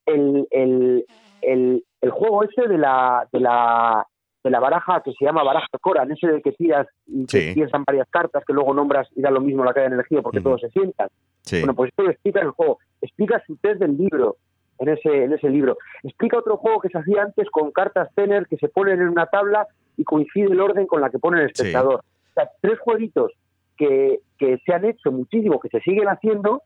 el, 0.06 0.46
el, 0.50 1.04
el, 1.42 1.84
el 2.00 2.10
juego 2.10 2.42
ese 2.44 2.66
de 2.68 2.78
la, 2.78 3.26
de 3.32 3.40
la 3.40 4.06
de 4.44 4.50
la 4.50 4.60
baraja 4.60 5.02
que 5.02 5.12
se 5.12 5.24
llama 5.24 5.42
baraja 5.42 5.66
Coran, 5.80 6.12
ese 6.12 6.28
de 6.28 6.40
que 6.40 6.52
tiras 6.52 6.86
y 7.06 7.26
que 7.26 7.40
Sí. 7.48 7.54
piensan 7.54 7.82
varias 7.84 8.08
cartas 8.08 8.44
que 8.46 8.52
luego 8.52 8.72
nombras 8.72 9.08
y 9.16 9.20
da 9.20 9.30
lo 9.32 9.40
mismo 9.40 9.64
la 9.64 9.74
cadena 9.74 9.90
de 9.90 9.94
energía 9.96 10.22
porque 10.22 10.38
Ujú. 10.38 10.50
todos 10.50 10.60
se 10.60 10.70
sientan. 10.70 11.08
Sí. 11.42 11.58
Bueno, 11.58 11.74
pues 11.74 11.88
esto 11.90 12.04
lo 12.04 12.10
explica 12.10 12.40
el 12.40 12.50
juego. 12.52 12.78
Explica 13.02 13.42
su 13.46 13.56
test 13.56 13.80
del 13.80 13.96
libro 13.98 14.36
en 14.78 14.88
ese, 14.88 15.24
en 15.24 15.32
ese 15.32 15.48
libro. 15.50 15.76
Explica 16.02 16.38
otro 16.38 16.56
juego 16.56 16.80
que 16.80 16.88
se 16.88 16.98
hacía 16.98 17.22
antes 17.22 17.48
con 17.50 17.70
cartas 17.72 18.08
tener 18.14 18.46
que 18.46 18.56
se 18.56 18.68
ponen 18.68 19.00
en 19.00 19.08
una 19.08 19.26
tabla 19.26 19.66
y 19.96 20.04
coincide 20.04 20.46
el 20.52 20.60
orden 20.60 20.86
con 20.86 21.00
la 21.00 21.10
que 21.10 21.18
pone 21.18 21.40
el 21.42 21.48
Sí. 21.48 21.52
espectador. 21.62 21.96
O 22.00 22.32
sea, 22.34 22.48
tres 22.60 22.78
jueguitos 22.80 23.32
que, 23.76 24.20
que 24.38 24.58
se 24.64 24.72
han 24.72 24.84
hecho 24.84 25.10
muchísimo, 25.12 25.58
que 25.60 25.68
se 25.68 25.80
siguen 25.80 26.08
haciendo, 26.08 26.62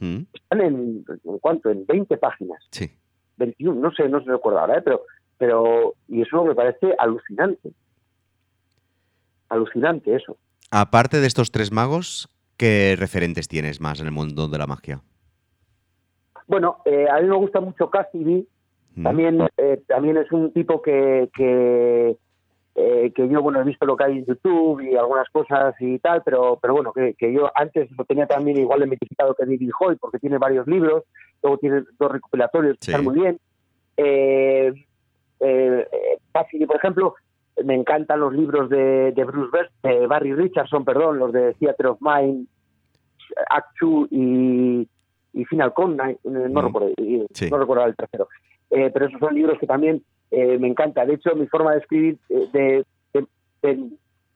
mm, 0.00 0.18
están 0.32 0.60
en, 0.60 1.04
¿en 1.24 1.38
cuánto? 1.38 1.70
En 1.70 1.84
20 1.86 2.16
páginas. 2.18 2.62
sí. 2.70 2.90
21, 3.38 3.78
no 3.78 3.90
sé, 3.92 4.08
no 4.08 4.22
se 4.24 4.30
recuerda 4.30 4.62
ahora, 4.62 4.78
¿eh? 4.78 4.82
pero, 4.82 5.02
pero, 5.36 5.92
y 6.08 6.22
eso 6.22 6.42
me 6.42 6.54
parece 6.54 6.94
alucinante. 6.98 7.70
Alucinante 9.48 10.14
eso. 10.16 10.36
Aparte 10.70 11.20
de 11.20 11.26
estos 11.26 11.50
tres 11.50 11.70
magos, 11.70 12.28
¿qué 12.56 12.96
referentes 12.98 13.46
tienes 13.46 13.80
más 13.80 14.00
en 14.00 14.06
el 14.06 14.12
mundo 14.12 14.48
de 14.48 14.58
la 14.58 14.66
magia? 14.66 15.02
Bueno, 16.46 16.78
eh, 16.84 17.06
a 17.10 17.20
mí 17.20 17.28
me 17.28 17.36
gusta 17.36 17.60
mucho 17.60 17.90
Cassidy, 17.90 18.46
Mm, 18.96 19.02
también, 19.02 19.46
eh, 19.58 19.82
también 19.86 20.16
es 20.16 20.32
un 20.32 20.54
tipo 20.54 20.80
que, 20.80 21.28
que, 21.36 22.16
eh, 22.76 23.12
que 23.14 23.28
yo, 23.28 23.42
bueno, 23.42 23.60
he 23.60 23.64
visto 23.64 23.84
lo 23.84 23.94
que 23.94 24.04
hay 24.04 24.18
en 24.18 24.24
YouTube 24.24 24.80
y 24.80 24.96
algunas 24.96 25.28
cosas 25.28 25.74
y 25.80 25.98
tal, 25.98 26.22
pero, 26.24 26.58
pero 26.62 26.72
bueno, 26.72 26.94
que, 26.94 27.12
que 27.12 27.30
yo 27.30 27.50
antes 27.54 27.90
lo 27.96 28.06
tenía 28.06 28.26
también 28.26 28.56
igual 28.56 28.80
de 28.80 28.86
mitificado 28.86 29.34
que 29.34 29.44
David 29.44 29.70
Hoy, 29.80 29.96
porque 29.96 30.18
tiene 30.18 30.38
varios 30.38 30.66
libros, 30.66 31.04
luego 31.42 31.58
tiene 31.58 31.82
dos 31.98 32.10
recopilatorios 32.10 32.78
que 32.78 32.86
Sí. 32.86 32.90
están 32.92 33.04
muy 33.04 33.20
bien. 33.20 33.38
Eh, 33.98 34.72
eh, 35.40 35.88
fácil, 36.32 36.66
por 36.66 36.76
ejemplo, 36.76 37.16
me 37.64 37.74
encantan 37.74 38.20
los 38.20 38.32
libros 38.32 38.70
de, 38.70 39.12
de 39.12 39.24
Bruce 39.24 39.50
Best, 39.52 39.72
de 39.82 40.06
Barry 40.06 40.32
Richardson, 40.32 40.86
perdón, 40.86 41.18
los 41.18 41.32
de 41.34 41.52
Theater 41.54 41.88
of 41.88 41.98
Mind, 42.00 42.46
Act 43.50 43.68
Two 43.78 44.06
y, 44.10 44.88
y 45.36 45.44
Final 45.44 45.72
Con, 45.74 45.96
no, 45.96 46.60
recuerdo, 46.62 46.90
Sí. 47.32 47.48
no 47.50 47.58
recuerdo 47.58 47.84
el 47.86 47.94
tercero. 47.96 48.28
Eh, 48.70 48.90
pero 48.92 49.06
esos 49.06 49.20
son 49.20 49.34
libros 49.34 49.58
que 49.60 49.66
también 49.66 50.02
eh, 50.32 50.58
me 50.58 50.66
encanta. 50.66 51.06
De 51.06 51.14
hecho, 51.14 51.34
mi 51.36 51.46
forma 51.46 51.72
de 51.72 51.78
escribir, 51.78 52.18
eh, 52.30 52.48
de, 52.52 52.84
de- 53.14 53.26
de- 53.62 53.90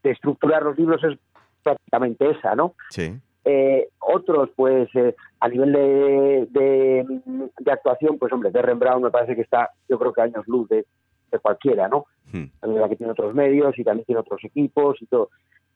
de 0.05 0.11
estructurar 0.13 0.63
los 0.63 0.79
libros 0.79 1.03
es 1.03 1.19
prácticamente 1.65 2.31
esa, 2.31 2.55
¿no? 2.55 2.75
Sí. 2.91 3.13
Eh, 3.45 3.89
otros, 3.99 4.51
pues 4.55 4.89
eh, 4.95 5.15
a 5.41 5.49
nivel 5.49 5.73
de, 5.73 6.47
de, 6.51 7.21
de 7.59 7.73
actuación, 7.73 8.19
pues 8.19 8.33
hombre, 8.33 8.51
Derren 8.53 8.79
Brown 8.79 9.03
me 9.03 9.11
parece 9.11 9.35
que 9.35 9.43
está, 9.43 9.71
yo 9.89 9.99
creo 9.99 10.13
que 10.13 10.21
años 10.23 10.47
luz 10.47 10.69
de, 10.69 10.87
de 11.33 11.39
cualquiera, 11.41 11.89
¿no? 11.89 12.05
Hmm. 12.33 12.45
Es 12.63 12.69
verdad 12.73 12.89
que 12.89 12.97
tiene 12.97 13.13
otros 13.13 13.35
medios 13.35 13.77
y 13.79 13.83
también 13.83 14.05
tiene 14.07 14.21
otros 14.21 14.45
equipos 14.45 15.01
y 15.03 15.07
todo. 15.07 15.31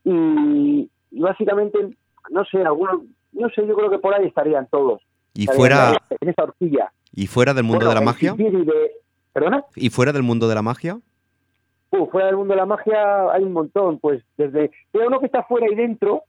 Y, 0.05 0.91
y 1.11 1.21
básicamente, 1.21 1.79
no 2.31 2.45
sé, 2.45 2.59
algunos, 2.63 3.01
no 3.33 3.49
sé, 3.51 3.67
yo 3.67 3.75
creo 3.75 3.91
que 3.91 3.99
por 3.99 4.15
ahí 4.15 4.27
estarían 4.27 4.69
todos. 4.71 5.03
Y 5.35 5.47
fuera, 5.47 5.91
ahí, 5.91 5.97
en 6.21 6.29
esa 6.29 6.45
horquilla. 6.45 6.93
y 7.13 7.27
fuera 7.27 7.53
del 7.55 7.65
mundo 7.65 7.87
Bueno, 7.87 7.91
de 7.91 7.95
la 7.97 8.01
magia. 8.13 8.35
De- 8.35 8.93
¿Perdona? 9.33 9.65
Y 9.75 9.91
fuera 9.91 10.13
del 10.13 10.23
mundo 10.23 10.47
de 10.49 10.55
la 10.55 10.63
magia. 10.63 10.99
Uh, 11.91 12.07
fuera 12.07 12.27
del 12.29 12.37
mundo 12.37 12.55
de 12.55 12.59
la 12.61 12.67
magia 12.67 13.31
hay 13.33 13.43
un 13.43 13.53
montón, 13.53 13.99
pues 13.99 14.23
desde... 14.37 14.71
Pero 14.93 15.09
uno 15.09 15.21
que 15.21 15.27
está 15.27 15.43
fuera 15.45 15.67
y 15.71 15.75
dentro 15.75 16.23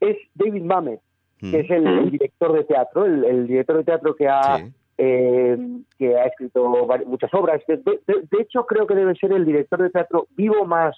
es 0.00 0.16
David 0.34 0.62
Mamet, 0.62 1.00
Mm. 1.40 1.50
que 1.50 1.60
es 1.60 1.70
el, 1.70 1.86
el 1.88 2.10
director 2.12 2.52
de 2.52 2.62
teatro, 2.62 3.04
el, 3.04 3.24
el 3.24 3.46
director 3.48 3.76
de 3.78 3.82
teatro 3.84 4.14
que 4.14 4.28
ha, 4.28 4.58
Sí. 4.58 4.72
eh, 4.98 5.58
que 5.98 6.16
ha 6.16 6.26
escrito 6.26 6.86
muchas 7.06 7.34
obras. 7.34 7.60
De, 7.66 7.78
de- 7.78 8.00
de 8.06 8.42
hecho, 8.42 8.64
creo 8.66 8.86
que 8.86 8.94
debe 8.94 9.16
ser 9.16 9.32
el 9.32 9.44
director 9.44 9.82
de 9.82 9.90
teatro 9.90 10.28
vivo 10.36 10.64
más, 10.66 10.94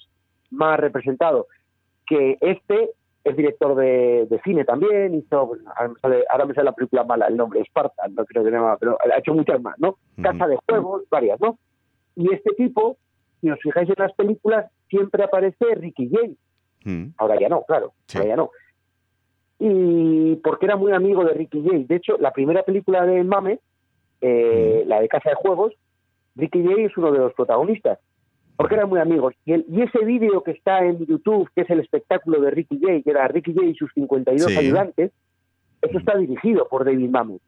más 0.51 0.79
representado. 0.79 1.47
Que 2.07 2.37
este 2.43 2.91
es 3.25 3.37
director 3.37 3.75
de, 3.75 4.27
de 4.29 4.41
cine 4.43 4.65
también, 4.65 5.15
hizo, 5.15 5.37
ahora, 5.77 5.89
me 5.89 5.99
sale, 6.01 6.25
ahora 6.31 6.45
me 6.45 6.55
sale 6.55 6.67
la 6.67 6.73
película 6.73 7.05
mala, 7.05 7.27
el 7.27 7.37
nombre, 7.37 7.65
Spartan, 7.65 8.15
no 8.15 8.25
creo 8.27 8.45
que 8.45 8.51
llama, 8.51 8.77
pero 8.79 8.99
ha 9.01 9.19
hecho 9.19 9.33
muchas 9.35 9.61
más, 9.63 9.79
¿no? 9.79 9.97
Casa 10.23 10.47
de 10.47 10.59
Juegos, 10.69 11.05
varias, 11.11 11.41
¿no? 11.41 11.59
Y 12.17 12.33
este 12.33 12.53
tipo, 12.55 12.99
si 13.41 13.51
os 13.51 13.59
fijáis 13.61 13.89
en 13.89 13.95
las 13.99 14.13
películas, 14.13 14.71
siempre 14.89 15.25
aparece 15.25 15.75
Ricky 15.75 16.11
Jay. 16.11 16.37
Mm. 16.85 17.15
Ahora 17.17 17.41
ya 17.41 17.49
no, 17.49 17.63
claro, 17.65 17.93
Sí. 18.07 18.19
ahora 18.19 18.29
ya 18.29 18.37
no. 18.37 18.51
Y 19.59 20.37
porque 20.37 20.67
era 20.67 20.77
muy 20.77 20.93
amigo 20.93 21.25
de 21.25 21.33
Ricky 21.33 21.63
Jay. 21.67 21.85
De 21.85 21.97
hecho, 21.97 22.17
la 22.19 22.33
primera 22.33 22.63
película 22.65 23.07
de 23.07 23.25
Mame, 23.25 23.61
eh, 24.21 24.85
la 24.87 25.01
de 25.01 25.09
Casa 25.09 25.31
de 25.31 25.37
Juegos, 25.37 25.73
Ricky 26.37 26.63
Jay 26.65 26.85
es 26.85 26.97
uno 26.97 27.13
de 27.13 27.19
los 27.19 27.33
protagonistas. 27.35 27.99
Porque 28.57 28.75
eran 28.77 28.89
muy 28.89 29.01
amigos. 29.01 29.35
Y, 29.45 29.53
el- 29.53 29.67
y 29.69 29.83
ese 29.83 30.05
vídeo 30.05 30.43
que 30.43 30.53
está 30.53 30.85
en 30.85 31.05
YouTube, 31.07 31.49
que 31.55 31.63
es 31.63 31.71
el 31.71 31.81
espectáculo 31.81 32.41
de 32.41 32.51
Ricky 32.51 32.79
Jay, 32.81 33.03
que 33.03 33.11
era 33.11 33.27
Ricky 33.29 33.53
Jay 33.55 33.71
y 33.71 33.75
sus 33.75 33.93
52 33.95 34.53
Sí. 34.53 34.57
ayudantes, 34.59 35.11
eso 35.83 35.99
está 35.99 36.17
dirigido 36.17 36.69
por 36.69 36.85
David 36.85 37.11
Mamet. 37.11 37.41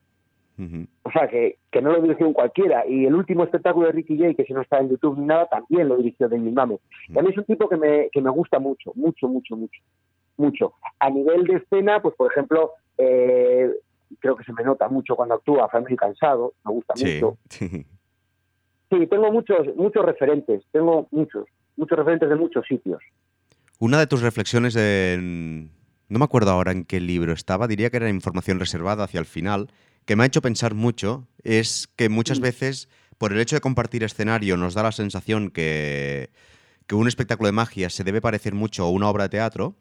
O 1.03 1.11
sea, 1.11 1.29
que, 1.29 1.59
que 1.71 1.83
no 1.83 1.93
lo 1.93 2.01
dirigió 2.01 2.27
un 2.27 2.33
cualquiera. 2.33 2.87
Y 2.89 3.05
el 3.05 3.15
último 3.15 3.45
espectáculo 3.45 3.87
de 3.87 3.93
Ricky 3.93 4.17
Jay, 4.19 4.35
que 4.35 4.45
si 4.45 4.55
no 4.55 4.63
está 4.63 4.79
en 4.79 4.89
YouTube 4.89 5.19
ni 5.19 5.27
nada, 5.27 5.47
también 5.47 5.87
lo 5.89 5.97
dirigió 5.99 6.29
David 6.29 6.51
Mamet. 6.53 6.81
Y 7.09 7.19
a 7.19 7.23
mí 7.23 7.29
es 7.31 7.37
un 7.39 7.45
tipo 7.45 7.69
que 7.69 7.77
me, 7.77 8.09
que 8.11 8.21
me 8.23 8.31
gusta 8.31 8.59
mucho, 8.59 8.91
mucho, 8.95 9.29
mucho, 9.29 9.55
mucho. 9.57 9.81
Mucho. 10.39 10.73
A 10.99 11.09
nivel 11.11 11.45
de 11.45 11.57
escena, 11.57 12.01
pues 12.03 12.15
por 12.17 12.31
ejemplo, 12.33 12.73
eh, 12.99 13.71
creo 14.19 14.35
que 14.37 14.45
se 14.45 14.53
me 14.55 14.63
nota 14.65 14.89
mucho 14.89 15.15
cuando 15.15 15.35
actúa 15.35 15.69
Family 15.69 15.97
Cansado, 15.97 16.55
me 16.65 16.73
gusta 16.73 16.95
Sí. 16.97 17.21
mucho. 17.21 17.37
Sí, 18.91 19.07
tengo 19.09 19.33
muchos, 19.33 19.67
muchos 19.77 20.05
referentes, 20.05 20.63
tengo 20.73 21.09
muchos, 21.11 21.47
muchos 21.77 21.99
referentes 21.99 22.29
de 22.29 22.37
muchos 22.37 22.65
sitios. 22.67 23.03
Una 23.79 23.99
de 23.99 24.07
tus 24.07 24.23
reflexiones 24.23 24.77
en... 24.77 25.71
No 26.09 26.21
me 26.21 26.25
acuerdo 26.25 26.53
ahora 26.53 26.71
en 26.71 26.85
qué 26.85 27.01
libro 27.01 27.33
estaba, 27.33 27.67
diría 27.67 27.91
que 27.91 27.97
era 27.97 28.09
información 28.09 28.61
reservada 28.61 29.05
hacia 29.05 29.19
el 29.19 29.27
final, 29.27 29.73
que 30.05 30.15
me 30.15 30.23
ha 30.23 30.27
hecho 30.27 30.41
pensar 30.41 30.75
mucho, 30.75 31.27
es 31.43 31.89
que 31.97 32.09
muchas 32.09 32.39
veces, 32.39 32.89
por 33.19 33.33
el 33.33 33.41
hecho 33.41 33.57
de 33.57 33.61
compartir 33.61 34.05
escenario, 34.05 34.57
nos 34.57 34.75
da 34.75 34.85
la 34.85 34.93
sensación 34.93 35.51
que, 35.51 36.31
que 36.87 36.95
un 36.95 37.09
espectáculo 37.09 37.49
de 37.49 37.53
magia 37.53 37.91
se 37.91 38.05
debe 38.05 38.21
parecer 38.21 38.55
mucho 38.55 38.85
a 38.85 38.91
una 38.91 39.09
obra 39.09 39.25
de 39.25 39.31
teatro, 39.31 39.75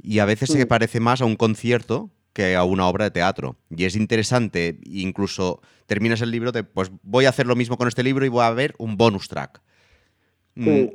y 0.00 0.20
a 0.20 0.24
veces 0.24 0.50
se 0.50 0.64
parece 0.64 1.00
más 1.00 1.20
a 1.20 1.24
un 1.24 1.34
concierto 1.34 2.08
que 2.38 2.54
a 2.54 2.62
una 2.62 2.86
obra 2.86 3.06
de 3.06 3.10
teatro. 3.10 3.56
Y 3.68 3.84
es 3.84 3.96
interesante, 3.96 4.78
incluso 4.84 5.60
terminas 5.86 6.20
el 6.20 6.30
libro 6.30 6.52
de, 6.52 6.62
pues 6.62 6.92
voy 7.02 7.24
a 7.24 7.30
hacer 7.30 7.48
lo 7.48 7.56
mismo 7.56 7.76
con 7.76 7.88
este 7.88 8.04
libro 8.04 8.24
y 8.24 8.28
voy 8.28 8.44
a 8.44 8.50
ver 8.50 8.76
un 8.78 8.96
bonus 8.96 9.26
track. 9.26 9.60
Mm, 10.54 10.64
Sí. 10.64 10.90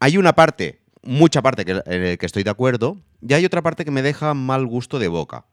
hay 0.00 0.18
una 0.18 0.32
parte, 0.34 0.80
mucha 1.04 1.42
parte 1.42 1.64
que, 1.64 1.80
eh, 1.86 2.16
que 2.18 2.26
estoy 2.26 2.42
de 2.42 2.50
acuerdo, 2.50 2.98
y 3.22 3.34
hay 3.34 3.44
otra 3.44 3.62
parte 3.62 3.84
que 3.84 3.92
me 3.92 4.02
deja 4.02 4.34
mal 4.34 4.66
gusto 4.66 4.98
de 4.98 5.06
boca. 5.06 5.46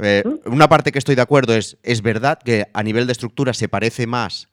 Eh, 0.00 0.24
Una 0.46 0.68
parte 0.68 0.90
que 0.90 0.98
estoy 0.98 1.14
de 1.14 1.22
acuerdo 1.22 1.54
es, 1.54 1.76
es 1.84 2.02
verdad 2.02 2.40
que 2.44 2.66
a 2.74 2.82
nivel 2.82 3.06
de 3.06 3.12
estructura 3.12 3.54
se 3.54 3.68
parece 3.68 4.08
más 4.08 4.48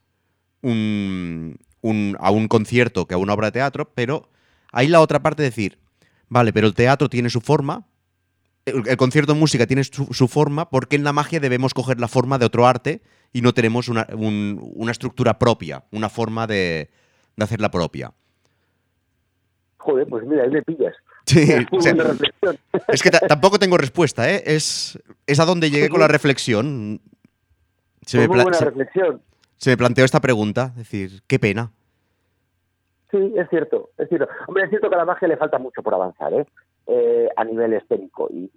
un- 0.61 1.57
un- 1.81 2.15
a 2.19 2.29
un 2.29 2.47
concierto 2.47 3.07
que 3.07 3.15
a 3.15 3.17
una 3.17 3.33
obra 3.33 3.47
de 3.47 3.53
teatro, 3.53 3.91
pero 3.95 4.29
hay 4.71 4.87
la 4.87 5.01
otra 5.01 5.23
parte 5.23 5.41
de 5.41 5.49
decir, 5.49 5.79
vale, 6.29 6.53
pero 6.53 6.67
el 6.67 6.75
teatro 6.75 7.09
tiene 7.09 7.31
su 7.31 7.41
forma, 7.41 7.87
el, 8.65 8.87
el 8.87 8.97
concierto 8.97 9.33
de 9.33 9.39
música 9.39 9.65
tiene 9.67 9.83
su, 9.83 10.05
su 10.13 10.27
forma, 10.27 10.69
porque 10.69 10.95
en 10.95 11.03
la 11.03 11.13
magia 11.13 11.39
debemos 11.39 11.73
coger 11.73 11.99
la 11.99 12.07
forma 12.07 12.37
de 12.37 12.45
otro 12.45 12.67
arte 12.67 13.01
y 13.33 13.41
no 13.41 13.53
tenemos 13.53 13.87
una, 13.89 14.07
un- 14.13 14.59
una 14.75 14.91
estructura 14.91 15.39
propia, 15.39 15.83
una 15.91 16.09
forma 16.09 16.47
de, 16.47 16.89
de 17.35 17.43
hacerla 17.43 17.71
propia. 17.71 18.11
Joder, 19.77 20.07
pues 20.07 20.23
mira, 20.25 20.43
ahí 20.43 20.49
me 20.51 20.61
pillas. 20.61 20.95
Sí, 21.25 21.39
o 21.71 21.81
sea, 21.81 21.95
es 22.89 23.01
que 23.01 23.09
ta- 23.09 23.19
tampoco 23.27 23.57
tengo 23.57 23.77
respuesta, 23.77 24.29
¿eh? 24.31 24.43
Es, 24.45 24.99
es 25.25 25.39
a 25.39 25.45
donde 25.45 25.69
llegué 25.71 25.89
con 25.89 25.99
la 25.99 26.07
reflexión. 26.07 27.01
Se 28.05 28.17
me, 28.17 28.27
Pues 28.27 28.29
muy 28.29 28.35
pla- 28.35 28.43
buena 28.43 28.57
se- 28.59 28.65
reflexión. 28.65 29.21
se 29.57 29.69
me 29.71 29.77
planteó 29.77 30.05
esta 30.05 30.19
pregunta, 30.19 30.67
es 30.71 30.75
decir, 30.89 31.21
qué 31.27 31.39
pena. 31.39 31.71
Sí, 33.11 33.17
es 33.35 33.49
cierto, 33.49 33.89
es 33.97 34.07
cierto. 34.07 34.27
Hombre, 34.47 34.63
es 34.65 34.69
cierto 34.69 34.87
que 34.89 34.95
a 34.95 34.99
la 34.99 35.05
magia 35.05 35.27
le 35.27 35.37
falta 35.37 35.57
mucho 35.57 35.81
por 35.83 35.93
avanzar, 35.93 36.33
¿eh? 36.33 36.45
Eh, 36.87 37.29
a 37.35 37.43
nivel 37.43 37.73
escénico, 37.73 38.27
y 38.31 38.51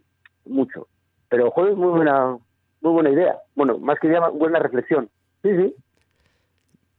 mucho. 0.47 0.89
Pero, 1.29 1.51
joder, 1.51 1.75
muy 1.75 1.89
buena, 1.89 2.37
muy 2.81 2.93
buena 2.93 3.11
idea. 3.11 3.37
Bueno, 3.55 3.79
más 3.79 3.99
que 4.01 4.09
idea, 4.09 4.29
buena 4.29 4.59
reflexión. 4.59 5.11
Sí, 5.43 5.51
sí. 5.57 5.75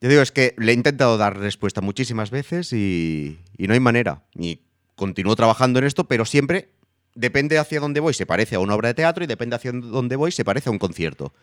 Yo 0.01 0.09
digo, 0.09 0.21
es 0.21 0.31
que 0.31 0.53
le 0.57 0.71
he 0.71 0.75
intentado 0.75 1.17
dar 1.17 1.37
respuesta 1.37 1.81
muchísimas 1.81 2.31
veces 2.31 2.71
y, 2.73 3.39
y 3.57 3.67
no 3.67 3.73
hay 3.73 3.79
manera. 3.79 4.23
Y 4.35 4.61
continúo 4.95 5.35
trabajando 5.35 5.79
en 5.79 5.85
esto, 5.85 6.05
pero 6.05 6.25
siempre 6.25 6.69
depende 7.15 7.57
hacia 7.57 7.79
dónde 7.79 8.01
voy, 8.01 8.13
se 8.13 8.25
parece 8.25 8.55
a 8.55 8.59
una 8.59 8.75
obra 8.75 8.89
de 8.89 8.93
teatro 8.93 9.23
y 9.23 9.27
depende 9.27 9.55
hacia 9.55 9.71
dónde 9.71 10.15
voy, 10.15 10.31
se 10.31 10.45
parece 10.45 10.69
a 10.69 10.71
un 10.71 10.79
concierto. 10.79 11.33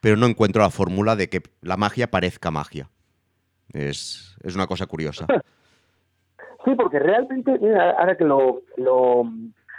Pero 0.00 0.16
no 0.16 0.26
encuentro 0.26 0.62
la 0.62 0.70
fórmula 0.70 1.16
de 1.16 1.28
que 1.28 1.42
la 1.62 1.76
magia 1.76 2.10
parezca 2.10 2.50
magia. 2.50 2.90
Es, 3.72 4.36
es 4.42 4.54
una 4.54 4.66
cosa 4.66 4.86
curiosa. 4.86 5.26
Sí, 6.64 6.74
porque 6.76 6.98
realmente, 6.98 7.58
mira, 7.60 7.90
ahora 7.92 8.16
que 8.16 8.24
lo, 8.24 8.62
lo... 8.76 9.24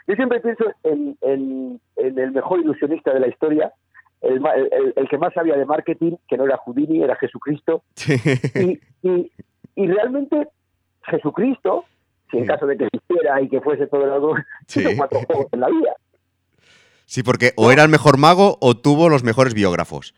Yo 0.08 0.16
siempre 0.16 0.40
pienso 0.40 0.66
en, 0.84 1.18
en- 1.22 1.82
en 1.96 2.20
el 2.20 2.32
mejor 2.32 2.60
ilusionista 2.60 3.12
de 3.14 3.20
la 3.22 3.28
historia, 3.28 3.74
el, 4.22 4.36
el- 4.46 4.94
el 4.96 5.10
que 5.10 5.18
más 5.18 5.34
sabía 5.34 5.56
de 5.56 5.66
marketing, 5.66 6.14
que 6.28 6.38
no 6.38 6.46
era 6.46 6.58
Houdini, 6.58 7.02
era 7.04 7.16
Jesucristo. 7.16 7.84
Y, 8.56 8.80
y, 9.02 9.32
y 9.76 9.88
realmente 9.88 10.48
Jesucristo, 11.04 11.86
si 12.32 12.38
en 12.38 12.46
caso 12.46 12.66
de 12.68 12.78
que 12.78 12.86
existiera 12.86 13.42
y 13.42 13.50
que 13.50 13.62
fuese 13.62 13.88
todo 13.88 14.12
algo, 14.14 14.36
Sí. 14.68 14.82
hizo 14.82 14.92
cuatro 14.98 15.20
juegos 15.28 15.48
en 15.52 15.60
la 15.60 15.70
vida. 15.70 15.96
Sí, 17.06 17.22
porque 17.24 17.52
o 17.56 17.72
era 17.72 17.84
el 17.84 17.90
mejor 17.90 18.18
mago 18.18 18.58
o 18.62 18.76
tuvo 18.76 19.10
los 19.10 19.24
mejores 19.24 19.54
biógrafos. 19.54 20.16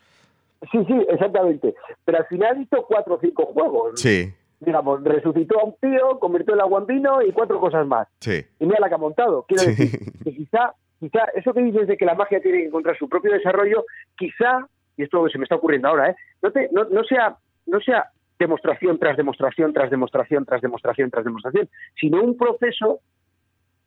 Sí, 0.72 0.78
sí, 0.86 0.94
exactamente. 1.08 1.74
Pero 2.04 2.18
al 2.18 2.26
final 2.26 2.60
hizo 2.62 2.82
cuatro 2.86 3.14
o 3.16 3.20
cinco 3.20 3.46
juegos. 3.46 4.00
Sí, 4.00 4.32
Digamos, 4.60 5.02
resucitó 5.04 5.60
a 5.60 5.64
un 5.64 5.74
tío, 5.80 6.18
convirtió 6.18 6.54
el 6.54 6.60
agua 6.60 6.80
en 6.80 6.86
vino 6.86 7.22
y 7.22 7.30
cuatro 7.32 7.60
cosas 7.60 7.86
más. 7.86 8.08
sí. 8.20 8.44
Y 8.58 8.64
mira 8.66 8.80
la 8.80 8.88
que 8.88 8.94
ha 8.94 8.98
montado. 8.98 9.44
Quiero 9.46 9.62
Sí. 9.62 9.68
decir 9.70 10.12
que 10.24 10.34
quizá, 10.34 10.74
quizá 10.98 11.20
eso 11.36 11.52
que 11.54 11.62
dices 11.62 11.86
de 11.86 11.96
que 11.96 12.04
la 12.04 12.14
magia 12.14 12.40
tiene 12.40 12.58
que 12.58 12.66
encontrar 12.66 12.98
su 12.98 13.08
propio 13.08 13.32
desarrollo, 13.32 13.84
quizá, 14.16 14.66
y 14.96 15.04
esto 15.04 15.28
se 15.28 15.38
me 15.38 15.44
está 15.44 15.54
ocurriendo 15.54 15.86
ahora, 15.88 16.10
¿eh? 16.10 16.16
no, 16.42 16.50
te- 16.50 16.68
no, 16.72 16.84
no 16.86 17.04
sea, 17.04 17.36
no 17.66 17.78
sea 17.80 18.10
demostración 18.38 18.98
tras 18.98 19.16
demostración, 19.16 19.72
tras 19.72 19.90
demostración, 19.90 20.44
tras 20.44 20.60
demostración, 20.60 21.10
tras 21.10 21.24
demostración, 21.24 21.68
sino 22.00 22.22
un 22.22 22.36
proceso 22.36 23.00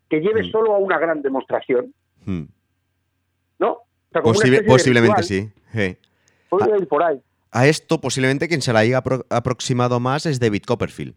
que 0.09 0.19
lleve 0.21 0.43
Mm. 0.43 0.51
solo 0.51 0.73
a 0.73 0.77
una 0.77 0.99
gran 0.99 1.21
demostración, 1.21 1.93
Hmm. 2.25 2.43
¿no? 3.59 3.71
O 3.73 3.83
sea, 4.11 4.21
como 4.21 4.31
una 4.31 4.39
Posible- 4.39 4.57
especie 4.57 4.61
de 4.93 5.01
posiblemente 5.01 5.21
ritual, 5.21 5.23
sí. 5.23 5.51
sí. 5.73 5.97
Podría 6.49 6.77
ir 6.77 6.87
por 6.87 7.03
ahí. 7.03 7.21
A 7.51 7.67
esto 7.67 7.99
posiblemente 7.99 8.47
quien 8.47 8.61
se 8.61 8.71
la 8.73 8.79
haya 8.79 9.03
apro- 9.03 9.25
aproximado 9.29 9.99
más 9.99 10.25
es 10.25 10.39
David 10.39 10.63
Copperfield. 10.63 11.15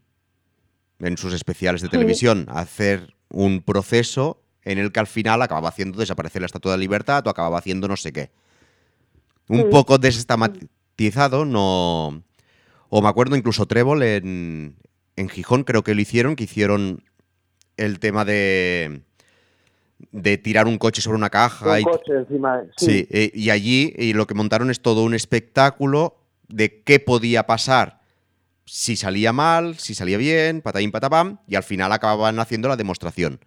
En 0.99 1.17
sus 1.19 1.33
especiales 1.33 1.81
de 1.83 1.89
Sí. 1.89 1.93
televisión. 1.93 2.47
Hacer 2.49 3.15
un 3.29 3.63
proceso 3.63 4.41
en 4.63 4.79
el 4.79 4.93
que 4.93 5.01
al 5.01 5.07
final 5.07 5.43
acababa 5.43 5.69
haciendo 5.69 5.99
desaparecer 5.99 6.41
la 6.43 6.47
Estatua 6.47 6.73
de 6.73 6.79
Libertad 6.79 7.27
o 7.27 7.31
acababa 7.31 7.59
haciendo 7.59 7.87
no 7.89 7.97
sé 7.97 8.13
qué. 8.13 8.31
Un 9.49 9.59
Sí. 9.63 9.67
poco 9.71 9.99
desestama- 9.99 10.53
sistematizado, 10.53 11.45
no... 11.45 12.23
O 12.89 13.03
me 13.03 13.09
acuerdo 13.09 13.37
incluso 13.37 13.67
Trébol 13.67 14.03
en, 14.05 14.77
en 15.17 15.29
Gijón 15.29 15.65
creo 15.65 15.83
que 15.83 15.95
lo 15.95 16.01
hicieron, 16.01 16.37
que 16.37 16.45
hicieron 16.45 17.03
el 17.77 17.99
tema 17.99 18.25
de 18.25 19.03
de 20.11 20.37
tirar 20.39 20.67
un 20.67 20.77
coche 20.77 21.01
sobre 21.01 21.17
una 21.17 21.31
caja. 21.31 21.73
Un 21.73 21.81
y, 21.81 21.85
coche 21.85 22.13
encima. 22.19 22.63
sí, 22.77 22.87
Sí. 22.87 23.09
eh, 23.11 23.31
y 23.33 23.51
allí 23.51 23.95
y 23.97 24.13
lo 24.13 24.27
que 24.27 24.35
montaron 24.35 24.71
es 24.71 24.81
todo 24.81 25.03
un 25.03 25.15
espectáculo 25.15 26.17
de 26.49 26.83
qué 26.83 27.01
podía 27.01 27.45
pasar 27.45 28.01
si 28.67 28.97
salía 28.97 29.33
mal, 29.33 29.75
si 29.75 29.95
salía 29.95 30.19
bien, 30.19 30.63
patadín 30.63 30.91
patapam, 30.91 31.39
y 31.47 31.57
al 31.57 31.63
final 31.63 31.93
acababan 31.93 32.39
haciendo 32.39 32.69
la 32.69 32.77
demostración. 32.77 33.41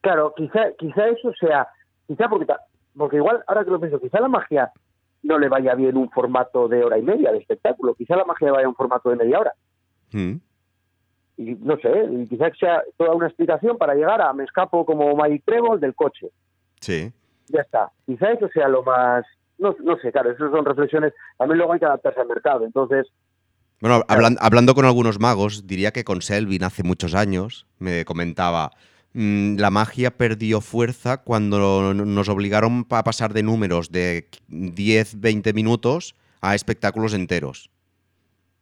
Claro, 0.00 0.34
quizá, 0.36 0.72
quizá 0.78 1.08
eso 1.08 1.32
sea, 1.38 1.68
quizá 2.06 2.28
porque, 2.28 3.16
igual, 3.16 3.42
ahora 3.46 3.64
que 3.64 3.70
lo 3.70 3.80
pienso, 3.80 4.00
quizá 4.00 4.20
la 4.20 4.28
magia 4.28 4.72
no 5.22 5.38
le 5.38 5.48
vaya 5.48 5.74
bien 5.74 5.96
un 5.96 6.10
formato 6.10 6.66
de 6.66 6.82
hora 6.82 6.98
y 6.98 7.02
media 7.02 7.30
de 7.30 7.38
espectáculo, 7.38 7.94
quizá 7.94 8.16
la 8.16 8.24
magia 8.24 8.46
le 8.46 8.52
vaya 8.52 8.68
un 8.68 8.74
formato 8.74 9.10
de 9.10 9.16
media 9.16 9.38
hora. 9.38 9.52
Mm. 10.12 10.34
Y 11.36 11.54
no 11.54 11.76
sé, 11.76 11.90
y 12.10 12.26
quizá 12.26 12.50
sea 12.58 12.82
toda 12.96 13.14
una 13.14 13.26
explicación 13.26 13.78
para 13.78 13.94
llegar 13.94 14.20
a 14.20 14.32
me 14.32 14.44
escapo 14.44 14.84
como 14.84 15.14
Mike 15.14 15.44
Trevor 15.46 15.78
del 15.78 15.94
coche. 15.94 16.28
Sí. 16.80 17.12
Ya 17.48 17.60
está. 17.60 17.90
Quizá 18.06 18.32
eso 18.32 18.48
sea 18.48 18.68
lo 18.68 18.82
más, 18.82 19.24
no, 19.62 19.74
no 19.82 19.96
sé, 19.98 20.12
claro, 20.12 20.30
esas 20.32 20.50
son 20.50 20.64
reflexiones, 20.64 21.12
también 21.38 21.58
luego 21.58 21.72
hay 21.72 21.78
que 21.78 21.86
adaptarse 21.86 22.20
al 22.20 22.28
mercado, 22.28 22.64
entonces, 22.64 23.06
Bueno, 23.80 24.02
hablan- 24.08 24.36
hablando 24.40 24.74
con 24.74 24.84
algunos 24.84 25.18
magos, 25.18 25.66
diría 25.66 25.92
que 25.92 26.04
con 26.04 26.22
Selvin 26.22 26.62
hace 26.64 26.82
muchos 26.84 27.14
años 27.14 27.66
me 27.80 28.04
comentaba, 28.04 28.70
"Mm, 29.12 29.56
la 29.56 29.70
magia 29.70 30.12
perdió 30.16 30.60
fuerza 30.60 31.16
cuando 31.18 31.92
nos 31.94 32.28
obligaron 32.28 32.86
a 32.90 33.02
pasar 33.02 33.32
de 33.32 33.42
números 33.42 33.90
de 33.90 34.28
10, 34.48 35.20
20 35.20 35.52
minutos 35.52 36.14
a 36.40 36.54
espectáculos 36.54 37.12
enteros. 37.14 37.70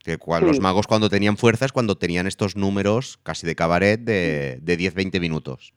Que 0.02 0.18
cua- 0.18 0.38
Sí. 0.38 0.46
los 0.46 0.60
magos 0.60 0.86
cuando 0.86 1.10
tenían 1.10 1.36
fuerza 1.36 1.66
es 1.66 1.72
cuando 1.72 1.96
tenían 1.96 2.26
estos 2.26 2.56
números 2.56 3.18
casi 3.22 3.46
de 3.46 3.54
cabaret 3.54 4.00
de, 4.00 4.58
de 4.62 4.76
10, 4.78 4.94
20 4.94 5.20
minutos. 5.20 5.74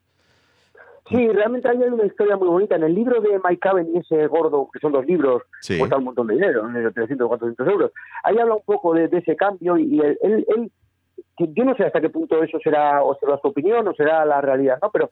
Sí, 1.08 1.28
realmente 1.28 1.68
hay 1.68 1.76
una 1.78 2.06
historia 2.06 2.36
muy 2.36 2.48
bonita. 2.48 2.76
En 2.76 2.84
el 2.84 2.94
libro 2.94 3.20
de 3.20 3.38
Mike 3.44 3.58
Caven 3.60 3.94
y 3.94 3.98
ese 3.98 4.26
gordo, 4.26 4.68
que 4.72 4.78
son 4.80 4.92
dos 4.92 5.04
libros, 5.06 5.42
Sí. 5.60 5.78
cuesta 5.78 5.96
un 5.98 6.04
montón 6.04 6.26
de 6.28 6.34
dinero, 6.34 6.68
¿no? 6.68 6.92
300 6.92 7.24
o 7.24 7.28
400 7.28 7.68
euros. 7.68 7.92
Ahí 8.22 8.38
habla 8.38 8.54
un 8.54 8.62
poco 8.64 8.94
de, 8.94 9.08
de 9.08 9.18
ese 9.18 9.36
cambio 9.36 9.76
y 9.78 10.00
él, 10.00 10.18
él- 10.22 10.46
él- 10.56 10.72
yo 11.38 11.64
no 11.64 11.74
sé 11.76 11.84
hasta 11.84 12.00
qué 12.00 12.08
punto 12.10 12.42
eso 12.42 12.58
será 12.62 13.02
o 13.02 13.14
será 13.16 13.38
su 13.38 13.48
opinión 13.48 13.86
o 13.88 13.94
será 13.94 14.24
la 14.24 14.40
realidad, 14.40 14.78
¿no? 14.80 14.90
Pero 14.90 15.10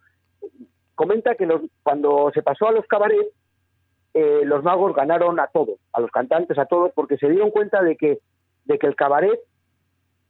comenta 0.94 1.34
que 1.34 1.46
los, 1.46 1.60
cuando 1.82 2.30
se 2.32 2.42
pasó 2.42 2.68
a 2.68 2.72
los 2.72 2.86
cabarets, 2.86 3.28
eh, 4.14 4.42
los 4.44 4.62
magos 4.62 4.94
ganaron 4.94 5.40
a 5.40 5.46
todos, 5.48 5.76
a 5.92 6.00
los 6.00 6.10
cantantes, 6.10 6.58
a 6.58 6.66
todos, 6.66 6.92
porque 6.94 7.16
se 7.16 7.28
dieron 7.28 7.50
cuenta 7.50 7.82
de 7.82 7.96
que, 7.96 8.18
de 8.66 8.78
que 8.78 8.86
el 8.86 8.94
cabaret 8.94 9.40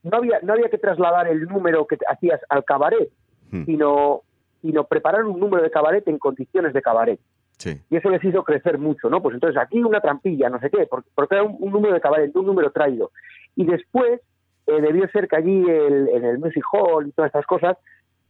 no 0.05 0.17
había, 0.19 0.41
no 0.43 0.53
había 0.53 0.69
que 0.69 0.79
trasladar 0.79 1.29
el 1.29 1.43
número 1.47 1.87
que 1.87 1.99
hacías 2.09 2.41
al 2.49 2.65
cabaret, 2.65 3.11
Hmm. 3.51 3.65
sino, 3.67 4.23
sino 4.63 4.85
preparar 4.85 5.25
un 5.25 5.39
número 5.39 5.63
de 5.63 5.71
cabaret 5.71 6.07
en 6.09 6.19
condiciones 6.19 6.73
de 6.73 6.81
cabaret 6.83 7.21
Sí. 7.59 7.81
y 7.91 7.97
eso 7.97 8.09
les 8.11 8.25
hizo 8.25 8.43
crecer 8.43 8.79
mucho, 8.79 9.09
¿no? 9.11 9.21
Pues 9.23 9.35
entonces 9.35 9.61
aquí 9.61 9.83
una 9.83 10.01
trampilla, 10.01 10.49
no 10.49 10.59
sé 10.59 10.71
qué, 10.71 10.87
porque, 10.87 11.09
porque 11.15 11.35
era 11.35 11.45
un, 11.45 11.57
un 11.61 11.71
número 11.73 11.95
de 11.95 12.01
cabaret, 12.01 12.35
un 12.35 12.47
número 12.47 12.71
traído. 12.73 13.11
Y 13.55 13.65
después 13.67 14.21
eh, 14.67 14.81
debió 14.81 15.07
ser 15.09 15.29
que 15.29 15.37
allí 15.37 15.69
el- 15.69 16.09
en 16.09 16.25
el 16.25 16.39
Music 16.39 16.65
Hall 16.73 17.07
y 17.07 17.13
todas 17.13 17.29
estas 17.29 17.47
cosas 17.47 17.77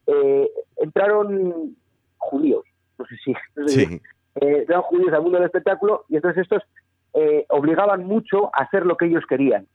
eh, 0.06 0.50
entraron 0.78 1.76
judíos, 2.18 2.64
no 2.98 3.06
sé 3.06 3.16
si, 3.24 3.32
no 3.56 3.68
sé 3.68 3.74
si- 3.74 3.86
Sí. 3.86 4.00
eh, 4.36 4.56
entraron 4.60 4.82
judíos 4.84 5.12
al 5.12 5.22
mundo 5.22 5.38
del 5.38 5.46
espectáculo 5.46 6.04
y 6.08 6.16
entonces 6.16 6.42
estos 6.42 6.62
eh, 7.14 7.44
obligaban 7.50 8.04
mucho 8.06 8.46
a 8.54 8.62
hacer 8.62 8.86
lo 8.86 8.96
que 8.96 9.04
ellos 9.06 9.24
querían, 9.28 9.66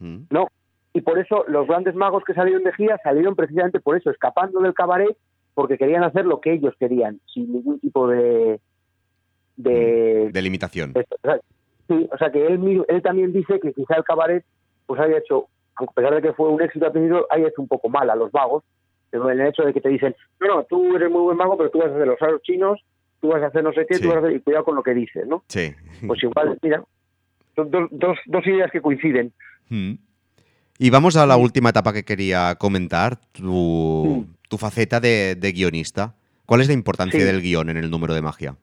Mm. 0.00 0.22
¿no? 0.30 0.48
Y 0.92 1.02
por 1.02 1.18
eso 1.20 1.44
los 1.46 1.68
grandes 1.68 1.94
magos 1.94 2.24
que 2.24 2.34
salieron 2.34 2.64
de 2.64 2.72
gira 2.72 2.98
salieron 3.04 3.36
precisamente 3.36 3.78
por 3.80 3.96
eso, 3.96 4.10
escapando 4.10 4.60
del 4.60 4.74
cabaret, 4.74 5.16
porque 5.54 5.76
querían 5.78 6.04
hacer 6.04 6.24
lo 6.26 6.40
que 6.40 6.52
ellos 6.54 6.74
querían, 6.78 7.20
sin 7.32 7.52
ningún 7.52 7.78
tipo 7.80 8.08
de, 8.08 8.60
de, 9.56 10.30
De 10.32 10.42
limitación. 10.42 10.92
esto, 10.94 11.16
o 11.16 11.26
sea, 11.26 11.40
sí, 11.88 12.08
o 12.12 12.18
sea 12.18 12.30
que 12.32 12.46
él, 12.46 12.84
él 12.88 13.02
también 13.02 13.32
dice 13.32 13.60
que 13.60 13.72
quizá 13.72 13.96
el 13.96 14.04
cabaret 14.04 14.44
pues 14.86 15.00
haya 15.00 15.18
hecho, 15.18 15.46
a 15.76 15.86
pesar 15.86 16.14
de 16.14 16.22
que 16.22 16.32
fue 16.32 16.48
un 16.48 16.62
éxito 16.62 16.86
al 16.86 16.92
principio, 16.92 17.26
haya 17.30 17.48
hecho 17.48 17.62
un 17.62 17.68
poco 17.68 17.88
mal 17.88 18.08
a 18.10 18.16
los 18.16 18.32
magos, 18.32 18.64
pero 19.10 19.30
en 19.30 19.40
el 19.40 19.46
hecho 19.48 19.62
de 19.62 19.72
que 19.72 19.80
te 19.80 19.88
dicen, 19.88 20.14
no, 20.40 20.46
no, 20.48 20.64
tú 20.64 20.96
eres 20.96 21.10
muy 21.10 21.22
buen 21.22 21.36
mago, 21.36 21.56
pero 21.56 21.70
tú 21.70 21.78
vas 21.78 21.88
a 21.90 21.94
hacer 21.94 22.06
los 22.06 22.20
aros 22.22 22.42
chinos, 22.42 22.80
tú 23.20 23.28
vas 23.28 23.42
a 23.42 23.46
hacer 23.46 23.62
no 23.62 23.72
sé 23.72 23.86
qué, 23.86 23.94
Sí. 23.96 24.02
tú 24.02 24.08
vas 24.08 24.16
a 24.16 24.20
hacer, 24.20 24.32
y 24.32 24.40
cuidado 24.40 24.64
con 24.64 24.74
lo 24.76 24.82
que 24.82 24.94
dices, 24.94 25.26
¿no? 25.26 25.44
Sí. 25.48 25.72
Pues 26.06 26.22
igual, 26.22 26.58
mira, 26.62 26.82
son 27.54 27.70
dos, 27.70 27.88
dos, 27.92 28.16
dos 28.26 28.46
ideas 28.46 28.70
que 28.70 28.80
coinciden. 28.80 29.32
Mm. 29.68 29.92
Y 30.78 30.90
vamos 30.90 31.16
a 31.16 31.26
la 31.26 31.36
última 31.36 31.70
etapa 31.70 31.92
que 31.92 32.04
quería 32.04 32.54
comentar, 32.56 33.16
tu, 33.32 34.24
Sí. 34.26 34.36
Tu 34.50 34.58
faceta 34.58 34.98
de, 35.00 35.36
de 35.36 35.52
guionista. 35.52 36.14
¿Cuál 36.44 36.60
es 36.60 36.66
la 36.66 36.74
importancia 36.74 37.20
Sí. 37.20 37.24
del 37.24 37.40
guion 37.40 37.70
en 37.70 37.76
el 37.76 37.88
número 37.90 38.12
de 38.14 38.20
magia? 38.20 38.56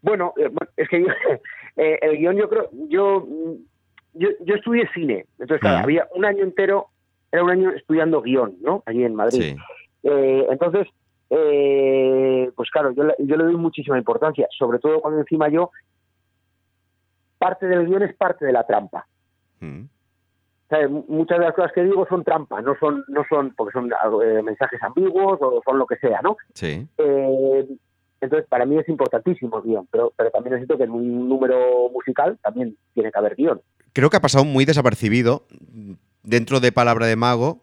Bueno, 0.00 0.32
eh, 0.38 0.50
es 0.76 0.88
que 0.88 1.00
yo, 1.00 1.06
eh, 1.76 1.98
el 2.00 2.18
guion 2.18 2.36
yo 2.36 2.48
creo, 2.48 2.70
yo, 2.88 3.26
yo, 4.14 4.28
yo 4.40 4.54
estudié 4.54 4.88
cine, 4.94 5.26
entonces 5.40 5.60
claro, 5.60 5.78
Mm. 5.80 5.82
había 5.82 6.08
un 6.14 6.24
año 6.24 6.44
entero, 6.44 6.86
era 7.32 7.42
un 7.42 7.50
año 7.50 7.70
estudiando 7.72 8.22
guion, 8.22 8.56
¿no? 8.62 8.82
Allí 8.86 9.02
en 9.04 9.14
Madrid. 9.16 9.42
Sí. 9.42 9.56
Eh, 10.04 10.46
entonces, 10.50 10.86
eh, 11.30 12.50
pues 12.54 12.70
claro, 12.70 12.92
yo, 12.92 13.02
le- 13.04 13.14
yo 13.18 13.36
le 13.36 13.44
doy 13.44 13.56
muchísima 13.56 13.98
importancia, 13.98 14.46
sobre 14.56 14.78
todo 14.78 15.00
cuando 15.00 15.18
encima 15.20 15.48
yo, 15.48 15.70
parte 17.38 17.66
del 17.66 17.86
guion 17.86 18.02
es 18.04 18.14
parte 18.14 18.44
de 18.46 18.52
la 18.52 18.64
trampa. 18.66 19.06
Mm. 19.60 19.82
¿Sabes? 20.72 20.88
Muchas 21.06 21.38
de 21.38 21.44
las 21.44 21.54
cosas 21.54 21.70
que 21.74 21.82
digo 21.84 22.06
son 22.08 22.24
trampa, 22.24 22.62
no 22.62 22.74
son, 22.80 23.04
no 23.08 23.22
son 23.28 23.52
porque 23.54 23.72
son 23.72 23.90
eh, 24.24 24.42
mensajes 24.42 24.82
ambiguos 24.82 25.38
o 25.42 25.60
son 25.66 25.78
lo 25.78 25.86
que 25.86 25.96
sea, 25.96 26.22
¿no? 26.22 26.38
Sí. 26.54 26.86
Eh, 26.96 27.66
entonces, 28.22 28.48
para 28.48 28.64
mí 28.64 28.78
es 28.78 28.88
importantísimo 28.88 29.58
el 29.58 29.64
guion, 29.64 29.86
pero, 29.90 30.14
pero 30.16 30.30
también 30.30 30.54
necesito 30.54 30.78
que 30.78 30.84
en 30.84 30.92
un 30.92 31.28
número 31.28 31.90
musical 31.92 32.38
también 32.42 32.74
tiene 32.94 33.12
que 33.12 33.18
haber 33.18 33.34
guion. 33.36 33.60
Creo 33.92 34.08
que 34.08 34.16
ha 34.16 34.20
pasado 34.20 34.46
muy 34.46 34.64
desapercibido 34.64 35.44
dentro 36.22 36.58
de 36.60 36.72
Palabra 36.72 37.04
de 37.06 37.16
Mago 37.16 37.58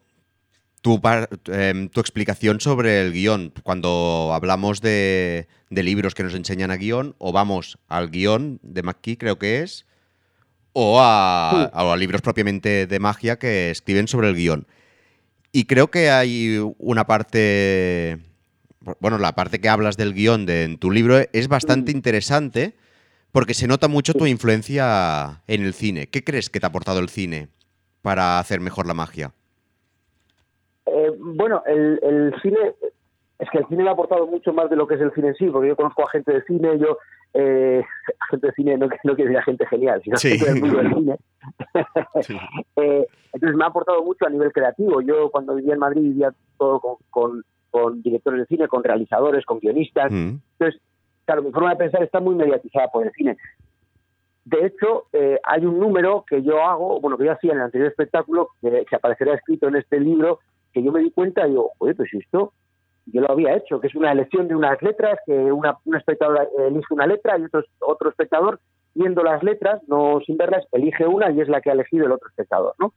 tu, 0.82 1.02
par- 1.02 1.30
em, 1.48 1.90
tu 1.90 2.00
explicación 2.02 2.60
sobre 2.60 3.02
el 3.02 3.12
guion. 3.12 3.52
Cuando 3.64 4.30
hablamos 4.34 4.82
de, 4.82 5.48
de 5.72 5.82
libros 5.84 6.14
que 6.14 6.22
nos 6.22 6.36
enseñan 6.36 6.70
a 6.70 6.76
guion, 6.78 7.16
o 7.18 7.32
vamos 7.32 7.80
al 7.88 8.12
guion 8.12 8.60
de 8.62 8.84
McKee, 8.84 9.18
creo 9.18 9.40
que 9.40 9.64
es, 9.64 9.88
o 10.74 11.00
a, 11.00 11.66
a 11.66 11.98
libros 11.98 12.22
propiamente 12.22 12.88
de 12.88 13.00
magia 13.00 13.38
que 13.38 13.72
escriben 13.72 14.08
sobre 14.08 14.30
el 14.30 14.36
guion. 14.36 14.68
Y 15.52 15.66
creo 15.66 15.88
que 15.88 16.12
hay 16.12 16.60
una 16.78 17.06
parte, 17.06 18.20
bueno, 19.00 19.18
la 19.18 19.34
parte 19.34 19.60
que 19.60 19.70
hablas 19.70 19.98
del 19.98 20.14
guion 20.14 20.46
de, 20.46 20.64
en 20.64 20.78
tu 20.78 20.92
libro 20.92 21.18
es 21.34 21.48
bastante 21.48 21.92
Mm. 21.92 21.96
interesante 21.96 22.74
porque 23.32 23.54
se 23.54 23.68
nota 23.68 23.88
mucho 23.88 24.14
tu 24.14 24.26
influencia 24.26 25.42
en 25.48 25.64
el 25.64 25.74
cine. 25.74 26.08
¿Qué 26.08 26.24
crees 26.24 26.50
que 26.50 26.60
te 26.60 26.66
ha 26.66 26.70
aportado 26.70 27.00
el 27.00 27.10
cine 27.10 27.48
para 28.02 28.40
hacer 28.40 28.60
mejor 28.60 28.88
la 28.88 28.94
magia? 28.94 29.32
Eh, 30.86 31.12
bueno, 31.20 31.62
el, 31.68 32.00
el 32.02 32.34
cine, 32.42 32.58
es 33.38 33.48
que 33.52 33.60
el 33.60 33.68
cine 33.68 33.84
me 33.84 33.90
ha 33.90 33.94
aportado 33.94 34.26
mucho 34.26 34.52
más 34.54 34.70
de 34.70 34.76
lo 34.76 34.88
que 34.88 34.96
es 34.96 35.02
el 35.02 35.14
cine 35.14 35.30
en 35.30 35.36
sí, 35.36 35.46
porque 35.46 35.68
yo 35.68 35.76
conozco 35.76 36.08
a 36.08 36.12
gente 36.12 36.34
de 36.34 36.44
cine, 36.44 36.80
yo, 36.80 36.98
eh, 37.34 37.84
gente 38.32 38.48
de 38.48 38.54
cine 38.54 38.78
no, 38.78 38.88
no 39.04 39.16
quiero 39.16 39.32
decir 39.32 39.44
gente 39.44 39.66
genial, 39.68 40.02
sino 40.04 40.18
Sí. 40.18 40.38
gente 40.38 40.52
del 40.54 40.62
mundo 40.62 40.78
del 40.78 40.94
cine. 40.94 41.16
Eh, 42.76 43.08
entonces 43.34 43.58
me 43.58 43.64
ha 43.64 43.68
aportado 43.68 44.04
mucho 44.04 44.26
a 44.26 44.30
nivel 44.30 44.52
creativo. 44.52 45.02
Yo 45.02 45.30
cuando 45.30 45.56
vivía 45.56 45.74
en 45.74 45.80
Madrid 45.80 46.02
vivía 46.02 46.34
todo 46.58 46.80
con, 46.80 46.96
con, 47.10 47.44
con 47.70 48.02
directores 48.02 48.42
de 48.42 48.46
cine, 48.48 48.68
con 48.68 48.84
realizadores, 48.84 49.46
con 49.46 49.60
guionistas. 49.60 50.12
Mm, 50.12 50.38
Entonces, 50.60 50.82
claro, 51.26 51.44
mi 51.44 51.52
forma 51.52 51.70
de 51.72 51.76
pensar 51.78 52.04
está 52.04 52.20
muy 52.20 52.36
mediatizada 52.36 52.88
por 52.88 53.06
el 53.06 53.12
cine. 53.14 53.38
De 54.46 54.66
hecho, 54.66 55.06
eh, 55.14 55.40
hay 55.44 55.66
un 55.66 55.80
número 55.80 56.26
que 56.28 56.42
yo 56.42 56.64
hago, 56.64 57.00
bueno, 57.00 57.18
que 57.18 57.26
yo 57.26 57.32
hacía 57.34 57.52
en 57.52 57.58
el 57.60 57.64
anterior 57.66 57.90
espectáculo, 57.90 58.50
que, 58.62 58.84
que 58.90 58.96
aparecerá 58.96 59.36
escrito 59.36 59.68
en 59.68 59.76
este 59.76 60.00
libro, 60.00 60.40
que 60.74 60.82
yo 60.82 60.92
me 60.92 61.02
di 61.02 61.12
cuenta 61.12 61.46
y 61.46 61.52
digo, 61.52 61.72
oye, 61.78 61.94
pues 61.94 62.12
esto 62.14 62.54
yo 63.12 63.22
lo 63.22 63.32
había 63.32 63.56
hecho, 63.56 63.80
que 63.80 63.88
es 63.88 63.96
una 63.96 64.12
elección 64.12 64.48
de 64.48 64.56
unas 64.56 64.82
letras, 64.82 65.20
que 65.26 65.34
una, 65.52 65.78
una 65.86 65.98
espectadora 65.98 66.48
elige 66.68 66.94
una 66.94 67.08
letra 67.08 67.38
y 67.38 67.44
otro, 67.46 67.64
otro 67.80 68.10
espectador, 68.10 68.60
viendo 68.96 69.24
las 69.24 69.42
letras, 69.44 69.82
no 69.88 70.20
sin 70.26 70.38
verlas, 70.38 70.66
elige 70.72 71.06
una 71.06 71.32
y 71.32 71.42
es 71.42 71.48
la 71.48 71.62
que 71.62 71.70
ha 71.70 71.74
elegido 71.74 72.06
el 72.06 72.12
otro 72.12 72.28
espectador, 72.30 72.74
¿no? 72.80 72.94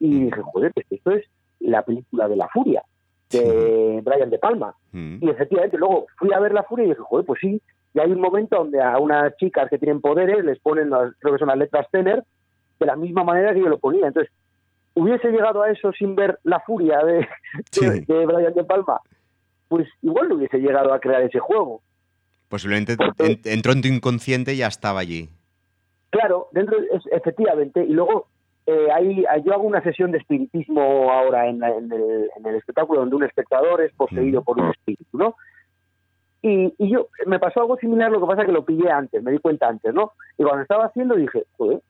Y 0.00 0.24
dije, 0.24 0.40
joder, 0.42 0.72
pues 0.74 0.86
esto 0.90 1.10
es 1.12 1.24
la 1.60 1.82
película 1.82 2.28
de 2.28 2.36
la 2.36 2.48
furia, 2.48 2.82
de 3.30 4.00
Brian 4.04 4.30
De 4.30 4.38
Palma. 4.38 4.74
mm. 4.92 5.18
Y 5.20 5.30
efectivamente, 5.30 5.78
luego 5.78 6.06
fui 6.16 6.32
a 6.32 6.40
ver 6.40 6.52
la 6.52 6.64
furia 6.64 6.84
y 6.86 6.88
dije, 6.90 7.00
joder, 7.02 7.24
pues 7.26 7.40
sí. 7.40 7.60
Y 7.94 8.00
hay 8.00 8.10
un 8.10 8.20
momento 8.20 8.56
donde 8.56 8.80
a 8.80 8.98
unas 8.98 9.36
chicas 9.36 9.68
que 9.70 9.78
tienen 9.78 10.00
poderes 10.00 10.44
les 10.44 10.58
ponen, 10.58 10.90
las, 10.90 11.14
creo 11.18 11.34
que 11.34 11.38
son 11.38 11.48
las 11.48 11.58
letras 11.58 11.86
tener, 11.90 12.24
de 12.80 12.86
la 12.86 12.96
misma 12.96 13.22
manera 13.22 13.52
que 13.54 13.60
yo 13.60 13.68
lo 13.68 13.78
ponía. 13.78 14.06
Entonces, 14.08 14.32
hubiese 14.94 15.30
llegado 15.30 15.62
a 15.62 15.70
eso 15.70 15.92
sin 15.92 16.14
ver 16.14 16.38
la 16.42 16.60
furia 16.60 16.98
de, 17.04 17.12
de- 17.14 17.28
Sí. 17.70 18.00
de 18.06 18.26
Brian 18.26 18.54
De 18.54 18.64
Palma, 18.64 19.00
pues 19.72 19.88
igual 20.02 20.28
no 20.28 20.34
hubiese 20.34 20.58
llegado 20.58 20.92
a 20.92 21.00
crear 21.00 21.22
ese 21.22 21.38
juego. 21.38 21.80
Posiblemente 22.50 22.96
Porque- 22.98 23.24
en- 23.32 23.40
entró 23.44 23.72
en 23.72 23.80
tu 23.80 23.88
inconsciente 23.88 24.52
y 24.52 24.58
ya 24.58 24.66
estaba 24.66 25.00
allí. 25.00 25.30
Claro, 26.10 26.48
dentro 26.52 26.76
es, 26.78 27.02
efectivamente, 27.10 27.82
y 27.82 27.94
luego 27.94 28.26
eh, 28.66 28.88
hay, 28.92 29.24
yo 29.44 29.54
hago 29.54 29.62
una 29.62 29.82
sesión 29.82 30.12
de 30.12 30.18
espiritismo 30.18 31.10
ahora 31.10 31.48
en, 31.48 31.64
en, 31.64 31.90
el, 31.90 32.30
en, 32.36 32.46
el, 32.46 32.54
espectáculo 32.56 33.00
donde 33.00 33.16
un 33.16 33.24
espectador 33.24 33.80
es 33.80 33.92
poseído 33.94 34.42
por 34.42 34.60
un 34.60 34.68
espíritu, 34.68 35.16
¿no? 35.16 35.34
Y, 36.42 36.74
y, 36.76 36.90
yo 36.92 37.08
me 37.26 37.38
pasó 37.38 37.60
algo 37.60 37.76
similar, 37.78 38.10
lo 38.12 38.20
que 38.20 38.26
pasa 38.26 38.44
que 38.44 38.52
lo 38.52 38.64
pillé 38.64 38.90
antes, 38.90 39.22
me 39.22 39.32
di 39.32 39.38
cuenta 39.38 39.68
antes, 39.68 39.94
¿no? 39.94 40.12
Y 40.36 40.42
cuando 40.42 40.62
estaba 40.62 40.84
haciendo 40.84 41.14
dije, 41.16 41.44
joder, 41.56 41.80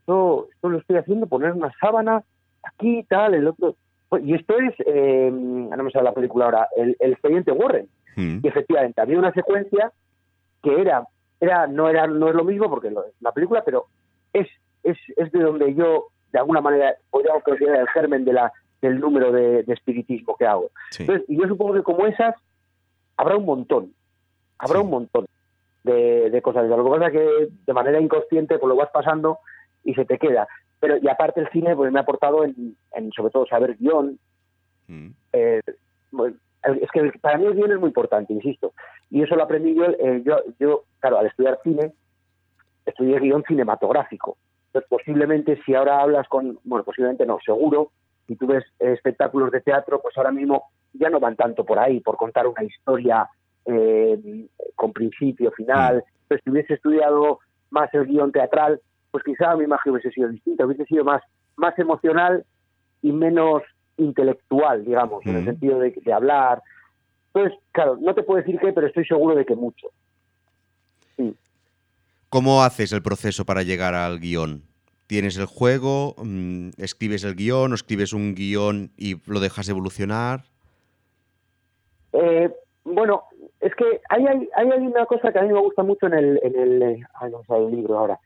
esto, 0.00 0.48
esto 0.52 0.68
lo 0.68 0.78
estoy 0.78 0.96
haciendo, 0.98 1.26
poner 1.26 1.52
una 1.52 1.72
sábana 1.80 2.22
aquí, 2.62 3.04
tal, 3.08 3.34
el 3.34 3.48
otro. 3.48 3.74
Y 4.20 4.34
esto 4.34 4.58
es, 4.58 4.74
eh, 4.86 5.30
no 5.32 5.82
me 5.82 5.90
sale 5.90 6.04
la 6.04 6.12
película 6.14 6.46
ahora, 6.46 6.68
el, 6.76 6.96
el 7.00 7.12
expediente 7.12 7.52
Warren. 7.52 7.88
Mm. 8.16 8.40
Y 8.42 8.48
efectivamente, 8.48 9.00
había 9.00 9.18
una 9.18 9.32
secuencia 9.32 9.90
que 10.62 10.80
era, 10.80 11.06
era, 11.40 11.66
no 11.66 11.88
era, 11.88 12.06
no 12.06 12.28
es 12.28 12.34
lo 12.34 12.44
mismo 12.44 12.68
porque 12.68 12.88
es 12.88 12.94
la 13.20 13.32
película, 13.32 13.62
pero 13.64 13.86
es, 14.32 14.48
es, 14.82 14.98
es 15.16 15.32
de 15.32 15.40
donde 15.40 15.74
yo, 15.74 16.08
de 16.32 16.38
alguna 16.38 16.60
manera, 16.60 16.94
podríamos 17.10 17.42
considerar 17.42 17.80
el 17.80 17.88
germen 17.88 18.24
de 18.24 18.32
la, 18.34 18.52
del 18.80 19.00
número 19.00 19.32
de, 19.32 19.62
de 19.62 19.72
espiritismo 19.72 20.36
que 20.36 20.46
hago. 20.46 20.70
Sí. 20.90 21.02
Entonces, 21.04 21.24
y 21.28 21.40
yo 21.40 21.48
supongo 21.48 21.74
que 21.74 21.82
como 21.82 22.06
esas, 22.06 22.34
habrá 23.16 23.36
un 23.36 23.44
montón, 23.46 23.92
habrá 24.58 24.78
Sí. 24.78 24.84
un 24.84 24.90
montón 24.90 25.26
de, 25.84 26.30
de 26.30 26.42
cosas. 26.42 26.68
Lo 26.68 26.84
que 26.84 26.90
pasa 26.90 27.06
es 27.06 27.12
que 27.12 27.48
de 27.66 27.72
manera 27.72 28.00
inconsciente 28.00 28.58
pues 28.58 28.68
lo 28.68 28.76
vas 28.76 28.90
pasando 28.92 29.38
y 29.84 29.94
se 29.94 30.04
te 30.04 30.18
queda. 30.18 30.46
Pero 30.82 30.96
y 31.00 31.08
aparte 31.08 31.40
el 31.40 31.48
cine 31.50 31.76
pues 31.76 31.92
me 31.92 32.00
ha 32.00 32.02
aportado 32.02 32.44
en, 32.44 32.76
en 32.92 33.12
sobre 33.12 33.30
todo 33.30 33.46
saber 33.46 33.76
guion. 33.78 34.18
Mm. 34.88 35.10
eh, 35.32 35.60
es 36.64 36.90
que 36.90 37.12
para 37.20 37.38
mí 37.38 37.46
el 37.46 37.54
guion 37.54 37.70
es 37.70 37.78
muy 37.78 37.86
importante, 37.86 38.32
insisto. 38.32 38.72
Y 39.08 39.22
eso 39.22 39.36
lo 39.36 39.44
aprendí 39.44 39.76
yo, 39.76 39.84
eh, 39.84 40.22
yo, 40.24 40.38
yo, 40.58 40.82
claro, 40.98 41.20
al 41.20 41.26
estudiar 41.26 41.60
cine, 41.62 41.92
estudié 42.84 43.20
guion 43.20 43.44
cinematográfico. 43.44 44.36
Entonces 44.66 44.88
posiblemente 44.88 45.62
si 45.64 45.72
ahora 45.72 46.00
hablas 46.00 46.26
con, 46.26 46.58
bueno, 46.64 46.84
posiblemente 46.84 47.26
no, 47.26 47.38
seguro, 47.44 47.92
si 48.26 48.34
tú 48.34 48.48
ves 48.48 48.64
eh, 48.80 48.92
espectáculos 48.92 49.52
de 49.52 49.60
teatro, 49.60 50.02
pues 50.02 50.18
ahora 50.18 50.32
mismo 50.32 50.64
ya 50.94 51.10
no 51.10 51.20
van 51.20 51.36
tanto 51.36 51.64
por 51.64 51.78
ahí, 51.78 52.00
por 52.00 52.16
contar 52.16 52.48
una 52.48 52.64
historia 52.64 53.28
eh, 53.66 54.48
con 54.74 54.92
principio, 54.92 55.52
final. 55.52 56.02
Entonces 56.22 56.42
si 56.42 56.50
hubiese 56.50 56.74
estudiado 56.74 57.38
más 57.70 57.94
el 57.94 58.06
guion 58.06 58.32
teatral, 58.32 58.80
pues 59.12 59.22
quizá 59.22 59.54
mi 59.54 59.64
imagen 59.64 59.92
hubiese 59.92 60.10
sido 60.10 60.28
distinta, 60.28 60.66
hubiese 60.66 60.86
sido 60.86 61.04
más, 61.04 61.22
más 61.56 61.78
emocional 61.78 62.44
y 63.02 63.12
menos 63.12 63.62
intelectual, 63.98 64.84
digamos, 64.84 65.24
en 65.26 65.36
el 65.36 65.44
sentido 65.44 65.78
de, 65.78 65.90
de 65.90 66.12
hablar. 66.12 66.62
Entonces, 67.32 67.58
claro, 67.70 67.98
no 68.00 68.14
te 68.14 68.22
puedo 68.22 68.40
decir 68.40 68.58
qué, 68.58 68.72
pero 68.72 68.86
estoy 68.86 69.04
seguro 69.04 69.36
de 69.36 69.44
que 69.44 69.54
mucho. 69.54 69.88
Sí. 71.16 71.36
¿Cómo 72.30 72.64
haces 72.64 72.92
el 72.92 73.02
proceso 73.02 73.44
para 73.44 73.62
llegar 73.62 73.94
al 73.94 74.18
guion? 74.18 74.62
¿Tienes 75.06 75.36
el 75.36 75.46
juego? 75.46 76.14
mm, 76.16 76.70
¿Escribes 76.78 77.22
el 77.24 77.34
guion 77.34 77.72
o 77.72 77.74
escribes 77.74 78.14
un 78.14 78.34
guion 78.34 78.90
y 78.96 79.20
lo 79.30 79.40
dejas 79.40 79.68
evolucionar? 79.68 80.44
Eh, 82.14 82.50
bueno, 82.84 83.24
es 83.60 83.74
que 83.74 84.00
hay, 84.08 84.26
hay, 84.26 84.48
hay 84.54 84.66
una 84.86 85.04
cosa 85.06 85.32
que 85.32 85.38
a 85.38 85.42
mí 85.42 85.52
me 85.52 85.60
gusta 85.60 85.82
mucho 85.82 86.06
en 86.06 86.14
el, 86.14 86.40
en 86.42 86.58
el, 86.58 86.82
eh, 86.82 87.06
ay, 87.20 87.30
no 87.30 87.42
sale 87.44 87.66
el 87.66 87.76
libro 87.76 87.98
ahora, 87.98 88.18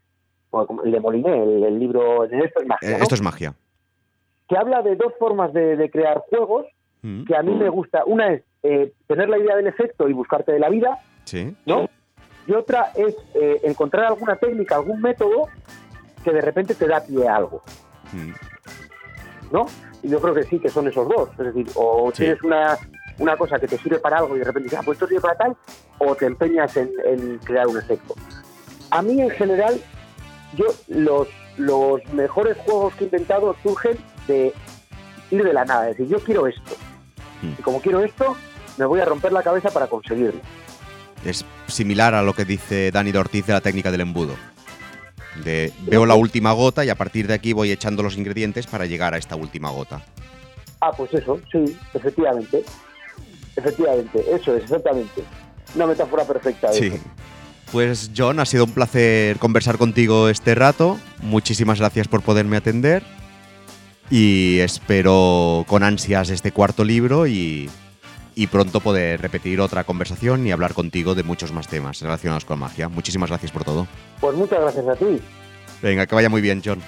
el 0.85 0.93
de 0.93 1.01
Moliné, 1.01 1.43
el, 1.43 1.65
el 1.65 1.79
libro 1.79 2.25
esto 2.25 2.61
es 2.61 2.67
magia, 2.67 2.89
Eh, 2.91 2.97
¿no? 2.97 3.03
Esto 3.03 3.15
es 3.15 3.23
magia. 3.23 3.55
que 4.49 4.57
habla 4.57 4.83
de 4.83 4.97
dos 4.97 5.13
formas 5.19 5.53
de, 5.53 5.77
de 5.77 5.91
crear 5.91 6.19
juegos 6.31 6.67
Mm. 7.03 7.25
que 7.25 7.37
a 7.37 7.43
mí 7.43 7.55
me 7.55 7.69
gusta. 7.69 8.05
Una 8.07 8.33
es 8.33 8.43
eh, 8.63 8.93
tener 9.07 9.29
la 9.29 9.39
idea 9.39 9.55
del 9.55 9.67
efecto 9.67 10.09
y 10.09 10.13
buscarte 10.15 10.51
de 10.51 10.59
la 10.59 10.69
vida, 10.71 10.99
Sí. 11.25 11.55
¿no? 11.67 11.89
Y 12.47 12.53
otra 12.53 12.91
es 12.97 13.15
eh, 13.35 13.61
encontrar 13.65 14.07
alguna 14.07 14.37
técnica, 14.37 14.77
algún 14.77 15.01
método 15.03 15.47
que 16.25 16.33
de 16.33 16.41
repente 16.41 16.75
te 16.75 16.87
da 16.89 17.05
pie 17.05 17.29
a 17.29 17.37
algo, 17.37 17.63
Mm. 18.13 18.33
¿no? 19.53 19.67
Y 20.03 20.09
yo 20.09 20.21
creo 20.21 20.35
que 20.35 20.45
sí, 20.45 20.59
que 20.59 20.69
son 20.69 20.89
esos 20.89 21.07
dos. 21.09 21.29
Es 21.39 21.39
decir, 21.55 21.67
o 21.75 22.11
Sí. 22.13 22.23
tienes 22.25 22.43
una, 22.43 22.77
una 23.19 23.37
cosa 23.37 23.59
que 23.59 23.69
te 23.69 23.77
sirve 23.79 23.99
para 23.99 24.19
algo 24.19 24.35
y 24.35 24.39
de 24.41 24.45
repente 24.47 24.65
dices, 24.65 24.79
ah, 24.81 24.83
pues 24.85 24.97
esto 24.97 25.07
sirve 25.07 25.21
para 25.21 25.37
tal, 25.37 25.57
o 25.99 26.15
te 26.15 26.27
empeñas 26.27 26.77
en, 26.77 26.91
en 27.05 27.39
crear 27.39 27.67
un 27.67 27.77
efecto. 27.79 28.15
A 28.91 29.03
mí, 29.03 29.21
en 29.21 29.31
general, 29.31 29.75
yo 30.57 30.67
los, 30.89 31.29
los 31.57 32.05
mejores 32.13 32.57
juegos 32.59 32.95
que 32.95 33.05
he 33.05 33.07
inventado 33.07 33.55
surgen 33.63 33.97
de 34.27 34.53
ir 35.31 35.45
de 35.45 35.53
la 35.53 35.65
nada. 35.65 35.91
Es 35.91 35.97
decir, 35.97 36.13
yo 36.13 36.23
quiero 36.25 36.47
esto. 36.47 36.77
Mm. 37.43 37.53
Y 37.59 37.63
como 37.63 37.81
quiero 37.81 38.03
esto, 38.03 38.37
me 38.79 38.85
voy 38.87 39.01
a 39.01 39.05
romper 39.05 39.33
la 39.33 39.43
cabeza 39.43 39.71
para 39.71 39.87
conseguirlo. 39.87 40.41
Es 41.25 41.45
similar 41.67 42.15
a 42.15 42.23
lo 42.23 42.35
que 42.35 42.45
dice 42.45 42.91
Dani 42.91 43.11
Ortiz 43.17 43.47
de 43.47 43.53
la 43.53 43.61
técnica 43.61 43.91
del 43.91 44.03
embudo. 44.03 44.35
De 45.45 45.73
veo 45.83 46.07
la 46.07 46.15
última 46.15 46.53
gota 46.53 46.85
y 46.85 46.89
a 46.89 46.95
partir 46.95 47.27
de 47.27 47.35
aquí 47.35 47.53
voy 47.53 47.71
echando 47.71 48.03
los 48.03 48.17
ingredientes 48.17 48.67
para 48.67 48.87
llegar 48.87 49.13
a 49.15 49.19
esta 49.19 49.37
última 49.37 49.71
gota. 49.71 50.03
Ah, 50.81 50.93
pues 50.97 51.13
eso, 51.15 51.41
sí, 51.51 51.77
efectivamente. 51.95 52.65
Efectivamente, 53.57 54.25
eso 54.33 54.55
es, 54.57 54.65
exactamente. 54.65 55.23
Una 55.75 55.87
metáfora 55.87 56.25
perfecta. 56.25 56.71
de 56.71 56.75
Sí. 56.79 56.87
eso. 56.87 56.99
Pues 57.73 58.11
John, 58.17 58.39
ha 58.41 58.45
sido 58.47 58.65
un 58.65 58.71
placer 58.73 59.39
conversar 59.39 59.77
contigo 59.77 60.29
este 60.29 60.55
rato. 60.55 60.99
Muchísimas 61.23 61.79
gracias 61.81 62.09
por 62.09 62.23
poderme 62.23 62.57
atender. 62.57 63.03
Y 64.09 64.61
espero 64.61 65.65
con 65.67 65.83
ansias 65.83 66.31
este 66.31 66.53
cuarto 66.53 66.85
libro 66.85 67.27
y, 67.27 67.69
y 68.37 68.47
pronto 68.47 68.79
poder 68.81 69.21
repetir 69.21 69.61
otra 69.61 69.83
conversación 69.83 70.47
y 70.47 70.53
hablar 70.53 70.75
contigo 70.75 71.17
de 71.17 71.25
muchos 71.25 71.51
más 71.53 71.67
temas 71.67 72.01
relacionados 72.01 72.45
con 72.45 72.61
magia. 72.61 72.89
Muchísimas 72.89 73.31
gracias 73.31 73.51
por 73.51 73.65
todo. 73.65 73.89
Pues 74.21 74.37
muchas 74.37 74.61
gracias 74.61 74.87
a 74.87 74.95
ti. 74.95 75.21
Venga, 75.83 76.07
que 76.07 76.15
vaya 76.15 76.29
muy 76.29 76.41
bien, 76.41 76.63
John. 76.65 76.81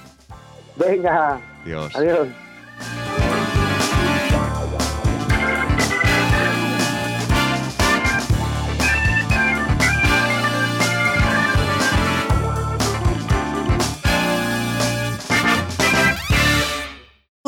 Venga, 0.76 1.40
Adiós. 1.64 1.94
adiós. 1.96 2.28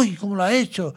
Uy, 0.01 0.17
¿cómo 0.17 0.35
lo 0.35 0.43
ha 0.43 0.55
hecho? 0.55 0.95